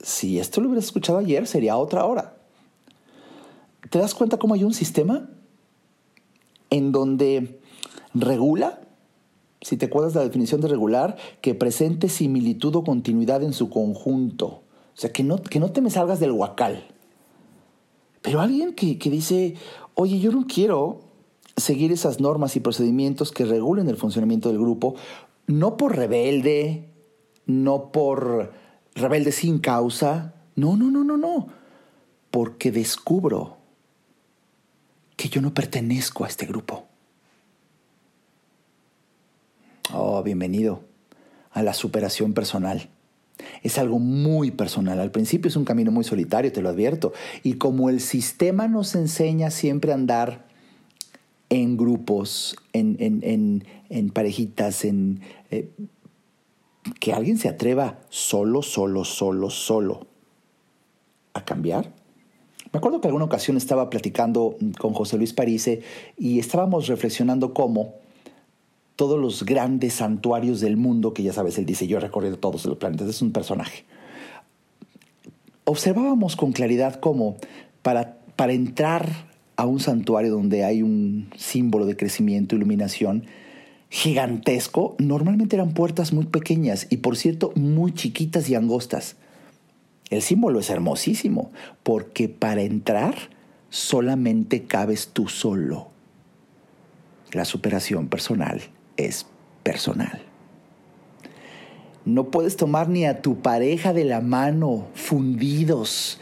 si 0.00 0.38
esto 0.38 0.60
lo 0.60 0.68
hubieras 0.68 0.84
escuchado 0.84 1.18
ayer, 1.18 1.46
sería 1.46 1.76
otra 1.76 2.04
hora. 2.04 2.36
¿Te 3.90 3.98
das 3.98 4.14
cuenta 4.14 4.38
cómo 4.38 4.54
hay 4.54 4.64
un 4.64 4.74
sistema 4.74 5.28
en 6.70 6.92
donde 6.92 7.60
regula, 8.14 8.80
si 9.64 9.78
te 9.78 9.86
acuerdas 9.86 10.12
de 10.12 10.20
la 10.20 10.26
definición 10.26 10.60
de 10.60 10.68
regular, 10.68 11.16
que 11.40 11.54
presente 11.54 12.10
similitud 12.10 12.76
o 12.76 12.84
continuidad 12.84 13.42
en 13.42 13.54
su 13.54 13.70
conjunto? 13.70 14.46
O 14.46 14.96
sea, 14.96 15.10
que 15.10 15.24
no, 15.24 15.42
que 15.42 15.58
no 15.58 15.72
te 15.72 15.80
me 15.80 15.88
salgas 15.88 16.20
del 16.20 16.32
huacal. 16.32 16.86
Pero 18.20 18.40
alguien 18.40 18.74
que, 18.74 18.98
que 18.98 19.08
dice, 19.08 19.54
oye, 19.94 20.18
yo 20.20 20.32
no 20.32 20.46
quiero 20.46 21.00
seguir 21.56 21.92
esas 21.92 22.20
normas 22.20 22.56
y 22.56 22.60
procedimientos 22.60 23.32
que 23.32 23.46
regulen 23.46 23.88
el 23.88 23.96
funcionamiento 23.96 24.50
del 24.50 24.58
grupo, 24.58 24.96
no 25.46 25.78
por 25.78 25.96
rebelde, 25.96 26.90
no 27.46 27.90
por 27.90 28.52
rebelde 28.94 29.32
sin 29.32 29.58
causa, 29.60 30.34
no, 30.56 30.76
no, 30.76 30.90
no, 30.90 31.04
no, 31.04 31.16
no, 31.16 31.48
porque 32.30 32.70
descubro 32.70 33.56
que 35.16 35.28
yo 35.28 35.40
no 35.40 35.54
pertenezco 35.54 36.24
a 36.24 36.28
este 36.28 36.44
grupo. 36.44 36.84
Oh, 39.92 40.22
bienvenido 40.22 40.80
a 41.50 41.62
la 41.62 41.74
superación 41.74 42.32
personal. 42.32 42.88
Es 43.62 43.78
algo 43.78 43.98
muy 43.98 44.50
personal. 44.50 44.98
Al 44.98 45.10
principio 45.10 45.48
es 45.48 45.56
un 45.56 45.64
camino 45.64 45.90
muy 45.90 46.04
solitario, 46.04 46.52
te 46.52 46.62
lo 46.62 46.70
advierto. 46.70 47.12
Y 47.42 47.54
como 47.54 47.90
el 47.90 48.00
sistema 48.00 48.66
nos 48.66 48.94
enseña 48.94 49.50
siempre 49.50 49.92
a 49.92 49.96
andar 49.96 50.46
en 51.50 51.76
grupos, 51.76 52.56
en, 52.72 53.62
parejitas, 54.12 54.84
en... 54.84 55.20
Eh, 55.50 55.70
que 57.00 57.12
alguien 57.12 57.38
se 57.38 57.48
atreva 57.48 58.00
solo, 58.10 58.62
solo, 58.62 59.04
solo, 59.04 59.48
solo 59.48 60.06
a 61.32 61.44
cambiar, 61.44 61.94
me 62.72 62.78
acuerdo 62.78 63.00
que 63.00 63.06
alguna 63.06 63.24
ocasión 63.24 63.56
estaba 63.56 63.88
platicando 63.88 64.56
con 64.78 64.94
José 64.94 65.16
Luis 65.16 65.32
Parise 65.32 65.82
y 66.18 66.40
estábamos 66.40 66.88
reflexionando 66.88 67.54
cómo 67.54 67.94
todos 68.96 69.20
los 69.20 69.44
grandes 69.44 69.94
santuarios 69.94 70.60
del 70.60 70.76
mundo, 70.76 71.14
que 71.14 71.22
ya 71.22 71.32
sabes, 71.32 71.58
él 71.58 71.66
dice, 71.66 71.86
yo 71.86 71.98
he 71.98 72.00
recorrido 72.00 72.38
todos 72.38 72.64
los 72.66 72.78
planetas, 72.78 73.08
es 73.08 73.22
un 73.22 73.32
personaje. 73.32 73.84
Observábamos 75.64 76.36
con 76.36 76.52
claridad 76.52 77.00
cómo 77.00 77.36
para, 77.82 78.18
para 78.36 78.52
entrar 78.52 79.08
a 79.56 79.66
un 79.66 79.80
santuario 79.80 80.30
donde 80.30 80.64
hay 80.64 80.82
un 80.82 81.30
símbolo 81.36 81.86
de 81.86 81.96
crecimiento, 81.96 82.54
iluminación, 82.54 83.24
gigantesco, 83.88 84.96
normalmente 84.98 85.56
eran 85.56 85.72
puertas 85.72 86.12
muy 86.12 86.26
pequeñas 86.26 86.86
y 86.90 86.98
por 86.98 87.16
cierto 87.16 87.52
muy 87.54 87.92
chiquitas 87.94 88.48
y 88.48 88.54
angostas. 88.54 89.16
El 90.10 90.22
símbolo 90.22 90.60
es 90.60 90.70
hermosísimo, 90.70 91.50
porque 91.82 92.28
para 92.28 92.62
entrar 92.62 93.14
solamente 93.70 94.64
cabes 94.64 95.08
tú 95.12 95.28
solo. 95.28 95.88
La 97.32 97.44
superación 97.44 98.08
personal 98.08 98.62
es 98.96 99.26
personal. 99.62 100.22
No 102.04 102.30
puedes 102.30 102.56
tomar 102.56 102.88
ni 102.88 103.06
a 103.06 103.22
tu 103.22 103.40
pareja 103.40 103.92
de 103.92 104.04
la 104.04 104.20
mano 104.20 104.88
fundidos 104.94 106.20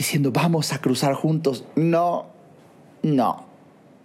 diciendo 0.00 0.32
vamos 0.32 0.72
a 0.72 0.80
cruzar 0.80 1.12
juntos. 1.12 1.64
No, 1.76 2.26
no. 3.02 3.44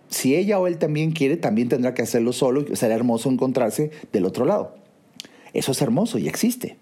Si 0.09 0.35
ella 0.35 0.59
o 0.59 0.67
él 0.67 0.77
también 0.77 1.13
quiere, 1.13 1.37
también 1.37 1.69
tendrá 1.69 1.93
que 1.93 2.01
hacerlo 2.01 2.33
solo 2.33 2.65
y 2.69 2.75
será 2.75 2.95
hermoso 2.95 3.29
encontrarse 3.29 3.91
del 4.11 4.25
otro 4.25 4.45
lado. 4.45 4.75
Eso 5.53 5.71
es 5.71 5.81
hermoso 5.81 6.17
y 6.17 6.27
existe. 6.27 6.77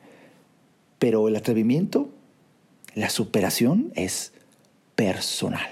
Pero 0.97 1.27
el 1.27 1.35
atrevimiento, 1.35 2.09
la 2.95 3.09
superación 3.09 3.91
es 3.95 4.33
personal. 4.95 5.69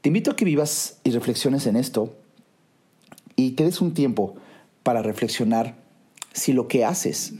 Te 0.00 0.08
invito 0.08 0.32
a 0.32 0.36
que 0.36 0.44
vivas 0.44 0.98
y 1.04 1.12
reflexiones 1.12 1.68
en 1.68 1.76
esto 1.76 2.16
y 3.36 3.52
te 3.52 3.64
des 3.64 3.80
un 3.80 3.94
tiempo 3.94 4.36
para 4.82 5.02
reflexionar 5.02 5.76
si 6.32 6.52
lo 6.52 6.68
que 6.68 6.84
haces, 6.84 7.34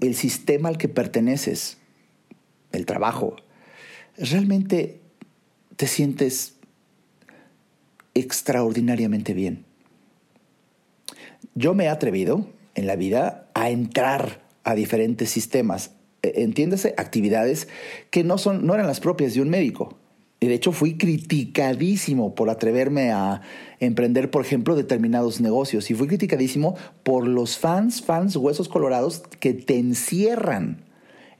el 0.00 0.14
sistema 0.14 0.68
al 0.68 0.78
que 0.78 0.88
perteneces, 0.88 1.78
el 2.72 2.86
trabajo, 2.86 3.36
realmente 4.16 5.00
te 5.76 5.86
sientes 5.86 6.54
extraordinariamente 8.14 9.34
bien. 9.34 9.64
Yo 11.54 11.74
me 11.74 11.84
he 11.84 11.88
atrevido 11.88 12.48
en 12.74 12.86
la 12.86 12.96
vida 12.96 13.48
a 13.54 13.70
entrar 13.70 14.42
a 14.64 14.74
diferentes 14.74 15.30
sistemas, 15.30 15.92
e, 16.22 16.42
entiéndase, 16.42 16.94
actividades 16.96 17.68
que 18.10 18.24
no, 18.24 18.38
son, 18.38 18.66
no 18.66 18.74
eran 18.74 18.86
las 18.86 19.00
propias 19.00 19.34
de 19.34 19.42
un 19.42 19.50
médico. 19.50 19.98
Y 20.44 20.46
de 20.46 20.56
hecho 20.56 20.72
fui 20.72 20.98
criticadísimo 20.98 22.34
por 22.34 22.50
atreverme 22.50 23.12
a 23.12 23.40
emprender, 23.80 24.30
por 24.30 24.44
ejemplo, 24.44 24.76
determinados 24.76 25.40
negocios. 25.40 25.90
Y 25.90 25.94
fui 25.94 26.06
criticadísimo 26.06 26.76
por 27.02 27.26
los 27.26 27.56
fans, 27.56 28.02
fans 28.02 28.36
huesos 28.36 28.68
colorados 28.68 29.22
que 29.40 29.54
te 29.54 29.78
encierran 29.78 30.84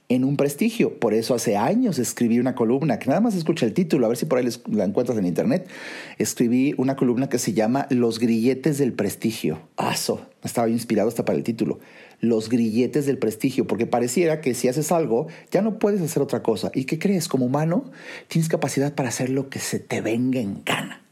en 0.09 0.23
un 0.23 0.37
prestigio. 0.37 0.97
Por 0.97 1.13
eso 1.13 1.35
hace 1.35 1.55
años 1.55 1.99
escribí 1.99 2.39
una 2.39 2.55
columna, 2.55 2.97
que 2.97 3.07
nada 3.07 3.21
más 3.21 3.35
escucha 3.35 3.67
el 3.67 3.73
título, 3.73 4.07
a 4.07 4.09
ver 4.09 4.17
si 4.17 4.25
por 4.25 4.39
ahí 4.39 4.47
la 4.71 4.85
encuentras 4.85 5.19
en 5.19 5.27
internet. 5.27 5.69
Escribí 6.17 6.73
una 6.79 6.95
columna 6.95 7.29
que 7.29 7.37
se 7.37 7.53
llama 7.53 7.85
Los 7.91 8.17
grilletes 8.17 8.79
del 8.79 8.93
prestigio. 8.93 9.59
Aso, 9.77 10.25
estaba 10.43 10.67
inspirado 10.67 11.09
hasta 11.09 11.25
para 11.25 11.37
el 11.37 11.43
título. 11.43 11.77
Los 12.19 12.49
grilletes 12.49 13.05
del 13.05 13.17
prestigio, 13.17 13.67
porque 13.67 13.87
pareciera 13.87 14.41
que 14.41 14.53
si 14.53 14.67
haces 14.67 14.91
algo, 14.91 15.27
ya 15.51 15.61
no 15.61 15.79
puedes 15.79 16.01
hacer 16.01 16.21
otra 16.23 16.43
cosa. 16.43 16.71
¿Y 16.73 16.85
qué 16.85 16.99
crees? 16.99 17.27
Como 17.27 17.45
humano, 17.45 17.91
tienes 18.27 18.49
capacidad 18.49 18.93
para 18.93 19.09
hacer 19.09 19.29
lo 19.29 19.49
que 19.49 19.59
se 19.59 19.79
te 19.79 20.01
venga 20.01 20.39
en 20.39 20.63
gana. 20.63 21.05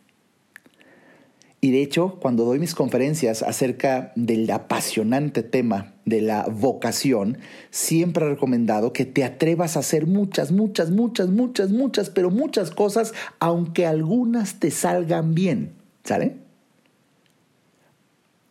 Y 1.64 1.72
de 1.72 1.82
hecho, 1.82 2.18
cuando 2.20 2.44
doy 2.44 2.60
mis 2.60 2.76
conferencias 2.76 3.42
acerca 3.42 4.12
del 4.18 4.52
apasionante 4.52 5.44
tema 5.44 5.94
de 6.04 6.20
la 6.20 6.46
vocación, 6.52 7.38
siempre 7.72 8.26
he 8.26 8.30
recomendado 8.32 8.92
que 8.92 9.06
te 9.06 9.24
atrevas 9.24 9.78
a 9.78 9.80
hacer 9.80 10.06
muchas, 10.06 10.52
muchas, 10.52 10.92
muchas, 10.92 11.30
muchas, 11.30 11.72
muchas, 11.72 12.10
pero 12.10 12.30
muchas 12.32 12.70
cosas, 12.70 13.14
aunque 13.40 13.86
algunas 13.86 14.60
te 14.60 14.72
salgan 14.72 15.36
bien. 15.36 15.72
¿Sale? 16.04 16.36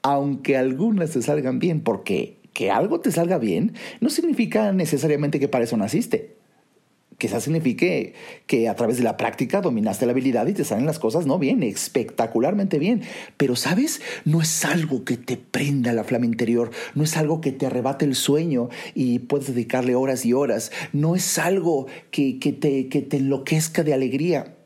Aunque 0.01 0.57
algunas 0.57 1.11
te 1.11 1.21
salgan 1.21 1.59
bien, 1.59 1.83
porque 1.83 2.39
que 2.53 2.71
algo 2.71 3.01
te 3.01 3.13
salga 3.13 3.39
bien 3.39 3.75
no 4.01 4.11
significa 4.11 4.73
necesariamente 4.73 5.41
que 5.41 5.49
para 5.49 5.65
eso 5.65 5.77
naciste 5.77 6.37
quizás 7.23 7.45
signifique 7.45 8.15
que 8.49 8.69
a 8.69 8.75
través 8.75 8.97
de 8.97 9.05
la 9.05 9.17
práctica 9.17 9.61
dominaste 9.61 10.07
la 10.07 10.13
habilidad 10.13 10.45
y 10.49 10.55
te 10.55 10.65
salen 10.65 10.87
las 10.87 10.99
cosas 10.99 11.25
no 11.25 11.39
bien, 11.39 11.63
espectacularmente 11.63 12.81
bien. 12.81 13.03
Pero, 13.37 13.55
¿sabes? 13.55 14.03
No 14.25 14.43
es 14.43 14.65
algo 14.65 15.05
que 15.05 15.17
te 15.17 15.37
prenda 15.37 15.93
la 15.93 16.03
flama 16.03 16.27
interior, 16.27 16.73
no 16.97 17.05
es 17.05 17.17
algo 17.17 17.41
que 17.41 17.53
te 17.53 17.67
arrebate 17.67 18.05
el 18.05 18.17
sueño 18.17 18.71
y 18.97 19.21
puedes 19.21 19.47
dedicarle 19.47 19.95
horas 19.95 20.27
y 20.27 20.33
horas, 20.33 20.73
no 20.93 21.15
es 21.15 21.39
algo 21.39 21.87
que, 22.11 22.41
que, 22.41 22.53
te, 22.53 22.89
que 22.89 23.03
te 23.03 23.19
enloquezca 23.19 23.85
de 23.85 23.95
alegría. 23.95 24.57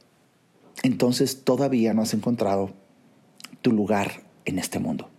Entonces 0.82 1.44
todavía 1.44 1.92
no 1.92 2.00
has 2.00 2.14
encontrado 2.14 2.72
tu 3.60 3.70
lugar 3.70 4.22
en 4.46 4.58
este 4.58 4.78
mundo. 4.78 5.10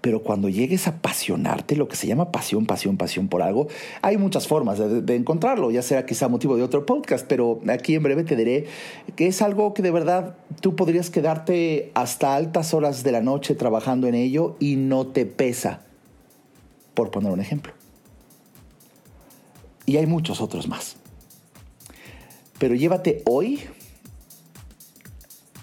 Pero 0.00 0.22
cuando 0.22 0.48
llegues 0.48 0.86
a 0.86 0.90
apasionarte, 0.90 1.74
lo 1.74 1.88
que 1.88 1.96
se 1.96 2.06
llama 2.06 2.30
pasión, 2.30 2.66
pasión, 2.66 2.96
pasión 2.96 3.28
por 3.28 3.42
algo, 3.42 3.68
hay 4.02 4.16
muchas 4.18 4.46
formas 4.46 4.78
de, 4.78 5.16
encontrarlo, 5.16 5.70
ya 5.70 5.82
sea 5.82 6.06
quizá 6.06 6.28
motivo 6.28 6.56
de 6.56 6.62
otro 6.62 6.86
podcast, 6.86 7.26
pero 7.26 7.60
aquí 7.68 7.94
en 7.94 8.02
breve 8.02 8.22
te 8.22 8.36
diré 8.36 8.66
que 9.16 9.26
es 9.26 9.42
algo 9.42 9.74
que 9.74 9.82
de 9.82 9.90
verdad 9.90 10.36
tú 10.60 10.76
podrías 10.76 11.10
quedarte 11.10 11.90
hasta 11.94 12.36
altas 12.36 12.74
horas 12.74 13.02
de 13.02 13.12
la 13.12 13.20
noche 13.20 13.54
trabajando 13.54 14.06
en 14.06 14.14
ello 14.14 14.56
y 14.60 14.76
no 14.76 15.06
te 15.08 15.26
pesa, 15.26 15.80
por 16.94 17.10
poner 17.10 17.32
un 17.32 17.40
ejemplo. 17.40 17.72
Y 19.86 19.96
hay 19.96 20.06
muchos 20.06 20.40
otros 20.40 20.68
más. 20.68 20.96
Pero 22.58 22.74
llévate 22.74 23.22
hoy, 23.26 23.60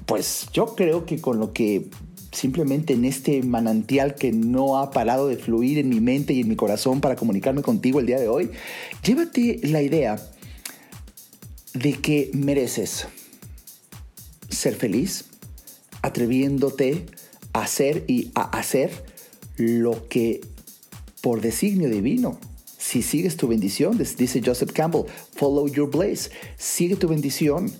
pues 0.06 0.48
yo 0.54 0.76
creo 0.76 1.06
que 1.06 1.20
con 1.20 1.40
lo 1.40 1.54
que 1.54 1.90
simplemente 2.34 2.94
en 2.94 3.06
este 3.06 3.42
manantial 3.44 4.16
que 4.16 4.32
no 4.32 4.78
ha 4.78 4.92
parado 4.92 5.28
de 5.28 5.38
fluir 5.38 5.78
en 5.78 5.90
mi 5.90 6.02
mente 6.02 6.34
y 6.34 6.42
en 6.42 6.50
mi 6.50 6.56
corazón 6.56 7.00
para 7.00 7.16
comunicarme 7.16 7.62
contigo 7.62 8.00
el 8.00 8.06
día 8.06 8.20
de 8.20 8.28
hoy, 8.28 8.52
llévate 9.04 9.60
la 9.64 9.82
idea 9.82 10.20
de 11.74 11.94
que 11.94 12.30
mereces 12.34 13.08
ser 14.50 14.76
feliz, 14.76 15.26
atreviéndote 16.02 17.06
a 17.54 17.62
hacer 17.62 18.04
y 18.08 18.32
a 18.36 18.42
hacer 18.58 19.06
lo 19.56 20.08
que 20.10 20.42
por 21.22 21.42
designio 21.42 21.90
divino 21.90 22.38
si 22.84 23.02
sigues 23.02 23.38
tu 23.38 23.48
bendición, 23.48 23.98
dice 23.98 24.42
Joseph 24.46 24.74
Campbell, 24.74 25.06
follow 25.36 25.68
your 25.70 25.90
blaze, 25.90 26.30
sigue 26.58 26.98
tu 26.98 27.08
bendición, 27.08 27.72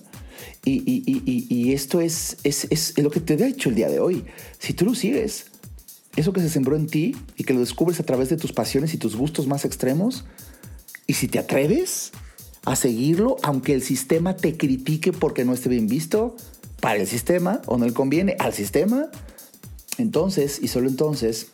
y, 0.64 1.72
esto 1.72 2.00
es, 2.00 2.38
es, 2.42 2.98
lo 2.98 3.10
que 3.10 3.20
te 3.20 3.34
he 3.34 3.36
dicho 3.36 3.68
el 3.68 3.74
día 3.74 3.88
de 3.88 4.00
hoy. 4.00 4.24
Si 4.58 4.72
tú 4.72 4.84
lo 4.84 4.94
sigues, 4.94 5.46
eso 6.16 6.32
que 6.32 6.40
se 6.40 6.48
sembró 6.48 6.76
en 6.76 6.86
ti 6.86 7.16
y 7.36 7.44
que 7.44 7.54
lo 7.54 7.60
descubres 7.60 8.00
a 8.00 8.04
través 8.04 8.28
de 8.28 8.36
tus 8.36 8.52
pasiones 8.52 8.94
y 8.94 8.98
tus 8.98 9.16
gustos 9.16 9.46
más 9.46 9.64
extremos, 9.64 10.24
y 11.06 11.14
si 11.14 11.28
te 11.28 11.38
atreves 11.38 12.12
a 12.64 12.76
seguirlo, 12.76 13.36
aunque 13.42 13.74
el 13.74 13.82
sistema 13.82 14.36
te 14.36 14.56
critique 14.56 15.12
porque 15.12 15.44
no 15.44 15.52
esté 15.52 15.68
bien 15.68 15.86
visto, 15.86 16.36
para 16.80 17.00
el 17.00 17.06
sistema 17.06 17.60
o 17.66 17.76
no 17.76 17.86
le 17.86 17.92
conviene 17.92 18.36
al 18.38 18.54
sistema, 18.54 19.10
entonces 19.98 20.58
y 20.62 20.68
solo 20.68 20.88
entonces 20.88 21.48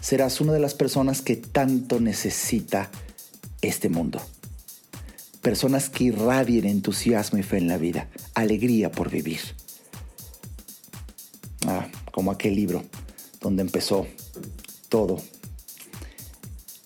serás 0.00 0.40
una 0.40 0.52
de 0.52 0.60
las 0.60 0.74
personas 0.74 1.22
que 1.22 1.36
tanto 1.36 1.98
necesita 1.98 2.90
este 3.62 3.88
mundo 3.88 4.20
personas 5.44 5.90
que 5.90 6.04
irradien 6.04 6.64
entusiasmo 6.64 7.38
y 7.38 7.42
fe 7.44 7.58
en 7.58 7.68
la 7.68 7.78
vida, 7.78 8.08
alegría 8.34 8.90
por 8.90 9.10
vivir. 9.10 9.40
Ah, 11.68 11.86
como 12.10 12.32
aquel 12.32 12.56
libro 12.56 12.82
donde 13.40 13.62
empezó 13.62 14.06
todo 14.88 15.20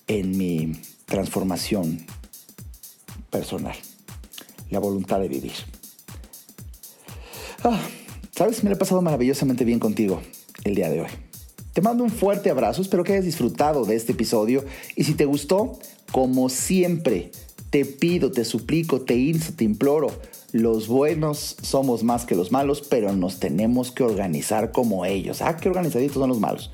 en 0.07 0.37
mi 0.37 0.73
transformación 1.05 2.05
personal, 3.31 3.75
la 4.69 4.79
voluntad 4.79 5.19
de 5.19 5.29
vivir. 5.29 5.53
Ah, 7.63 7.79
Sabes, 8.39 8.63
me 8.63 8.69
lo 8.69 8.77
he 8.77 8.79
pasado 8.79 9.01
maravillosamente 9.01 9.65
bien 9.65 9.79
contigo 9.79 10.21
el 10.63 10.73
día 10.73 10.89
de 10.89 11.01
hoy. 11.01 11.09
Te 11.73 11.81
mando 11.81 12.05
un 12.05 12.09
fuerte 12.09 12.49
abrazo, 12.49 12.81
espero 12.81 13.03
que 13.03 13.11
hayas 13.11 13.25
disfrutado 13.25 13.83
de 13.83 13.97
este 13.97 14.13
episodio 14.13 14.63
y 14.95 15.03
si 15.03 15.13
te 15.13 15.25
gustó, 15.25 15.77
como 16.13 16.47
siempre, 16.47 17.31
te 17.69 17.85
pido, 17.85 18.31
te 18.31 18.45
suplico, 18.45 19.01
te 19.01 19.15
insto, 19.15 19.53
te 19.55 19.63
imploro. 19.63 20.09
Los 20.51 20.87
buenos 20.87 21.55
somos 21.61 22.03
más 22.03 22.25
que 22.25 22.35
los 22.35 22.51
malos, 22.51 22.81
pero 22.81 23.15
nos 23.15 23.39
tenemos 23.39 23.91
que 23.91 24.03
organizar 24.03 24.71
como 24.71 25.05
ellos. 25.05 25.41
Ah, 25.41 25.57
qué 25.57 25.69
organizaditos 25.69 26.15
son 26.15 26.29
los 26.29 26.39
malos. 26.39 26.71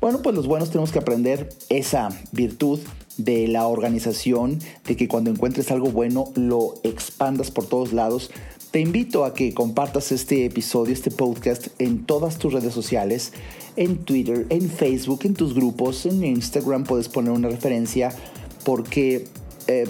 Bueno, 0.00 0.22
pues 0.22 0.34
los 0.36 0.46
buenos 0.46 0.70
tenemos 0.70 0.92
que 0.92 0.98
aprender 0.98 1.48
esa 1.68 2.10
virtud 2.32 2.80
de 3.16 3.48
la 3.48 3.66
organización, 3.66 4.58
de 4.86 4.94
que 4.96 5.08
cuando 5.08 5.30
encuentres 5.30 5.70
algo 5.70 5.90
bueno 5.90 6.32
lo 6.34 6.74
expandas 6.84 7.50
por 7.50 7.66
todos 7.66 7.92
lados. 7.92 8.30
Te 8.70 8.80
invito 8.80 9.24
a 9.24 9.32
que 9.32 9.54
compartas 9.54 10.12
este 10.12 10.44
episodio, 10.44 10.92
este 10.92 11.10
podcast 11.10 11.68
en 11.78 12.04
todas 12.04 12.36
tus 12.38 12.52
redes 12.52 12.74
sociales, 12.74 13.32
en 13.76 13.98
Twitter, 14.04 14.46
en 14.50 14.68
Facebook, 14.68 15.20
en 15.24 15.34
tus 15.34 15.54
grupos, 15.54 16.04
en 16.04 16.22
Instagram 16.24 16.84
puedes 16.84 17.08
poner 17.08 17.32
una 17.32 17.48
referencia 17.48 18.12
porque 18.64 19.24
eh, 19.66 19.86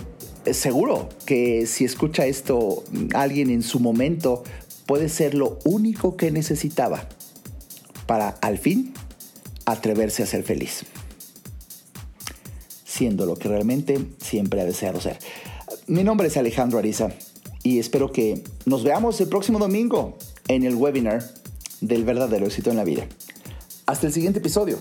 seguro 0.52 1.08
que 1.24 1.66
si 1.66 1.84
escucha 1.84 2.26
esto 2.26 2.84
alguien 3.14 3.50
en 3.50 3.62
su 3.62 3.80
momento, 3.80 4.44
puede 4.86 5.08
ser 5.08 5.34
lo 5.34 5.58
único 5.64 6.16
que 6.16 6.30
necesitaba 6.30 7.08
para 8.06 8.30
al 8.40 8.58
fin 8.58 8.94
atreverse 9.64 10.22
a 10.22 10.26
ser 10.26 10.44
feliz. 10.44 10.84
Siendo 12.84 13.26
lo 13.26 13.36
que 13.36 13.48
realmente 13.48 13.98
siempre 14.22 14.60
ha 14.60 14.64
deseado 14.64 15.00
ser. 15.00 15.18
Mi 15.86 16.04
nombre 16.04 16.28
es 16.28 16.36
Alejandro 16.36 16.78
Ariza 16.78 17.10
y 17.62 17.78
espero 17.78 18.12
que 18.12 18.42
nos 18.64 18.84
veamos 18.84 19.20
el 19.20 19.28
próximo 19.28 19.58
domingo 19.58 20.16
en 20.48 20.64
el 20.64 20.76
webinar 20.76 21.22
del 21.80 22.04
verdadero 22.04 22.46
éxito 22.46 22.70
en 22.70 22.76
la 22.76 22.84
vida. 22.84 23.06
Hasta 23.86 24.06
el 24.06 24.12
siguiente 24.12 24.38
episodio. 24.38 24.80